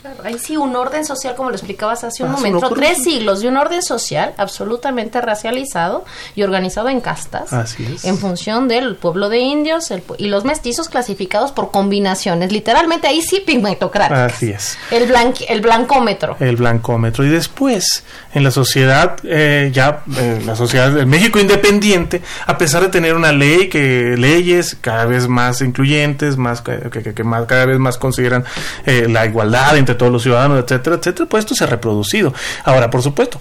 Claro, 0.00 0.18
ahí 0.22 0.38
sí, 0.38 0.56
un 0.56 0.76
orden 0.76 1.04
social, 1.04 1.34
como 1.34 1.50
lo 1.50 1.56
explicabas 1.56 2.04
hace 2.04 2.22
un 2.22 2.28
Ah, 2.30 2.32
momento, 2.34 2.70
tres 2.70 3.02
siglos 3.02 3.40
de 3.40 3.48
un 3.48 3.56
orden 3.56 3.82
social 3.82 4.32
absolutamente 4.38 5.20
racializado 5.20 6.04
y 6.36 6.44
organizado 6.44 6.88
en 6.88 7.00
castas 7.00 7.52
Así 7.52 7.84
es. 7.84 8.04
en 8.04 8.16
función 8.16 8.68
del 8.68 8.94
pueblo 8.94 9.28
de 9.28 9.40
indios 9.40 9.90
el 9.90 10.04
y 10.16 10.28
los 10.28 10.44
mestizos 10.44 10.88
clasificados 10.88 11.50
por 11.50 11.72
combinaciones, 11.72 12.52
literalmente 12.52 13.08
ahí 13.08 13.20
sí 13.22 13.40
pigmentocráticas. 13.44 14.34
Así 14.34 14.50
es. 14.52 14.78
El, 14.92 15.12
el 15.48 15.60
blancómetro. 15.60 16.36
el 16.38 16.54
blancómetro 16.54 17.24
y 17.24 17.28
después 17.30 18.04
en 18.38 18.44
la 18.44 18.50
sociedad 18.50 19.16
eh, 19.24 19.70
ya 19.72 20.00
eh, 20.16 20.40
la 20.46 20.56
sociedad 20.56 20.90
del 20.90 21.04
México 21.06 21.38
independiente 21.38 22.22
a 22.46 22.56
pesar 22.56 22.82
de 22.82 22.88
tener 22.88 23.14
una 23.14 23.32
ley 23.32 23.68
que 23.68 24.14
leyes 24.16 24.76
cada 24.80 25.04
vez 25.04 25.28
más 25.28 25.60
incluyentes 25.60 26.36
más 26.38 26.62
que, 26.62 26.78
que- 27.14 27.24
más 27.24 27.44
cada 27.46 27.66
vez 27.66 27.78
más 27.78 27.98
consideran 27.98 28.44
eh, 28.86 29.06
la 29.10 29.26
igualdad 29.26 29.76
entre 29.76 29.94
todos 29.94 30.10
los 30.10 30.22
ciudadanos 30.22 30.58
etcétera 30.64 30.96
etcétera 30.96 31.28
pues 31.28 31.44
esto 31.44 31.54
se 31.54 31.64
ha 31.64 31.66
reproducido 31.66 32.32
ahora 32.64 32.88
por 32.88 33.02
supuesto 33.02 33.38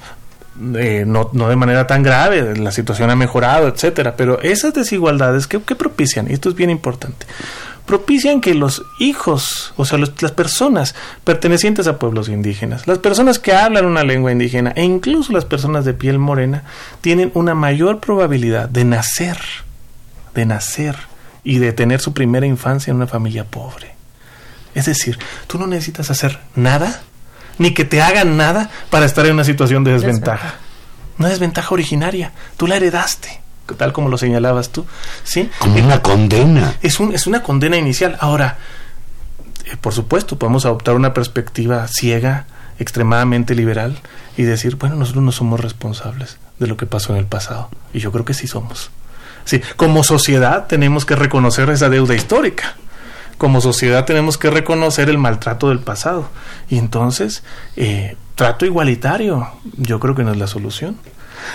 eh, 0.76 1.04
no, 1.08 1.30
no 1.34 1.50
de 1.50 1.56
manera 1.56 1.86
tan 1.86 2.02
grave, 2.02 2.56
la 2.58 2.72
situación 2.72 3.12
ha 3.12 3.16
mejorado, 3.16 3.68
etcétera, 3.68 4.16
pero 4.18 4.41
esas 4.41 4.74
desigualdades, 4.74 5.45
¿qué, 5.45 5.62
qué 5.62 5.76
propician? 5.76 6.26
Y 6.32 6.34
esto 6.34 6.50
es 6.50 6.56
bien 6.56 6.72
importante. 6.72 7.28
Propician 7.88 8.42
que 8.42 8.54
los 8.54 8.84
hijos, 9.00 9.74
o 9.78 9.86
sea, 9.86 9.98
los- 9.98 10.22
las 10.22 10.34
personas 10.34 10.94
pertenecientes 11.24 11.88
a 11.88 11.98
pueblos 11.98 12.30
indígenas, 12.30 12.86
las 12.86 13.00
personas 13.00 13.40
que 13.40 13.54
hablan 13.54 13.86
una 13.86 14.04
lengua 14.04 14.32
indígena 14.32 14.72
e 14.76 14.84
incluso 14.84 15.32
las 15.34 15.46
personas 15.46 15.86
de 15.86 15.94
piel 15.96 16.20
morena, 16.20 16.64
tienen 17.02 17.32
una 17.34 17.56
mayor 17.56 18.00
probabilidad 18.00 18.68
de 18.70 18.84
nacer, 18.84 19.40
de 20.36 20.46
nacer 20.46 20.96
y 21.44 21.58
de 21.60 21.72
tener 21.74 22.02
su 22.02 22.14
primera 22.14 22.46
infancia 22.46 22.92
en 22.92 22.98
una 22.98 23.08
familia 23.08 23.46
pobre. 23.46 23.96
Es 24.76 24.86
decir, 24.86 25.18
tú 25.48 25.58
no 25.58 25.66
necesitas 25.66 26.12
hacer 26.12 26.40
nada, 26.56 27.02
ni 27.58 27.74
que 27.74 27.86
te 27.86 28.02
hagan 28.02 28.38
nada 28.38 28.70
para 28.92 29.06
estar 29.06 29.26
en 29.26 29.34
una 29.34 29.44
situación 29.46 29.84
de 29.84 29.94
desventaja. 29.94 30.56
Una 31.18 31.30
desventaja 31.30 31.74
originaria. 31.74 32.34
Tú 32.58 32.68
la 32.68 32.76
heredaste, 32.76 33.42
tal 33.76 33.93
como 33.93 34.09
lo 34.09 34.18
señalabas 34.18 34.70
tú. 34.70 34.86
¿sí? 35.24 35.49
Como 35.59 35.84
una 35.84 36.01
condena. 36.01 36.76
Es, 36.82 36.99
un, 36.99 37.13
es 37.13 37.28
una 37.28 37.43
condena 37.43 37.78
inicial. 37.78 38.18
Ahora, 38.20 38.57
eh, 39.65 39.76
por 39.80 39.93
supuesto, 39.93 40.38
podemos 40.38 40.65
adoptar 40.65 40.95
una 40.95 41.13
perspectiva 41.13 41.88
ciega, 41.88 42.45
extremadamente 42.80 43.55
liberal, 43.55 43.97
y 44.38 44.43
decir, 44.43 44.76
bueno, 44.76 44.95
nosotros 44.95 45.24
no 45.24 45.32
somos 45.32 45.59
responsables 45.59 46.38
de 46.59 46.68
lo 46.68 46.78
que 46.78 46.86
pasó 46.86 47.13
en 47.13 47.20
el 47.20 47.26
pasado. 47.26 47.70
Y 47.93 47.99
yo 47.99 48.11
creo 48.11 48.26
que 48.26 48.34
sí 48.34 48.47
somos. 48.47 48.91
Sí, 49.45 49.61
como 49.76 50.03
sociedad 50.03 50.68
tenemos 50.68 51.05
que 51.05 51.15
reconocer 51.15 51.70
esa 51.70 51.89
deuda 51.89 52.15
histórica. 52.15 52.76
Como 53.38 53.61
sociedad 53.61 54.05
tenemos 54.05 54.38
que 54.38 54.49
reconocer 54.49 55.09
el 55.09 55.18
maltrato 55.18 55.70
del 55.70 55.80
pasado. 55.80 56.30
Y 56.70 56.78
entonces, 56.78 57.43
eh, 57.76 58.18
trato 58.36 58.65
igualitario, 58.65 59.47
yo 59.78 59.99
creo 59.99 60.15
que 60.15 60.24
no 60.24 60.32
es 60.32 60.38
la 60.38 60.47
solución. 60.47 60.97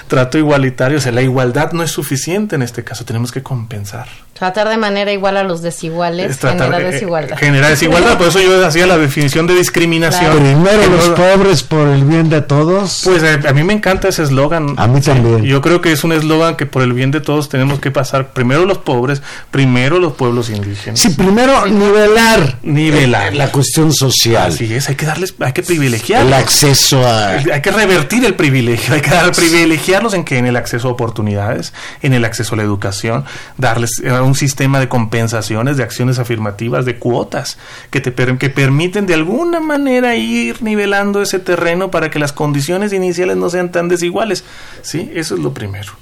Trato 0.09 0.39
igualitario, 0.39 0.99
o 0.99 1.01
sea, 1.01 1.13
la 1.13 1.23
igualdad 1.23 1.73
no 1.73 1.83
es 1.83 1.91
suficiente 1.91 2.57
en 2.57 2.63
este 2.63 2.85
caso, 2.85 3.05
tenemos 3.05 3.33
que 3.33 3.43
compensar. 3.43 4.07
Tratar 4.33 4.69
de 4.71 4.77
manera 4.77 5.13
igual 5.13 5.37
a 5.37 5.45
los 5.45 5.63
desiguales 5.63 6.31
Es 6.33 6.39
tratar- 6.39 6.67
genera 6.73 6.89
eh, 6.89 6.93
desigualdad. 6.93 7.37
Genera 7.39 7.69
desigualdad, 7.69 8.19
por 8.19 8.27
eso 8.29 8.41
yo 8.41 8.67
hacía 8.67 8.87
la 8.89 8.99
definición 8.99 9.47
de 9.47 9.55
discriminación. 9.55 10.37
Primero 10.37 10.81
Que 10.83 10.89
los 10.89 11.09
no- 11.11 11.15
pobres 11.15 11.63
por 11.63 11.87
el 11.87 12.03
bien 12.05 12.29
de 12.29 12.41
todos. 12.41 13.03
Pues 13.05 13.23
eh, 13.23 13.39
a 13.47 13.53
mí 13.53 13.63
me 13.63 13.73
encanta 13.75 14.09
ese 14.09 14.23
eslogan. 14.25 14.75
A 14.79 14.89
mí 14.89 15.01
también. 15.01 15.45
Yo 15.45 15.61
creo 15.61 15.81
que 15.81 15.93
es 15.93 16.03
un 16.03 16.13
eslogan 16.13 16.57
que 16.57 16.67
por 16.67 16.83
el 16.83 16.93
bien 16.93 17.13
de 17.13 17.21
todos 17.21 17.49
tenemos 17.51 17.79
que 17.79 17.91
pasar 17.93 18.33
primero 18.33 18.65
los 18.67 18.79
pobres, 18.79 19.23
primero 19.53 20.01
los 20.01 20.15
pueblos 20.15 20.51
indígenas. 20.51 20.99
sí, 20.99 21.11
primero 21.11 21.67
nivelar, 21.67 22.59
Nivelar. 22.63 23.33
eh, 23.35 23.37
la 23.37 23.53
cuestión 23.53 23.93
social, 23.93 24.51
Así 24.51 24.73
es, 24.75 24.89
hay 24.89 24.97
que 24.97 25.07
darles, 25.07 25.35
hay 25.39 25.53
que 25.53 25.63
privilegiar. 25.63 26.27
el 26.27 26.33
acceso 26.33 27.07
a 27.07 27.29
Hay 27.33 27.61
que 27.63 27.71
revertir 27.71 28.25
el 28.25 28.35
privilegio, 28.35 28.95
hay 28.95 29.03
que 29.03 29.11
dar, 29.11 29.31
privilegiarlos 29.73 30.13
en 30.13 30.25
que 30.25 30.37
en 30.37 30.47
el 30.47 30.57
acceso 30.57 30.89
a 30.89 30.93
oportunidades, 30.93 31.73
en 32.03 32.13
el 32.13 32.25
acceso 32.25 32.55
a 32.55 32.59
la 32.59 32.63
educación, 32.63 33.25
darles 33.57 34.01
eh, 34.05 34.13
un 34.21 34.35
sistema 34.35 34.79
de 34.81 34.89
compensaciones, 34.89 35.79
de 35.79 35.83
acciones 35.83 36.19
afirmativas, 36.19 36.85
de 36.85 36.99
cuotas 36.99 37.57
que 37.91 38.01
te 38.01 38.13
que 38.13 38.51
permiten 38.51 39.07
de 39.07 39.15
alguna 39.15 39.61
manera 39.61 40.15
ir 40.15 40.63
nivelando 40.63 41.23
ese 41.23 41.39
terreno 41.39 41.91
para 41.91 42.11
que 42.11 42.19
las 42.19 42.33
condiciones 42.33 42.93
iniciales 42.93 43.37
no 43.37 43.49
sean 43.49 43.73
tan 43.73 43.89
desiguales. 43.89 44.45
Sí, 44.83 45.11
eso 45.15 45.37
es 45.37 45.41
lo 45.41 45.55
primero. 45.55 45.93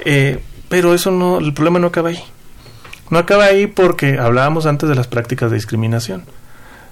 Eh, 0.00 0.40
pero 0.68 0.94
eso 0.94 1.10
no, 1.10 1.38
el 1.38 1.54
problema 1.54 1.78
no 1.78 1.86
acaba 1.86 2.10
ahí. 2.10 2.22
No 3.08 3.18
acaba 3.18 3.46
ahí 3.46 3.66
porque 3.66 4.18
hablábamos 4.18 4.66
antes 4.66 4.88
de 4.88 4.94
las 4.94 5.06
prácticas 5.06 5.50
de 5.50 5.56
discriminación. 5.56 6.24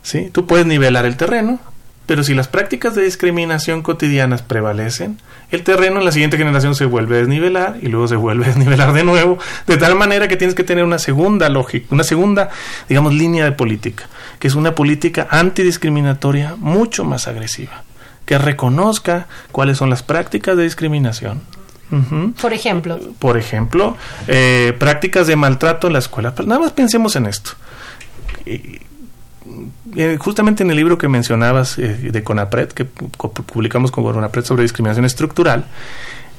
¿sí? 0.02 0.30
Tú 0.32 0.46
puedes 0.46 0.66
nivelar 0.66 1.04
el 1.04 1.16
terreno, 1.16 1.60
pero 2.06 2.24
si 2.24 2.34
las 2.34 2.48
prácticas 2.48 2.94
de 2.94 3.02
discriminación 3.02 3.82
cotidianas 3.82 4.40
prevalecen, 4.40 5.18
el 5.50 5.62
terreno 5.62 5.98
en 5.98 6.04
la 6.04 6.12
siguiente 6.12 6.36
generación 6.36 6.74
se 6.74 6.84
vuelve 6.84 7.16
a 7.16 7.18
desnivelar 7.20 7.76
y 7.80 7.88
luego 7.88 8.06
se 8.06 8.16
vuelve 8.16 8.44
a 8.44 8.48
desnivelar 8.48 8.92
de 8.92 9.04
nuevo, 9.04 9.38
de 9.66 9.76
tal 9.76 9.94
manera 9.94 10.28
que 10.28 10.36
tienes 10.36 10.54
que 10.54 10.64
tener 10.64 10.84
una 10.84 10.98
segunda 10.98 11.48
lógica, 11.48 11.86
una 11.90 12.04
segunda, 12.04 12.50
digamos, 12.88 13.14
línea 13.14 13.44
de 13.44 13.52
política, 13.52 14.08
que 14.38 14.48
es 14.48 14.54
una 14.54 14.74
política 14.74 15.26
antidiscriminatoria 15.30 16.54
mucho 16.56 17.04
más 17.04 17.28
agresiva, 17.28 17.84
que 18.26 18.36
reconozca 18.38 19.26
cuáles 19.52 19.78
son 19.78 19.88
las 19.90 20.02
prácticas 20.02 20.56
de 20.56 20.64
discriminación. 20.64 21.40
Por 22.40 22.52
ejemplo, 22.52 23.00
por 23.18 23.38
ejemplo, 23.38 23.96
eh, 24.26 24.76
prácticas 24.78 25.26
de 25.26 25.36
maltrato 25.36 25.86
en 25.86 25.94
la 25.94 26.00
escuela. 26.00 26.34
Pero 26.34 26.46
nada 26.46 26.60
más 26.60 26.72
pensemos 26.72 27.16
en 27.16 27.24
esto. 27.24 27.52
Eh, 29.96 30.16
justamente 30.20 30.62
en 30.62 30.70
el 30.70 30.76
libro 30.76 30.98
que 30.98 31.08
mencionabas 31.08 31.78
eh, 31.78 31.88
de 32.12 32.22
CONAPRED, 32.22 32.68
que 32.72 32.84
pu- 32.86 33.30
publicamos 33.44 33.90
con 33.90 34.04
CONAPRED 34.04 34.44
sobre 34.44 34.62
discriminación 34.62 35.04
estructural, 35.04 35.66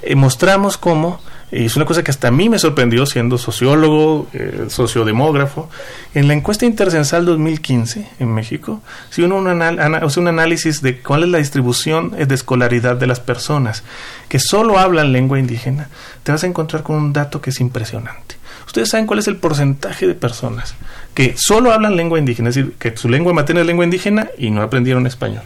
eh, 0.01 0.15
mostramos 0.15 0.77
cómo, 0.77 1.19
y 1.51 1.65
es 1.65 1.75
una 1.75 1.85
cosa 1.85 2.03
que 2.03 2.11
hasta 2.11 2.27
a 2.27 2.31
mí 2.31 2.47
me 2.47 2.59
sorprendió 2.59 3.05
siendo 3.07 3.37
sociólogo, 3.39 4.27
sociodemógrafo, 4.69 5.69
en 6.13 6.27
la 6.27 6.33
encuesta 6.35 6.65
intercensal 6.65 7.25
2015 7.25 8.07
en 8.19 8.33
México, 8.33 8.81
si 9.09 9.23
uno 9.23 9.39
hace 9.49 10.19
un 10.19 10.27
análisis 10.27 10.81
de 10.81 10.99
cuál 11.01 11.23
es 11.23 11.29
la 11.29 11.39
distribución 11.39 12.11
de 12.11 12.35
escolaridad 12.35 12.95
de 12.97 13.07
las 13.07 13.19
personas 13.19 13.83
que 14.29 14.39
solo 14.39 14.77
hablan 14.79 15.11
lengua 15.11 15.39
indígena, 15.39 15.89
te 16.23 16.31
vas 16.31 16.43
a 16.43 16.47
encontrar 16.47 16.83
con 16.83 16.95
un 16.97 17.13
dato 17.13 17.41
que 17.41 17.49
es 17.49 17.59
impresionante. 17.59 18.35
Ustedes 18.69 18.89
saben 18.89 19.07
cuál 19.07 19.17
es 19.17 19.27
el 19.27 19.35
porcentaje 19.35 20.05
de 20.05 20.13
personas 20.13 20.75
que 21.15 21.33
solo 21.35 21.73
hablan 21.73 21.95
lengua 21.95 22.19
indígena, 22.19 22.49
es 22.49 22.55
decir, 22.55 22.73
que 22.77 22.95
su 22.95 23.09
lengua 23.09 23.33
materna 23.33 23.61
es 23.61 23.67
lengua 23.67 23.83
indígena 23.83 24.27
y 24.37 24.51
no 24.51 24.61
aprendieron 24.61 25.07
español. 25.07 25.41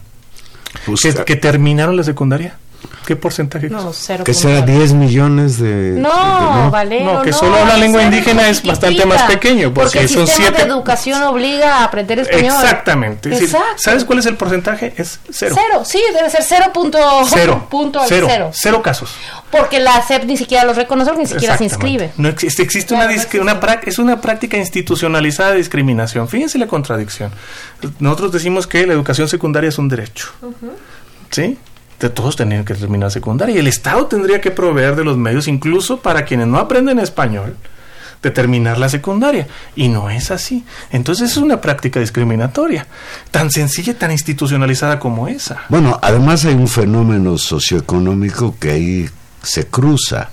Pues, 0.85 0.99
Que, 0.99 1.13
que 1.23 1.35
terminaron 1.37 1.95
la 1.95 2.03
secundaria. 2.03 2.57
¿Qué 3.05 3.15
porcentaje? 3.15 3.69
No, 3.69 3.91
cero. 3.93 4.23
que 4.23 4.33
será 4.33 4.59
punto. 4.65 4.79
10 4.79 4.93
millones 4.93 5.59
de... 5.59 5.95
No, 5.99 6.63
de- 6.65 6.69
Valero. 6.69 7.13
No, 7.15 7.21
que 7.21 7.33
solo 7.33 7.57
habla 7.57 7.75
lengua 7.77 8.01
indígena 8.03 8.47
es 8.49 8.63
bastante 8.63 9.05
más 9.05 9.23
pequeño, 9.23 9.73
porque 9.73 9.99
el 9.99 10.09
son 10.09 10.25
sistema 10.27 10.47
siete- 10.49 10.63
de 10.63 10.69
educación 10.69 11.21
obliga 11.23 11.79
a 11.79 11.83
aprender 11.85 12.19
español. 12.19 12.55
Exactamente. 12.61 13.33
Es 13.33 13.39
decir. 13.41 13.57
¿Sabes 13.75 14.05
cuál 14.05 14.19
es 14.19 14.25
el 14.25 14.37
porcentaje? 14.37 14.93
Es 14.97 15.19
cero. 15.29 15.55
Cero, 15.57 15.83
sí, 15.85 16.01
debe 16.15 16.29
ser 16.29 16.43
cero 16.43 16.65
punto 16.73 16.97
Cero. 17.27 17.67
punto 17.71 17.99
al 17.99 18.07
cero. 18.07 18.27
cero. 18.29 18.51
Cero 18.53 18.81
casos. 18.81 19.13
Porque 19.51 19.79
la 19.79 20.01
SEP 20.01 20.23
ni 20.25 20.37
siquiera 20.37 20.63
los 20.63 20.77
reconoce, 20.77 21.11
ni 21.15 21.25
siquiera 21.27 21.57
se 21.57 21.65
inscribe. 21.65 22.11
No 22.17 22.29
existe, 22.29 22.63
existe 22.63 22.89
Claro, 22.95 23.05
una, 23.05 23.13
existe. 23.15 23.39
una 23.39 23.59
es 23.85 23.99
una 23.99 24.21
práctica 24.21 24.57
institucionalizada 24.57 25.51
de 25.51 25.57
discriminación. 25.57 26.27
Fíjense 26.27 26.57
la 26.57 26.67
contradicción. 26.67 27.31
Nosotros 27.99 28.31
decimos 28.31 28.65
que 28.65 28.87
la 28.87 28.93
educación 28.93 29.27
secundaria 29.27 29.67
es 29.69 29.77
un 29.77 29.89
derecho. 29.89 30.27
¿Sí? 31.31 31.57
De 31.99 32.09
todos 32.09 32.35
tenían 32.35 32.65
que 32.65 32.73
terminar 32.73 33.11
secundaria 33.11 33.55
y 33.55 33.59
el 33.59 33.67
Estado 33.67 34.07
tendría 34.07 34.41
que 34.41 34.51
proveer 34.51 34.95
de 34.95 35.03
los 35.03 35.17
medios, 35.17 35.47
incluso 35.47 35.99
para 36.01 36.25
quienes 36.25 36.47
no 36.47 36.57
aprenden 36.57 36.99
español, 36.99 37.55
de 38.21 38.31
terminar 38.31 38.77
la 38.77 38.89
secundaria. 38.89 39.47
Y 39.75 39.89
no 39.89 40.09
es 40.09 40.31
así. 40.31 40.65
Entonces 40.91 41.31
es 41.31 41.37
una 41.37 41.61
práctica 41.61 41.99
discriminatoria, 41.99 42.87
tan 43.31 43.51
sencilla 43.51 43.91
y 43.91 43.95
tan 43.95 44.11
institucionalizada 44.11 44.99
como 44.99 45.27
esa. 45.27 45.63
Bueno, 45.69 45.99
además 46.01 46.45
hay 46.45 46.55
un 46.55 46.67
fenómeno 46.67 47.37
socioeconómico 47.37 48.55
que 48.59 48.71
ahí 48.71 49.09
se 49.41 49.67
cruza. 49.67 50.29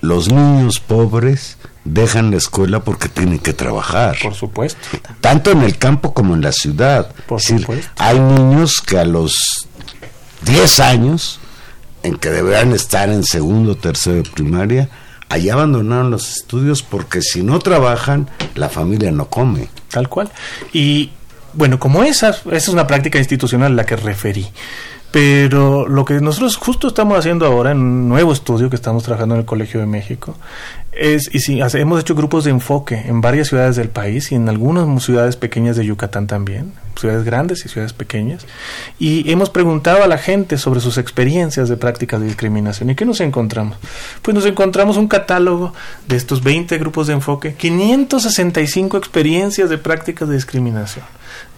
Los 0.00 0.30
niños 0.30 0.78
pobres 0.78 1.56
dejan 1.84 2.30
la 2.30 2.36
escuela 2.36 2.80
porque 2.80 3.08
tienen 3.08 3.38
que 3.38 3.52
trabajar. 3.52 4.16
Por 4.22 4.34
supuesto. 4.34 4.78
tanto 5.20 5.50
en 5.50 5.62
el 5.62 5.78
campo 5.78 6.12
como 6.12 6.34
en 6.34 6.42
la 6.42 6.52
ciudad. 6.52 7.12
Por 7.26 7.40
es 7.40 7.46
decir, 7.46 7.60
supuesto. 7.60 7.90
hay 7.96 8.18
niños 8.18 8.80
que 8.84 8.98
a 8.98 9.04
los 9.04 9.65
10 10.46 10.80
años, 10.80 11.40
en 12.02 12.16
que 12.16 12.30
deberán 12.30 12.72
estar 12.72 13.10
en 13.10 13.24
segundo 13.24 13.72
o 13.72 13.76
tercero 13.76 14.16
de 14.16 14.22
primaria, 14.22 14.88
allá 15.28 15.54
abandonaron 15.54 16.10
los 16.10 16.36
estudios 16.36 16.82
porque 16.82 17.20
si 17.20 17.42
no 17.42 17.58
trabajan, 17.58 18.30
la 18.54 18.68
familia 18.68 19.10
no 19.10 19.28
come. 19.28 19.68
Tal 19.90 20.08
cual. 20.08 20.30
Y 20.72 21.10
bueno, 21.52 21.78
como 21.78 22.04
esa, 22.04 22.30
esa 22.30 22.56
es 22.56 22.68
una 22.68 22.86
práctica 22.86 23.18
institucional 23.18 23.72
a 23.72 23.74
la 23.74 23.86
que 23.86 23.96
referí. 23.96 24.46
Pero 25.12 25.88
lo 25.88 26.04
que 26.04 26.20
nosotros 26.20 26.56
justo 26.56 26.88
estamos 26.88 27.18
haciendo 27.18 27.46
ahora 27.46 27.70
en 27.70 27.78
un 27.78 28.08
nuevo 28.08 28.32
estudio 28.32 28.68
que 28.68 28.76
estamos 28.76 29.02
trabajando 29.02 29.34
en 29.34 29.40
el 29.40 29.46
Colegio 29.46 29.80
de 29.80 29.86
México 29.86 30.36
es, 30.92 31.30
y 31.32 31.60
hace- 31.60 31.80
hemos 31.80 32.00
hecho 32.00 32.14
grupos 32.14 32.44
de 32.44 32.50
enfoque 32.50 33.02
en 33.06 33.20
varias 33.20 33.48
ciudades 33.48 33.76
del 33.76 33.88
país 33.88 34.32
y 34.32 34.34
en 34.34 34.48
algunas 34.48 35.02
ciudades 35.02 35.36
pequeñas 35.36 35.76
de 35.76 35.84
Yucatán 35.86 36.26
también, 36.26 36.72
ciudades 36.98 37.24
grandes 37.24 37.64
y 37.64 37.68
ciudades 37.68 37.92
pequeñas, 37.92 38.46
y 38.98 39.30
hemos 39.30 39.48
preguntado 39.50 40.02
a 40.02 40.06
la 40.06 40.16
gente 40.18 40.56
sobre 40.58 40.80
sus 40.80 40.96
experiencias 40.98 41.68
de 41.68 41.76
prácticas 41.76 42.20
de 42.20 42.26
discriminación. 42.26 42.88
¿Y 42.90 42.94
qué 42.94 43.04
nos 43.04 43.20
encontramos? 43.20 43.76
Pues 44.22 44.34
nos 44.34 44.46
encontramos 44.46 44.96
un 44.96 45.06
catálogo 45.08 45.72
de 46.08 46.16
estos 46.16 46.42
20 46.42 46.76
grupos 46.78 47.06
de 47.06 47.12
enfoque, 47.14 47.54
565 47.54 48.96
experiencias 48.96 49.68
de 49.70 49.78
prácticas 49.78 50.28
de 50.28 50.34
discriminación, 50.34 51.04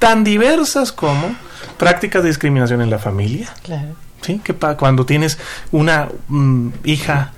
tan 0.01 0.23
diversas 0.25 0.91
como 0.93 1.37
prácticas 1.77 2.23
de 2.23 2.29
discriminación 2.29 2.81
en 2.83 2.91
la 2.91 2.99
familia, 2.99 3.49
Claro. 3.63 3.95
¿sí? 4.23 4.41
Que 4.43 4.55
pa- 4.55 4.77
cuando 4.77 5.05
tienes 5.07 5.39
una 5.73 6.09
mm, 6.29 6.69
hija 6.85 7.33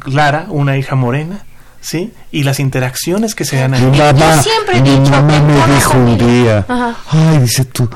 clara, 0.00 0.46
una 0.48 0.76
hija 0.76 0.94
morena, 0.94 1.44
¿sí? 1.80 2.12
Y 2.30 2.42
las 2.42 2.60
interacciones 2.60 3.34
que 3.34 3.44
se 3.44 3.56
dan 3.56 3.74
ahí. 3.74 3.82
Mi 3.84 3.98
mamá, 3.98 4.42
siempre 4.42 4.78
he 4.78 4.82
mi 4.82 4.90
dicho 4.90 5.10
mamá 5.10 5.28
que 5.28 5.36
en 5.36 5.46
me 5.46 5.74
dijo 5.74 5.98
un 5.98 6.18
día, 6.18 6.64
Ajá. 6.68 6.96
ay, 7.10 7.38
dice 7.38 7.64
tú, 7.66 7.88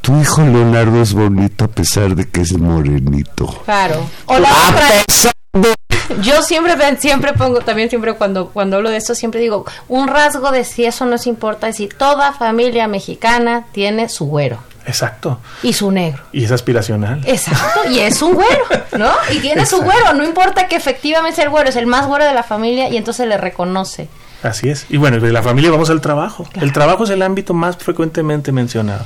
tu 0.00 0.20
hijo 0.20 0.42
Leonardo 0.42 1.02
es 1.02 1.12
bonito 1.14 1.64
a 1.64 1.68
pesar 1.68 2.14
de 2.14 2.28
que 2.28 2.42
es 2.42 2.56
morenito. 2.58 3.46
Claro. 3.64 4.06
O 4.26 4.38
la 4.38 4.48
A 4.48 4.68
otra, 4.70 4.88
pesar 5.06 5.32
de 5.52 5.74
yo 6.22 6.42
siempre 6.42 6.74
siempre 6.98 7.32
pongo 7.32 7.60
también 7.60 7.88
siempre 7.88 8.14
cuando 8.14 8.48
cuando 8.50 8.76
hablo 8.76 8.90
de 8.90 8.96
esto 8.96 9.14
siempre 9.14 9.40
digo 9.40 9.64
un 9.88 10.08
rasgo 10.08 10.50
de 10.50 10.64
si 10.64 10.84
eso 10.84 11.04
nos 11.06 11.26
importa 11.26 11.68
es 11.68 11.76
si 11.76 11.88
toda 11.88 12.32
familia 12.32 12.88
mexicana 12.88 13.66
tiene 13.72 14.08
su 14.08 14.26
güero 14.26 14.58
Exacto. 14.86 15.40
y 15.62 15.72
su 15.72 15.90
negro. 15.90 16.22
Y 16.32 16.44
es 16.44 16.52
aspiracional. 16.52 17.20
Exacto, 17.26 17.90
y 17.90 17.98
es 17.98 18.22
un 18.22 18.34
güero, 18.34 18.64
¿no? 18.96 19.10
Y 19.32 19.40
tiene 19.40 19.66
su 19.66 19.82
güero, 19.82 20.12
no 20.14 20.24
importa 20.24 20.68
que 20.68 20.76
efectivamente 20.76 21.42
el 21.42 21.50
güero 21.50 21.68
es 21.68 21.76
el 21.76 21.86
más 21.86 22.06
güero 22.06 22.24
de 22.24 22.32
la 22.32 22.44
familia 22.44 22.88
y 22.88 22.96
entonces 22.96 23.26
le 23.26 23.36
reconoce. 23.36 24.08
Así 24.42 24.68
es. 24.68 24.86
Y 24.88 24.96
bueno, 24.98 25.18
de 25.18 25.32
la 25.32 25.42
familia 25.42 25.70
vamos 25.70 25.90
al 25.90 26.00
trabajo. 26.00 26.46
El 26.60 26.72
trabajo 26.72 27.04
es 27.04 27.10
el 27.10 27.22
ámbito 27.22 27.54
más 27.54 27.76
frecuentemente 27.76 28.52
mencionado. 28.52 29.04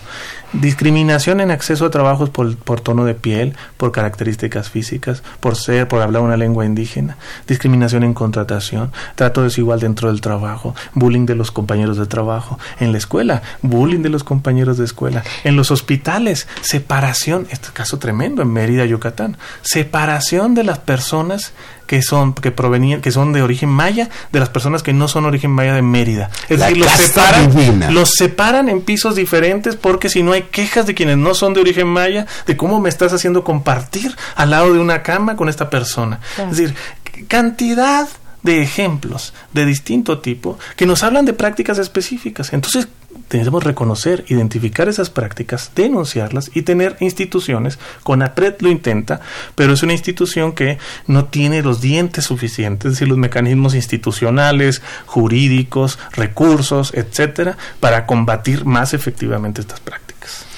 Discriminación 0.52 1.40
en 1.40 1.52
acceso 1.52 1.86
a 1.86 1.90
trabajos 1.90 2.28
por, 2.30 2.56
por 2.56 2.80
tono 2.80 3.04
de 3.04 3.14
piel, 3.14 3.54
por 3.76 3.92
características 3.92 4.68
físicas, 4.68 5.22
por 5.38 5.54
ser, 5.54 5.86
por 5.86 6.02
hablar 6.02 6.22
una 6.22 6.36
lengua 6.36 6.66
indígena. 6.66 7.16
Discriminación 7.46 8.02
en 8.02 8.14
contratación, 8.14 8.90
trato 9.14 9.42
desigual 9.42 9.78
dentro 9.78 10.08
del 10.08 10.20
trabajo, 10.20 10.74
bullying 10.94 11.26
de 11.26 11.36
los 11.36 11.52
compañeros 11.52 11.96
de 11.96 12.06
trabajo. 12.06 12.58
En 12.80 12.90
la 12.90 12.98
escuela, 12.98 13.42
bullying 13.62 14.02
de 14.02 14.08
los 14.08 14.24
compañeros 14.24 14.76
de 14.78 14.84
escuela. 14.84 15.22
En 15.44 15.54
los 15.54 15.70
hospitales, 15.70 16.48
separación, 16.62 17.46
este 17.50 17.68
caso 17.72 17.98
tremendo 17.98 18.42
en 18.42 18.52
Mérida, 18.52 18.84
Yucatán. 18.84 19.36
Separación 19.62 20.54
de 20.54 20.64
las 20.64 20.80
personas 20.80 21.52
que 21.90 22.02
son 22.02 22.34
que 22.34 22.52
provenían 22.52 23.00
que 23.00 23.10
son 23.10 23.32
de 23.32 23.42
origen 23.42 23.68
maya 23.68 24.08
de 24.30 24.38
las 24.38 24.48
personas 24.48 24.84
que 24.84 24.92
no 24.92 25.08
son 25.08 25.24
origen 25.24 25.50
maya 25.50 25.74
de 25.74 25.82
Mérida. 25.82 26.30
Es 26.48 26.60
La 26.60 26.68
decir, 26.68 26.84
los 26.84 26.92
separan, 26.92 27.50
divina. 27.50 27.90
los 27.90 28.10
separan 28.12 28.68
en 28.68 28.82
pisos 28.82 29.16
diferentes 29.16 29.74
porque 29.74 30.08
si 30.08 30.22
no 30.22 30.30
hay 30.30 30.42
quejas 30.42 30.86
de 30.86 30.94
quienes 30.94 31.16
no 31.18 31.34
son 31.34 31.52
de 31.52 31.60
origen 31.62 31.88
maya 31.88 32.28
de 32.46 32.56
cómo 32.56 32.78
me 32.78 32.88
estás 32.88 33.12
haciendo 33.12 33.42
compartir 33.42 34.14
al 34.36 34.50
lado 34.50 34.72
de 34.72 34.78
una 34.78 35.02
cama 35.02 35.34
con 35.34 35.48
esta 35.48 35.68
persona. 35.68 36.20
Claro. 36.36 36.52
Es 36.52 36.58
decir, 36.58 36.76
cantidad 37.26 38.06
de 38.44 38.62
ejemplos 38.62 39.34
de 39.52 39.66
distinto 39.66 40.20
tipo 40.20 40.60
que 40.76 40.86
nos 40.86 41.02
hablan 41.02 41.24
de 41.24 41.32
prácticas 41.32 41.78
específicas. 41.78 42.52
Entonces, 42.52 42.86
debemos 43.30 43.64
reconocer, 43.64 44.24
identificar 44.28 44.88
esas 44.88 45.10
prácticas, 45.10 45.70
denunciarlas 45.74 46.50
y 46.54 46.62
tener 46.62 46.96
instituciones. 47.00 47.78
CONAPRED 48.02 48.56
lo 48.60 48.70
intenta, 48.70 49.20
pero 49.54 49.72
es 49.72 49.82
una 49.82 49.92
institución 49.92 50.52
que 50.52 50.78
no 51.06 51.26
tiene 51.26 51.62
los 51.62 51.80
dientes 51.80 52.24
suficientes, 52.24 52.86
es 52.86 52.92
decir, 52.94 53.08
los 53.08 53.18
mecanismos 53.18 53.74
institucionales, 53.74 54.82
jurídicos, 55.06 55.98
recursos, 56.12 56.92
etcétera, 56.94 57.56
para 57.78 58.06
combatir 58.06 58.64
más 58.64 58.94
efectivamente 58.94 59.60
estas 59.60 59.80
prácticas. 59.80 60.09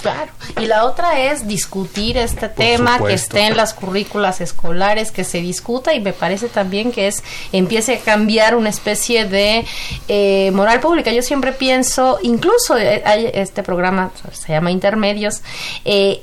Claro. 0.02 0.32
Y 0.60 0.66
la 0.66 0.84
otra 0.84 1.20
es 1.20 1.46
discutir 1.46 2.16
este 2.18 2.48
tema, 2.48 2.98
que 2.98 3.14
esté 3.14 3.46
en 3.46 3.56
las 3.56 3.74
currículas 3.74 4.40
escolares, 4.40 5.12
que 5.12 5.24
se 5.24 5.38
discuta 5.40 5.94
y 5.94 6.00
me 6.00 6.12
parece 6.12 6.48
también 6.48 6.92
que 6.92 7.06
es 7.06 7.22
empiece 7.52 7.96
a 7.96 8.00
cambiar 8.00 8.56
una 8.56 8.68
especie 8.68 9.26
de 9.26 9.64
eh, 10.08 10.50
moral 10.52 10.80
pública. 10.80 11.12
Yo 11.12 11.22
siempre 11.22 11.52
pienso, 11.52 12.18
incluso 12.22 12.76
eh, 12.76 13.02
hay 13.04 13.30
este 13.32 13.62
programa 13.62 14.10
se 14.32 14.52
llama 14.52 14.70
Intermedios. 14.70 15.42
Eh, 15.84 16.22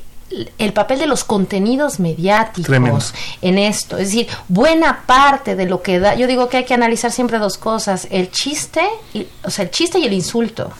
el 0.57 0.73
papel 0.73 0.99
de 0.99 1.07
los 1.07 1.23
contenidos 1.23 1.99
mediáticos 1.99 2.67
Tremendo. 2.67 2.99
en 3.41 3.57
esto. 3.57 3.97
Es 3.97 4.09
decir, 4.09 4.27
buena 4.47 5.03
parte 5.07 5.55
de 5.55 5.65
lo 5.65 5.81
que 5.81 5.99
da, 5.99 6.13
yo 6.13 6.27
digo 6.27 6.49
que 6.49 6.57
hay 6.57 6.65
que 6.65 6.75
analizar 6.75 7.11
siempre 7.11 7.39
dos 7.39 7.57
cosas, 7.57 8.07
el 8.11 8.29
chiste, 8.29 8.81
y, 9.13 9.25
o 9.43 9.49
sea, 9.49 9.65
el 9.65 9.71
chiste 9.71 9.97
y 9.97 10.05
el 10.05 10.13
insulto. 10.13 10.71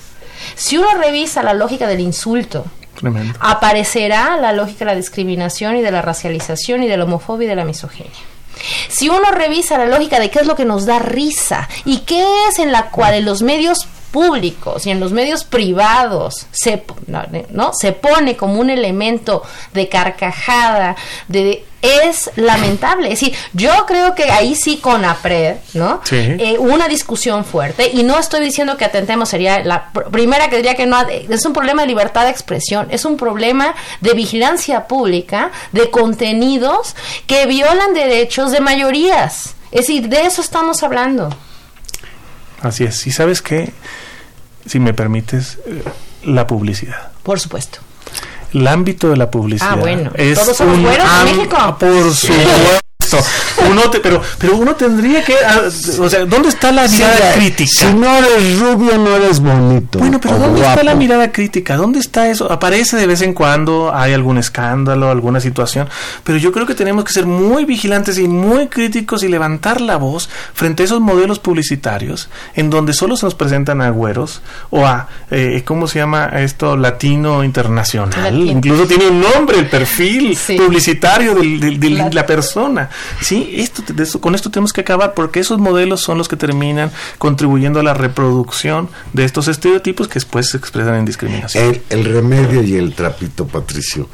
Si 0.56 0.78
uno 0.78 0.88
revisa 0.98 1.44
la 1.44 1.54
lógica 1.54 1.88
del 1.88 2.00
insulto, 2.00 2.66
Tremendo. 2.96 3.38
aparecerá 3.40 4.38
la 4.38 4.54
lógica 4.54 4.80
de 4.80 4.92
la 4.92 4.96
discriminación 4.96 5.76
y 5.78 5.82
de 5.82 5.92
la 5.92 6.02
racialización 6.02 6.84
y 6.84 6.88
de 6.88 6.98
la 6.98 7.06
homofobia 7.06 7.46
y 7.46 7.50
de 7.50 7.56
la 7.56 7.66
misoginia. 7.66 8.12
Si 8.90 9.10
uno 9.10 9.32
revisa 9.32 9.78
la 9.78 9.86
lógica 9.86 10.20
de 10.20 10.30
qué 10.30 10.40
es 10.40 10.48
lo 10.48 10.56
que 10.56 10.66
nos 10.66 10.86
da 10.86 11.00
risa 11.00 11.70
y 11.86 12.00
qué 12.00 12.26
es 12.50 12.60
en 12.60 12.72
la 12.72 12.90
cual 12.90 13.14
en 13.14 13.26
los 13.26 13.42
medios 13.42 13.88
públicos 14.12 14.86
y 14.86 14.92
en 14.92 15.00
los 15.00 15.12
medios 15.12 15.44
privados 15.44 16.48
se, 16.52 16.84
no, 17.08 17.24
no, 17.52 17.72
se 17.74 17.94
pone 17.94 18.36
como 18.36 18.60
un 18.60 18.70
elemento 18.70 19.44
de 19.74 19.88
carcajada, 19.88 20.96
de 21.28 21.64
es 21.82 22.30
lamentable. 22.36 23.12
Es 23.12 23.20
decir, 23.22 23.36
yo 23.54 23.86
creo 23.88 24.16
que 24.16 24.26
ahí 24.32 24.56
sí 24.56 24.78
con 24.78 25.06
APRED, 25.06 25.58
¿no? 25.74 26.02
Sí. 26.04 26.16
Eh, 26.18 26.58
una 26.60 26.88
discusión 26.88 27.46
fuerte 27.46 27.90
y 27.94 28.04
no 28.04 28.18
estoy 28.20 28.42
diciendo 28.44 28.76
que 28.78 28.86
atentemos, 28.86 29.30
sería 29.30 29.64
la 29.64 29.92
pr- 29.94 30.10
primera 30.12 30.50
que 30.50 30.58
diría 30.58 30.76
que 30.76 30.86
no, 30.86 31.00
es 31.08 31.46
un 31.46 31.54
problema 31.54 31.84
de 31.84 31.88
libertad 31.88 32.26
de 32.26 32.32
expresión, 32.32 32.88
es 32.92 33.06
un 33.06 33.18
problema 33.18 33.76
de 34.02 34.14
vigilancia 34.14 34.88
pública, 34.88 35.52
de 35.72 35.90
contenidos 35.90 36.96
que 37.28 37.46
violan 37.46 37.94
derechos 37.94 38.52
de 38.52 38.60
mayorías. 38.60 39.56
Es 39.72 39.82
decir, 39.88 40.10
de 40.10 40.22
eso 40.26 40.42
estamos 40.42 40.84
hablando. 40.84 41.30
Así 42.62 42.84
es. 42.84 43.06
Y 43.08 43.12
sabes 43.12 43.42
qué, 43.42 43.72
si 44.66 44.80
me 44.80 44.94
permites, 44.94 45.60
eh, 45.66 45.84
la 46.24 46.46
publicidad. 46.48 47.12
Por 47.24 47.40
supuesto. 47.40 47.80
El 48.54 48.68
ámbito 48.68 49.10
de 49.10 49.18
la 49.18 49.30
publicidad 49.30 49.70
Ah, 49.74 49.76
bueno. 49.76 50.12
es 50.16 50.40
¿Todos 50.40 50.58
somos 50.58 50.76
un 50.78 50.84
güeros 50.84 51.08
en 51.28 51.38
México? 51.38 51.78
Por 51.80 52.14
supuesto. 52.14 52.79
Uno 53.70 53.82
te- 53.90 54.00
pero, 54.00 54.22
pero 54.38 54.56
uno 54.58 54.76
tendría 54.76 55.24
que, 55.24 55.34
ah, 55.46 55.62
o 56.00 56.10
sea, 56.10 56.26
¿dónde 56.26 56.50
está 56.50 56.72
la 56.72 56.88
mirada 56.88 57.34
Sí, 57.34 57.40
crítica? 57.40 57.70
Si 57.72 57.94
no 57.94 58.16
eres 58.18 58.60
rubio, 58.60 58.98
no 58.98 59.16
eres 59.16 59.40
bonito. 59.40 60.00
Bueno, 60.00 60.20
pero 60.22 60.38
¿dónde 60.38 60.62
está 60.62 60.84
la 60.84 60.96
mirada 60.96 61.32
crítica? 61.32 61.76
¿Dónde 61.78 62.00
está 62.00 62.30
eso? 62.30 62.52
Aparece 62.52 62.98
de 62.98 63.08
vez 63.08 63.22
en 63.22 63.34
cuando, 63.34 63.92
hay 63.94 64.14
algún 64.14 64.38
escándalo, 64.38 65.10
alguna 65.10 65.40
situación, 65.40 65.88
pero 66.24 66.38
yo 66.38 66.52
creo 66.52 66.66
que 66.66 66.76
tenemos 66.76 67.04
que 67.04 67.14
ser 67.14 67.26
muy 67.26 67.66
vigilantes 67.66 68.18
y 68.18 68.28
muy 68.28 68.68
críticos 68.68 69.24
y 69.24 69.28
levantar 69.28 69.82
la 69.82 69.98
voz 69.98 70.30
frente 70.54 70.84
a 70.84 70.86
esos 70.86 71.00
modelos 71.02 71.40
publicitarios 71.40 72.30
en 72.56 72.70
donde 72.70 72.94
solo 72.94 73.16
se 73.16 73.26
nos 73.26 73.36
presentan 73.36 73.82
a 73.82 73.90
güeros 73.90 74.42
o 74.70 74.86
a, 74.86 75.08
eh, 75.32 75.64
¿cómo 75.66 75.88
se 75.88 76.00
llama 76.00 76.26
esto? 76.36 76.76
Latino 76.78 77.44
internacional. 77.44 78.22
Latino. 78.24 78.52
Incluso 78.52 78.86
tiene 78.88 79.08
un 79.08 79.22
nombre, 79.22 79.58
el 79.60 79.68
perfil 79.68 80.36
Sí. 80.38 80.56
publicitario 80.58 81.36
de 81.36 82.10
la 82.14 82.26
persona. 82.26 82.90
Sí, 83.22 83.52
esto, 83.58 83.84
de 83.94 84.04
eso- 84.04 84.22
con 84.22 84.36
esto 84.36 84.50
tenemos 84.52 84.74
que 84.74 84.82
acabar 84.82 85.14
porque 85.14 85.40
esos 85.40 85.60
modelos 85.60 86.02
son 86.02 86.18
los 86.18 86.28
que 86.28 86.36
terminan 86.36 86.92
contribuyendo 87.18 87.80
a 87.80 87.84
la 87.84 87.94
reproducción 87.94 88.90
de 89.14 89.26
estos 89.26 89.48
estereotipos 89.48 90.08
que 90.08 90.16
después 90.16 90.50
se 90.50 90.58
expresan 90.58 90.96
en 90.96 91.06
discriminación. 91.06 91.82
El, 91.90 92.06
remedio 92.06 92.64
y 92.64 92.76
el 92.76 92.94
trapito, 92.94 93.48
Patricio. 93.48 94.10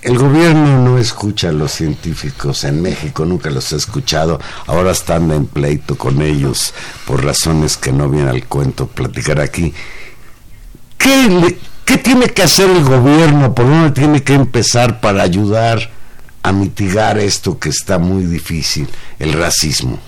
El 0.00 0.16
gobierno 0.16 0.84
no 0.84 0.96
escucha 0.98 1.48
a 1.48 1.52
los 1.52 1.72
científicos 1.72 2.62
en 2.64 2.80
México, 2.80 3.24
nunca 3.24 3.50
los 3.50 3.72
he 3.72 3.76
escuchado. 3.76 4.40
Ahora 4.66 4.92
están 4.92 5.30
en 5.32 5.46
pleito 5.46 5.98
con 5.98 6.22
ellos 6.22 6.72
por 7.04 7.24
razones 7.24 7.76
que 7.76 7.90
no 7.92 8.08
vienen 8.08 8.28
al 8.28 8.46
cuento 8.46 8.86
platicar 8.86 9.40
aquí. 9.40 9.74
¿Qué, 10.96 11.28
le- 11.28 11.58
qué 11.84 11.98
tiene 11.98 12.28
que 12.28 12.42
hacer 12.42 12.70
el 12.70 12.84
gobierno? 12.84 13.54
¿Por 13.54 13.66
dónde 13.68 13.90
tiene 13.90 14.22
que 14.22 14.34
empezar 14.34 15.00
para 15.00 15.22
ayudar 15.22 15.90
a 16.42 16.52
mitigar 16.52 17.18
esto 17.18 17.58
que 17.58 17.68
está 17.68 17.98
muy 17.98 18.24
difícil, 18.24 18.88
el 19.18 19.32
racismo? 19.32 19.98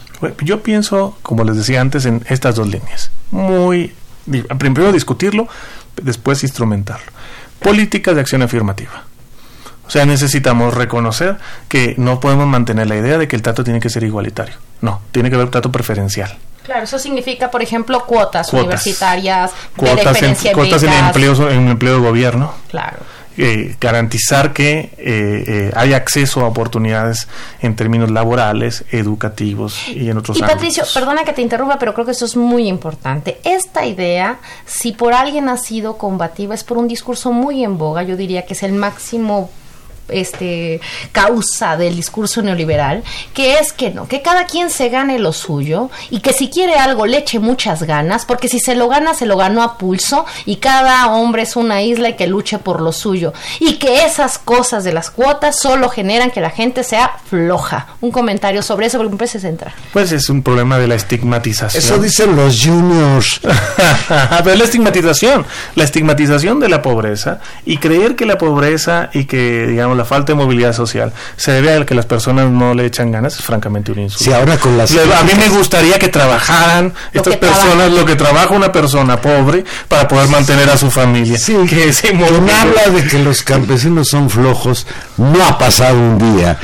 Yo 0.43 0.63
pienso, 0.63 1.17
como 1.23 1.45
les 1.45 1.57
decía 1.57 1.81
antes, 1.81 2.05
en 2.05 2.25
estas 2.29 2.57
dos 2.57 2.69
líneas. 2.69 3.11
Muy, 3.31 3.95
primero 4.59 4.93
discutirlo, 4.93 5.49
después 6.03 6.43
instrumentarlo. 6.43 7.11
Políticas 7.61 8.15
de 8.15 8.21
acción 8.21 8.43
afirmativa. 8.43 9.05
O 9.87 9.91
sea, 9.91 10.07
necesitamos 10.07 10.75
reconocer 10.75 11.39
que 11.69 11.95
no 11.99 12.21
podemos 12.21 12.47
mantener 12.47 12.87
la 12.87 12.97
idea 12.97 13.19
de 13.19 13.27
que 13.27 13.35
el 13.35 13.43
trato 13.43 13.65
tiene 13.65 13.81
que 13.81 13.91
ser 13.91 14.05
igualitario. 14.05 14.55
No, 14.83 15.01
tiene 15.11 15.31
que 15.31 15.37
haber 15.37 15.51
trato 15.51 15.73
preferencial. 15.73 16.39
Claro, 16.63 16.85
eso 16.85 16.99
significa, 16.99 17.51
por 17.51 17.63
ejemplo, 17.63 18.05
cuotas, 18.07 18.51
Cuotas. 18.51 18.67
universitarias, 18.67 19.51
Cuotas 19.75 20.23
en, 20.23 20.53
cuotas 20.53 20.83
en 20.85 20.93
empleos 20.93 21.41
en 21.41 21.69
empleo 21.69 21.95
de 21.95 22.01
gobierno. 22.01 22.55
Claro. 22.69 22.99
Eh, 23.37 23.77
garantizar 23.81 24.53
que 24.53 24.79
eh, 24.79 24.91
eh, 24.99 25.73
hay 25.75 25.95
acceso 25.95 26.41
a 26.41 26.49
oportunidades 26.49 27.29
en 27.61 27.77
términos 27.77 28.11
laborales, 28.11 28.85
educativos 28.91 29.87
y 29.89 30.11
en 30.11 30.19
otros 30.19 30.39
Y 30.39 30.43
ámbitos. 30.43 30.57
Patricio, 30.57 30.85
perdona 30.93 31.25
que 31.25 31.33
te 31.33 31.43
interrumpa, 31.43 31.79
pero 31.79 31.95
creo 31.95 32.05
que 32.05 32.13
eso 32.13 32.25
es 32.25 32.37
muy 32.37 32.67
importante. 32.67 33.41
Esta 33.45 33.87
idea, 33.87 34.41
si 34.67 34.93
por 34.93 35.15
alguien 35.15 35.49
ha 35.49 35.57
sido 35.57 35.97
combativa, 35.97 36.55
es 36.55 36.65
por 36.65 36.77
un 36.77 36.89
discurso 36.89 37.33
muy 37.33 37.65
en 37.65 37.79
boga, 37.79 38.03
yo 38.03 38.17
diría 38.17 38.45
que 38.45 38.55
es 38.55 38.63
el 38.63 38.73
máximo 38.73 39.51
este 40.13 40.81
causa 41.13 41.77
del 41.77 41.97
discurso 41.97 42.43
neoliberal, 42.43 43.03
que 43.35 43.59
es 43.59 43.73
que 43.73 43.91
no, 43.91 44.09
que 44.09 44.23
cada 44.23 44.47
quien 44.47 44.71
se 44.71 44.89
gane 44.89 45.19
lo 45.19 45.33
suyo 45.33 45.91
y 46.11 46.21
que 46.21 46.33
si 46.33 46.49
quiere 46.49 46.75
algo 46.75 47.07
le 47.07 47.19
eche 47.19 47.39
muchas 47.39 47.83
ganas, 47.83 48.25
porque 48.25 48.49
si 48.49 48.61
se 48.61 48.75
lo 48.75 48.89
gana, 48.89 49.15
se 49.15 49.27
lo 49.27 49.37
ganó 49.37 49.63
a 49.63 49.79
pulso 49.79 50.27
y 50.47 50.57
cada 50.57 51.11
hombre 51.13 51.43
es 51.43 51.57
una 51.57 51.83
isla 51.83 52.11
y 52.11 52.15
que 52.15 52.27
luche 52.27 52.59
por 52.59 52.81
lo 52.81 52.93
suyo. 52.93 53.33
Y 53.59 53.75
que 53.75 54.05
esas 54.05 54.39
cosas 54.39 54.85
de 54.85 54.93
las 54.93 55.11
cuotas 55.11 55.59
solo 55.61 55.89
generan 55.89 56.31
que 56.31 56.41
la 56.41 56.51
gente 56.51 56.85
sea 56.85 57.13
floja. 57.29 57.89
Un 58.01 58.11
comentario 58.11 58.63
sobre 58.63 58.87
eso, 58.87 58.99
porque 58.99 59.13
me 59.13 59.19
parece 59.19 59.41
central. 59.41 59.73
Pues 59.93 60.13
es 60.13 60.29
un 60.29 60.43
problema 60.43 60.79
de 60.79 60.87
la 60.87 60.95
estigmatización. 60.95 61.83
Eso 61.83 61.99
dicen 61.99 62.37
los 62.37 62.61
juniors. 62.63 63.41
Pero 64.09 64.51
es 64.51 64.59
la 64.59 64.65
estigmatización, 64.65 65.47
la 65.75 65.85
estigmatización 65.85 66.61
de 66.61 66.69
la 66.69 66.83
pobreza 66.83 67.41
y 67.65 67.79
creer 67.79 68.17
que 68.17 68.27
la 68.27 68.39
pobreza 68.39 69.11
y 69.13 69.25
que, 69.25 69.67
digamos, 69.67 69.97
la 70.01 70.05
falta 70.07 70.33
de 70.33 70.37
movilidad 70.37 70.73
social 70.75 71.13
se 71.37 71.53
debe 71.53 71.75
a 71.77 71.85
que 71.87 71.95
las 71.95 72.07
personas 72.07 72.49
no 72.51 72.75
le 72.75 72.87
echan 72.87 73.13
ganas 73.13 73.35
es 73.39 73.43
francamente 73.45 73.93
un 73.93 74.01
insulto. 74.01 74.25
Si 74.25 74.33
ahora 74.33 74.57
con 74.59 74.77
las 74.77 74.91
Le- 74.91 75.03
A 75.15 75.23
mí 75.23 75.33
me 75.37 75.49
gustaría 75.49 75.99
que 75.99 76.09
trabajaran 76.09 76.93
Lo 77.13 77.21
estas 77.21 77.35
que 77.35 77.39
personas, 77.39 77.75
trabaja. 77.77 77.89
lo 77.89 78.05
que 78.05 78.17
trabaja 78.17 78.55
una 78.55 78.73
persona 78.73 79.21
pobre 79.21 79.65
para 79.89 80.09
poder 80.09 80.29
mantener 80.29 80.69
a 80.71 80.77
su 80.77 80.91
familia. 80.91 81.39
Sí, 81.39 81.55
que 81.69 82.13
modelo- 82.15 82.49
habla 82.61 82.89
de 82.95 83.07
que 83.07 83.19
los 83.19 83.43
campesinos 83.43 84.09
son 84.09 84.29
flojos, 84.31 84.87
no 85.17 85.45
ha 85.45 85.59
pasado 85.59 85.95
un 85.97 86.19
día 86.19 86.59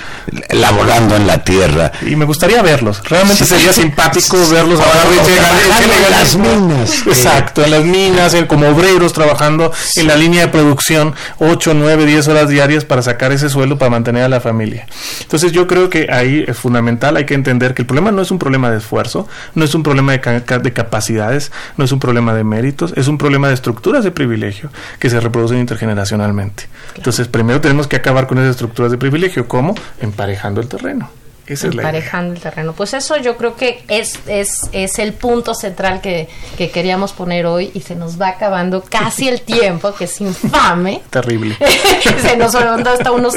laborando 0.51 1.17
en 1.17 1.27
la 1.27 1.43
tierra. 1.45 1.93
Y 2.07 2.17
me 2.17 2.25
gustaría 2.25 2.63
verlos. 2.63 3.03
Realmente 3.09 3.45
sería 3.45 3.73
simpático 3.73 4.37
verlos 4.51 4.81
ahora 4.81 5.03
en 5.05 6.11
las 6.11 6.37
minas. 6.37 7.03
Exacto, 7.07 7.65
en 7.65 7.71
las 7.71 7.85
minas, 7.85 8.35
en- 8.35 8.47
como 8.47 8.69
obreros 8.69 9.13
trabajando 9.13 9.73
en 9.97 10.07
la 10.07 10.17
línea 10.17 10.43
de 10.43 10.49
producción 10.49 11.15
8, 11.39 11.75
9, 11.75 12.07
10 12.07 12.27
horas 12.29 12.49
diarias 12.49 12.85
para 12.85 13.03
sacar 13.03 13.26
ese 13.33 13.49
sueldo 13.49 13.79
para 13.79 13.91
mantener 13.91 14.23
a 14.25 14.29
la 14.29 14.41
familia. 14.41 14.87
Entonces 15.23 15.53
yo 15.53 15.67
creo 15.67 15.91
que 15.91 16.09
ahí 16.11 16.45
es 16.47 16.57
fundamental, 16.57 17.17
hay 17.17 17.25
que 17.27 17.35
entender 17.35 17.75
que 17.75 17.83
el 17.83 17.87
problema 17.87 18.11
no 18.13 18.23
es 18.23 18.31
un 18.31 18.39
problema 18.39 18.71
de 18.71 18.79
esfuerzo, 18.79 19.29
no 19.55 19.65
es 19.65 19.75
un 19.75 19.83
problema 19.83 20.13
de, 20.13 20.21
ca- 20.21 20.59
de 20.59 20.73
capacidades, 20.73 21.53
no 21.77 21.85
es 21.85 21.93
un 21.93 21.99
problema 22.01 22.35
de 22.35 22.45
méritos, 22.45 22.93
es 22.97 23.09
un 23.09 23.19
problema 23.19 23.49
de 23.49 23.55
estructuras 23.55 24.05
de 24.05 24.11
privilegio 24.11 24.71
que 24.99 25.11
se 25.11 25.21
reproducen 25.21 25.59
intergeneracionalmente. 25.59 26.65
Entonces 26.97 27.29
primero 27.29 27.61
tenemos 27.61 27.87
que 27.87 27.97
acabar 27.97 28.27
con 28.27 28.39
esas 28.39 28.51
estructuras 28.51 28.91
de 28.91 28.99
privilegio, 28.99 29.49
¿cómo? 29.49 29.75
Emparejando 30.01 30.61
el 30.61 30.69
terreno. 30.69 31.11
Esa 31.47 31.69
es 31.69 31.75
la 31.75 31.83
idea. 31.83 31.91
emparejando 31.91 32.35
el 32.35 32.41
terreno. 32.41 32.73
Pues 32.73 32.95
eso 32.95 33.17
yo 33.17 33.37
creo 33.37 33.57
que 33.57 33.85
es, 33.89 34.19
es, 34.27 34.61
es 34.73 34.99
el 34.99 35.13
punto 35.13 35.55
central 35.55 36.01
que, 36.01 36.29
que 36.57 36.71
queríamos 36.71 37.13
poner 37.13 37.47
hoy 37.47 37.71
y 37.75 37.81
se 37.81 37.95
nos 37.95 38.21
va 38.21 38.29
acabando 38.29 38.83
casi 38.83 39.29
el 39.29 39.41
tiempo, 39.43 39.95
que 39.95 40.05
es 40.05 40.21
infame. 40.21 41.03
Terrible. 41.11 41.57
se 42.21 42.37
nos 42.37 42.55
olvidó, 42.55 42.95
está 42.95 43.13
uno 43.13 43.29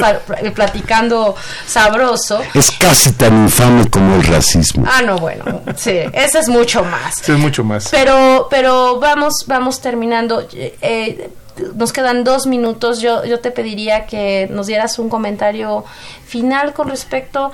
platicando 0.53 1.35
sabroso. 1.65 2.41
Es 2.53 2.71
casi 2.71 3.11
tan 3.13 3.43
infame 3.43 3.89
como 3.89 4.15
el 4.15 4.23
racismo. 4.23 4.85
Ah, 4.87 5.01
no, 5.01 5.17
bueno, 5.17 5.61
sí, 5.75 5.99
ese 6.13 6.39
es 6.39 6.49
mucho 6.49 6.83
más. 6.83 7.21
Eso 7.21 7.33
es 7.33 7.39
mucho 7.39 7.63
más. 7.63 7.89
Pero, 7.89 8.47
pero 8.49 8.99
vamos, 8.99 9.45
vamos 9.47 9.81
terminando. 9.81 10.47
Eh, 10.53 11.29
nos 11.75 11.93
quedan 11.93 12.23
dos 12.23 12.47
minutos. 12.47 13.01
Yo, 13.01 13.25
yo 13.25 13.39
te 13.39 13.51
pediría 13.51 14.05
que 14.05 14.47
nos 14.51 14.67
dieras 14.67 14.99
un 14.99 15.09
comentario 15.09 15.85
final 16.25 16.73
con 16.73 16.89
respecto 16.89 17.51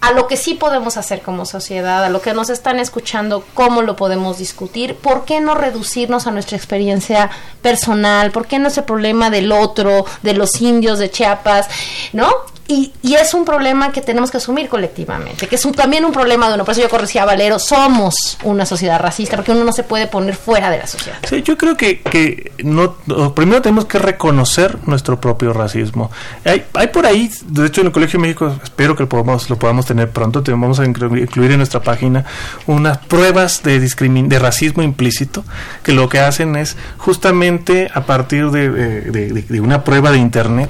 a 0.00 0.12
lo 0.12 0.28
que 0.28 0.36
sí 0.36 0.54
podemos 0.54 0.96
hacer 0.96 1.22
como 1.22 1.44
sociedad, 1.44 2.04
a 2.04 2.08
lo 2.08 2.22
que 2.22 2.32
nos 2.32 2.50
están 2.50 2.78
escuchando, 2.78 3.44
cómo 3.54 3.82
lo 3.82 3.96
podemos 3.96 4.38
discutir, 4.38 4.94
por 4.94 5.24
qué 5.24 5.40
no 5.40 5.54
reducirnos 5.54 6.26
a 6.26 6.30
nuestra 6.30 6.56
experiencia 6.56 7.30
personal, 7.62 8.30
por 8.30 8.46
qué 8.46 8.58
no 8.58 8.68
ese 8.68 8.82
problema 8.82 9.30
del 9.30 9.50
otro, 9.50 10.04
de 10.22 10.34
los 10.34 10.60
indios 10.60 11.00
de 11.00 11.10
Chiapas, 11.10 11.68
¿no? 12.12 12.30
Y, 12.70 12.92
y 13.02 13.14
es 13.14 13.32
un 13.32 13.46
problema 13.46 13.92
que 13.92 14.02
tenemos 14.02 14.30
que 14.30 14.36
asumir 14.36 14.68
colectivamente, 14.68 15.46
que 15.48 15.54
es 15.56 15.62
también 15.74 16.04
un 16.04 16.12
problema 16.12 16.48
de 16.48 16.54
uno. 16.54 16.66
Por 16.66 16.72
eso 16.72 16.82
yo 16.82 16.90
corregía 16.90 17.22
a 17.22 17.24
Valero, 17.24 17.58
somos 17.58 18.36
una 18.44 18.66
sociedad 18.66 19.00
racista, 19.00 19.36
porque 19.36 19.52
uno 19.52 19.64
no 19.64 19.72
se 19.72 19.84
puede 19.84 20.06
poner 20.06 20.36
fuera 20.36 20.68
de 20.70 20.76
la 20.76 20.86
sociedad. 20.86 21.16
Sí, 21.26 21.42
yo 21.42 21.56
creo 21.56 21.78
que, 21.78 22.52
no, 22.62 22.94
primero 23.34 23.62
tenemos 23.62 23.86
que 23.86 23.98
reconocer 23.98 24.76
nuestro 24.86 25.18
propio 25.18 25.54
racismo. 25.54 26.10
Hay, 26.44 26.64
hay 26.74 26.88
por 26.88 27.06
ahí, 27.06 27.30
de 27.46 27.66
hecho 27.66 27.80
en 27.80 27.86
el 27.86 27.92
Colegio 27.94 28.18
de 28.18 28.22
México, 28.26 28.54
espero 28.62 28.94
que 28.94 29.04
lo 29.04 29.08
podamos, 29.08 29.48
lo 29.48 29.58
podamos 29.58 29.86
tener 29.86 30.10
pronto, 30.10 30.42
te 30.42 30.50
vamos 30.50 30.78
a 30.78 30.84
inclu- 30.84 31.18
incluir 31.22 31.52
en 31.52 31.56
nuestra 31.58 31.80
página 31.80 32.26
unas 32.66 32.98
pruebas 32.98 33.62
de, 33.62 33.80
de 33.80 34.38
racismo 34.38 34.82
implícito, 34.82 35.42
que 35.82 35.92
lo 35.92 36.10
que 36.10 36.20
hacen 36.20 36.54
es 36.56 36.76
justamente 36.98 37.90
a 37.94 38.02
partir 38.04 38.50
de, 38.50 38.68
de- 38.70 39.00
de- 39.10 39.42
de 39.42 39.60
una 39.62 39.84
prueba 39.84 40.10
de 40.10 40.18
Internet, 40.18 40.68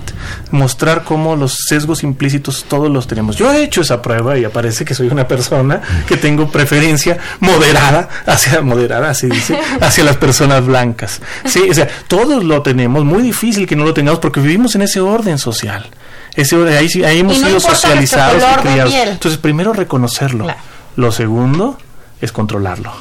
mostrar 0.53 1.03
cómo 1.03 1.35
los 1.35 1.57
sesgos 1.67 1.88
sesgos 1.89 2.03
implícitos 2.03 2.65
todos 2.69 2.91
los 2.91 3.07
tenemos. 3.07 3.37
Yo 3.37 3.51
he 3.51 3.63
hecho 3.63 3.81
esa 3.81 4.03
prueba 4.03 4.37
y 4.37 4.45
aparece 4.45 4.85
que 4.85 4.95
soy 4.95 5.09
una 5.09 5.27
persona 5.27 5.81
que 6.07 6.17
tengo 6.17 6.51
preferencia 6.51 7.17
moderada 7.41 8.09
hacia 8.27 8.61
moderada, 8.61 9.11
así 9.11 9.29
dice, 9.29 9.59
hacia 9.81 10.05
las 10.05 10.17
personas 10.17 10.67
blancas. 10.67 11.21
Sí, 11.47 11.69
o 11.71 11.75
sea, 11.75 11.89
todos 12.07 12.45
lo 12.45 12.61
tenemos, 12.63 13.05
muy 13.05 13.23
difícil 13.23 13.67
que 13.67 13.75
no 13.75 13.85
lo 13.85 13.95
tengamos 13.95 14.21
porque 14.21 14.41
vivimos 14.41 14.75
en 14.75 14.83
ese 14.83 15.01
orden 15.01 15.39
social. 15.39 15.87
Ese 16.35 16.57
orden, 16.57 16.77
ahí, 16.77 16.89
ahí 17.05 17.21
hemos 17.21 17.41
no 17.41 17.47
sido 17.47 17.61
socializados 17.61 18.43
y 18.43 18.61
criados. 18.61 18.95
Entonces, 18.95 19.41
primero 19.41 19.73
reconocerlo. 19.73 20.45
Claro. 20.45 20.61
Lo 20.97 21.11
segundo 21.11 21.79
es 22.21 22.33
controlarlo. 22.33 22.93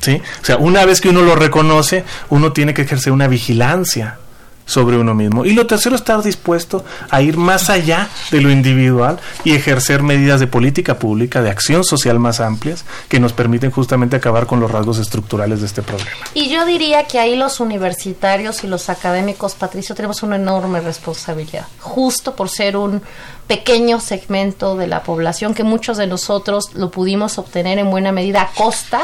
¿Sí? 0.00 0.22
O 0.40 0.44
sea, 0.44 0.56
una 0.58 0.84
vez 0.84 1.00
que 1.00 1.08
uno 1.08 1.22
lo 1.22 1.34
reconoce, 1.34 2.04
uno 2.30 2.52
tiene 2.52 2.74
que 2.74 2.82
ejercer 2.82 3.12
una 3.12 3.26
vigilancia 3.26 4.18
sobre 4.66 4.98
uno 4.98 5.14
mismo. 5.14 5.44
Y 5.44 5.52
lo 5.52 5.66
tercero, 5.66 5.96
estar 5.96 6.22
dispuesto 6.22 6.84
a 7.08 7.22
ir 7.22 7.38
más 7.38 7.70
allá 7.70 8.10
de 8.30 8.40
lo 8.40 8.50
individual 8.50 9.18
y 9.44 9.54
ejercer 9.54 10.02
medidas 10.02 10.40
de 10.40 10.48
política 10.48 10.98
pública, 10.98 11.40
de 11.40 11.50
acción 11.50 11.84
social 11.84 12.18
más 12.18 12.40
amplias, 12.40 12.84
que 13.08 13.20
nos 13.20 13.32
permiten 13.32 13.70
justamente 13.70 14.16
acabar 14.16 14.46
con 14.46 14.60
los 14.60 14.70
rasgos 14.70 14.98
estructurales 14.98 15.60
de 15.60 15.66
este 15.66 15.82
problema. 15.82 16.10
Y 16.34 16.50
yo 16.50 16.66
diría 16.66 17.04
que 17.04 17.18
ahí 17.18 17.36
los 17.36 17.60
universitarios 17.60 18.64
y 18.64 18.66
los 18.66 18.90
académicos, 18.90 19.54
Patricio, 19.54 19.94
tenemos 19.94 20.22
una 20.22 20.36
enorme 20.36 20.80
responsabilidad, 20.80 21.66
justo 21.78 22.34
por 22.34 22.48
ser 22.48 22.76
un 22.76 23.00
pequeño 23.46 24.00
segmento 24.00 24.76
de 24.76 24.88
la 24.88 25.04
población 25.04 25.54
que 25.54 25.62
muchos 25.62 25.96
de 25.96 26.08
nosotros 26.08 26.74
lo 26.74 26.90
pudimos 26.90 27.38
obtener 27.38 27.78
en 27.78 27.90
buena 27.90 28.10
medida 28.10 28.42
a 28.42 28.50
costa 28.50 29.02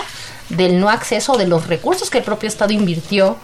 del 0.49 0.81
no 0.81 0.91
acceso 0.91 1.37
de 1.39 1.47
los 1.47 1.69
recursos 1.69 2.11
que 2.11 2.19
el 2.19 2.25
propio 2.25 2.49
Estado 2.49 2.73
invirtió 2.73 3.37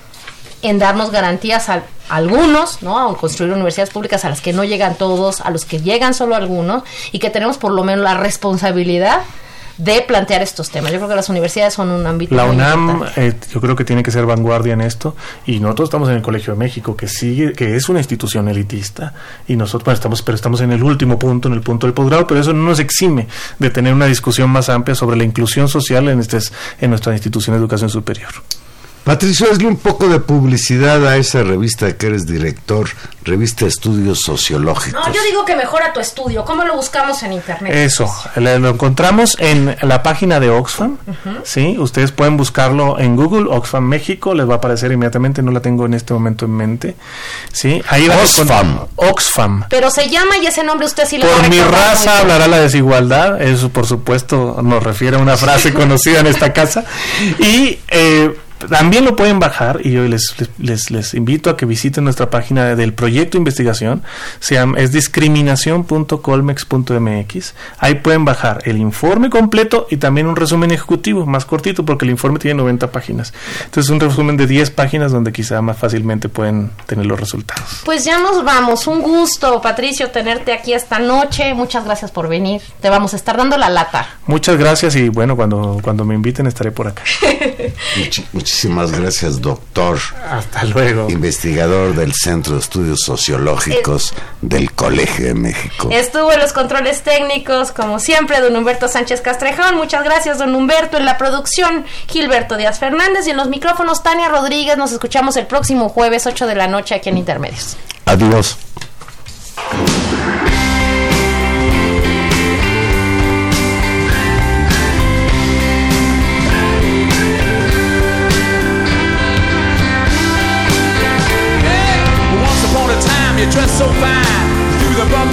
en 0.63 0.79
darnos 0.79 1.11
garantías 1.11 1.69
a 1.69 1.83
algunos, 2.09 2.83
¿no? 2.83 3.11
A 3.11 3.17
construir 3.17 3.53
universidades 3.53 3.91
públicas 3.91 4.25
a 4.25 4.31
las 4.31 4.41
que 4.41 4.53
no 4.53 4.65
llegan 4.65 4.97
todos, 4.97 5.41
a 5.41 5.51
los 5.51 5.65
que 5.65 5.81
llegan 5.81 6.15
solo 6.15 6.35
algunos, 6.35 6.83
y 7.13 7.19
que 7.19 7.31
tenemos 7.31 7.59
por 7.59 7.73
lo 7.73 7.85
menos 7.85 8.05
la 8.05 8.15
responsabilidad 8.15 9.23
de 9.79 10.03
plantear 10.03 10.43
estos 10.43 10.71
temas. 10.71 10.91
Yo 10.91 10.99
creo 10.99 11.09
que 11.09 11.15
las 11.15 11.29
universidades 11.29 11.73
son 11.73 11.91
un 11.91 12.05
ámbito 12.05 12.35
La 12.35 12.45
UNAM, 12.45 13.05
eh, 13.17 13.33
yo 13.51 13.61
creo 13.61 13.77
que 13.77 13.85
tiene 13.85 14.03
que 14.03 14.11
ser 14.11 14.27
vanguardia 14.27 14.73
en 14.75 14.81
esto 14.81 15.15
y 15.47 15.61
nosotros 15.61 15.89
estamos 15.89 16.09
en 16.09 16.17
el 16.17 16.23
Colegio 16.23 16.53
de 16.53 16.59
México, 16.59 16.97
que 16.97 17.07
sigue, 17.07 17.53
que 17.53 17.77
es 17.77 17.89
una 17.89 18.01
institución 18.01 18.49
elitista 18.49 19.15
y 19.47 19.55
nosotros 19.55 19.85
bueno, 19.85 19.95
estamos, 19.95 20.23
pero 20.23 20.35
estamos 20.35 20.61
en 20.61 20.73
el 20.73 20.83
último 20.83 21.19
punto, 21.19 21.49
en 21.49 21.55
el 21.55 21.61
punto 21.61 21.87
del 21.87 21.95
posgrado, 21.95 22.27
pero 22.27 22.41
eso 22.41 22.53
no 22.53 22.65
nos 22.65 22.81
exime 22.81 23.29
de 23.59 23.71
tener 23.71 23.95
una 23.95 24.07
discusión 24.07 24.51
más 24.51 24.69
amplia 24.69 24.97
sobre 24.97 25.17
la 25.17 25.25
inclusión 25.25 25.69
social 25.69 26.09
en, 26.09 26.19
este, 26.19 26.39
en 26.81 26.91
nuestra 26.91 27.13
institución 27.13 27.55
de 27.55 27.61
educación 27.61 27.89
superior. 27.89 28.31
Patricio, 29.09 29.47
hazle 29.51 29.67
un 29.67 29.77
poco 29.79 30.07
de 30.09 30.21
publicidad 30.21 31.07
a 31.09 31.17
esa 31.17 31.43
revista 31.43 31.87
de 31.87 31.97
que 31.97 32.09
eres 32.09 32.27
director, 32.27 32.89
revista 33.25 33.65
estudios 33.65 34.21
sociológicos. 34.21 35.01
No, 35.07 35.13
yo 35.15 35.23
digo 35.23 35.47
que 35.47 35.57
mejora 35.57 35.95
tu 35.95 36.01
estudio. 36.01 36.45
¿Cómo 36.45 36.63
lo 36.65 36.77
buscamos 36.77 37.23
en 37.23 37.33
internet? 37.33 37.73
Eso, 37.75 38.07
le- 38.37 38.59
lo 38.59 38.69
encontramos 38.69 39.35
en 39.41 39.77
la 39.81 40.03
página 40.03 40.39
de 40.41 40.51
Oxfam, 40.51 40.99
¿sí? 41.43 41.77
Ustedes 41.79 42.13
pueden 42.13 42.37
buscarlo 42.37 42.99
en 42.99 43.17
Google, 43.17 43.47
Oxfam 43.51 43.85
México, 43.85 44.35
les 44.35 44.47
va 44.47 44.55
a 44.55 44.57
aparecer 44.59 44.93
inmediatamente, 44.93 45.43
no 45.43 45.53
la 45.53 45.61
tengo 45.61 45.87
en 45.87 45.95
este 45.95 46.13
momento 46.13 46.45
en 46.45 46.51
mente, 46.51 46.95
¿sí? 47.51 47.81
Ahí 47.89 48.09
van 48.09 48.19
a 48.19 48.23
Oxfam. 48.23 48.79
Oxfam. 48.97 49.65
Pero 49.71 49.91
se 49.91 50.11
llama 50.11 50.37
y 50.37 50.47
ese 50.47 50.63
nombre 50.65 50.87
usted 50.87 51.07
sí 51.09 51.17
lo 51.17 51.27
va 51.27 51.33
a 51.35 51.37
Por 51.39 51.49
mi 51.49 51.61
raza 51.61 52.19
hablará 52.19 52.47
la 52.47 52.59
desigualdad, 52.61 53.41
eso 53.41 53.71
por 53.71 53.87
supuesto 53.87 54.59
nos 54.63 54.83
refiere 54.83 55.17
a 55.17 55.21
una 55.21 55.39
frase 55.39 55.73
conocida 55.73 56.21
en 56.21 56.27
esta 56.27 56.53
casa. 56.53 56.85
Y 57.39 57.79
eh, 57.89 58.37
también 58.67 59.05
lo 59.05 59.15
pueden 59.15 59.39
bajar 59.39 59.81
y 59.85 59.93
yo 59.93 60.03
les, 60.03 60.35
les, 60.59 61.15
invito 61.15 61.51
a 61.51 61.57
que 61.57 61.65
visiten 61.67 62.03
nuestra 62.05 62.31
página 62.31 62.75
del 62.75 62.93
proyecto 62.93 63.33
de 63.33 63.39
investigación, 63.39 64.03
se 64.41 64.57
llama, 64.57 64.79
es 64.79 64.91
discriminación.colmex.mx. 64.93 67.55
Ahí 67.79 67.95
pueden 67.97 68.25
bajar 68.25 68.63
el 68.65 68.79
informe 68.79 69.29
completo 69.31 69.87
y 69.91 69.97
también 69.99 70.27
un 70.27 70.35
resumen 70.37 70.73
ejecutivo, 70.73 71.27
más 71.27 71.45
cortito 71.45 71.85
porque 71.85 72.05
el 72.05 72.11
informe 72.11 72.39
tiene 72.39 72.59
90 72.59 72.91
páginas. 72.91 73.33
Entonces 73.65 73.91
un 73.91 73.99
resumen 74.01 74.37
de 74.37 74.47
10 74.47 74.71
páginas 74.71 75.13
donde 75.13 75.33
quizá 75.33 75.61
más 75.63 75.77
fácilmente 75.77 76.29
pueden 76.29 76.71
tener 76.87 77.07
los 77.07 77.21
resultados. 77.21 77.83
Pues 77.85 78.05
ya 78.05 78.19
nos 78.19 78.45
vamos. 78.45 78.87
Un 78.87 79.03
gusto, 79.03 79.61
Patricio, 79.61 80.11
tenerte 80.11 80.53
aquí 80.53 80.73
esta 80.73 80.99
noche. 80.99 81.55
Muchas 81.55 81.85
gracias 81.85 82.11
por 82.11 82.29
venir. 82.29 82.61
Te 82.81 82.91
vamos 82.91 83.13
a 83.13 83.17
estar 83.17 83.37
dando 83.37 83.57
la 83.57 83.69
lata. 83.69 84.09
Muchas 84.27 84.57
gracias 84.57 84.97
y 84.97 85.09
bueno, 85.09 85.37
cuando, 85.37 85.79
cuando 85.83 86.05
me 86.05 86.15
inviten 86.15 86.47
estaré 86.47 86.73
por 86.73 86.89
acá. 86.89 87.03
muchísimas 88.49 88.93
gracias, 88.93 89.43
doctor, 89.43 89.99
Hasta 90.27 90.65
luego. 90.65 91.11
investigador 91.11 91.95
del 91.95 92.15
Centro 92.15 92.55
de 92.55 92.61
Estudios 92.61 93.01
Sociológicos 93.05 94.15
del 94.41 94.73
Colegio 94.73 95.27
de 95.27 95.35
México. 95.35 95.91
Estuvo 95.93 96.33
en 96.33 96.41
los 96.41 96.55
controles 96.55 97.03
técnicos, 97.03 97.73
como 97.73 97.99
siempre, 97.99 98.41
don 98.41 98.57
Humberto 98.57 98.89
Sánchez 98.89 99.21
Castrejón. 99.21 99.77
Muchas 99.77 100.03
gracias, 100.03 100.39
don 100.39 100.55
Humberto. 100.55 100.97
En 100.97 101.05
la 101.05 101.19
producción, 101.19 101.85
Gilberto 102.07 102.57
Díaz 102.57 102.79
Fernández. 102.79 103.27
Y 103.27 103.31
en 103.31 103.37
los 103.37 103.49
micrófonos, 103.49 104.03
Tania 104.03 104.31
Rodríguez. 104.31 104.79
Nos 104.79 104.93
escuchamos 104.93 105.37
el 105.37 105.47
próximo 105.47 105.91
jueves, 105.91 106.27
8 106.27 106.47
de 106.47 106.55
la 106.55 106.69
noche, 106.69 106.95
aquí 106.95 107.11
en 107.11 107.19
Intermedios. 107.19 107.77
Adiós. 108.07 108.57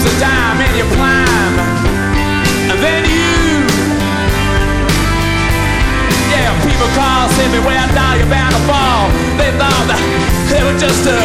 a 0.05 0.19
dime 0.19 0.59
and 0.61 0.73
you 0.77 0.85
climb. 0.95 1.55
And 2.71 2.79
then 2.81 3.03
you. 3.05 3.65
Yeah, 6.33 6.51
people 6.65 6.89
call, 6.97 7.29
send 7.29 7.51
me 7.53 7.59
where 7.59 7.77
I 7.77 7.87
now 7.93 8.13
you're 8.15 8.29
bound 8.29 8.53
to 8.55 8.61
fall. 8.69 9.09
They 9.39 9.51
thought 9.59 9.85
that 9.91 10.01
they 10.51 10.61
were 10.63 10.77
just 10.77 11.05
uh, 11.07 11.17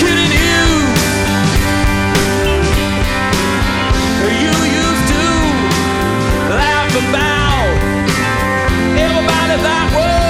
kidding 0.00 0.32
you. 0.32 0.62
You 4.24 4.54
used 4.82 5.06
to 5.14 5.24
laugh 6.58 6.92
about 6.94 7.68
everybody 8.98 9.56
that 9.66 9.86
was. 9.94 10.23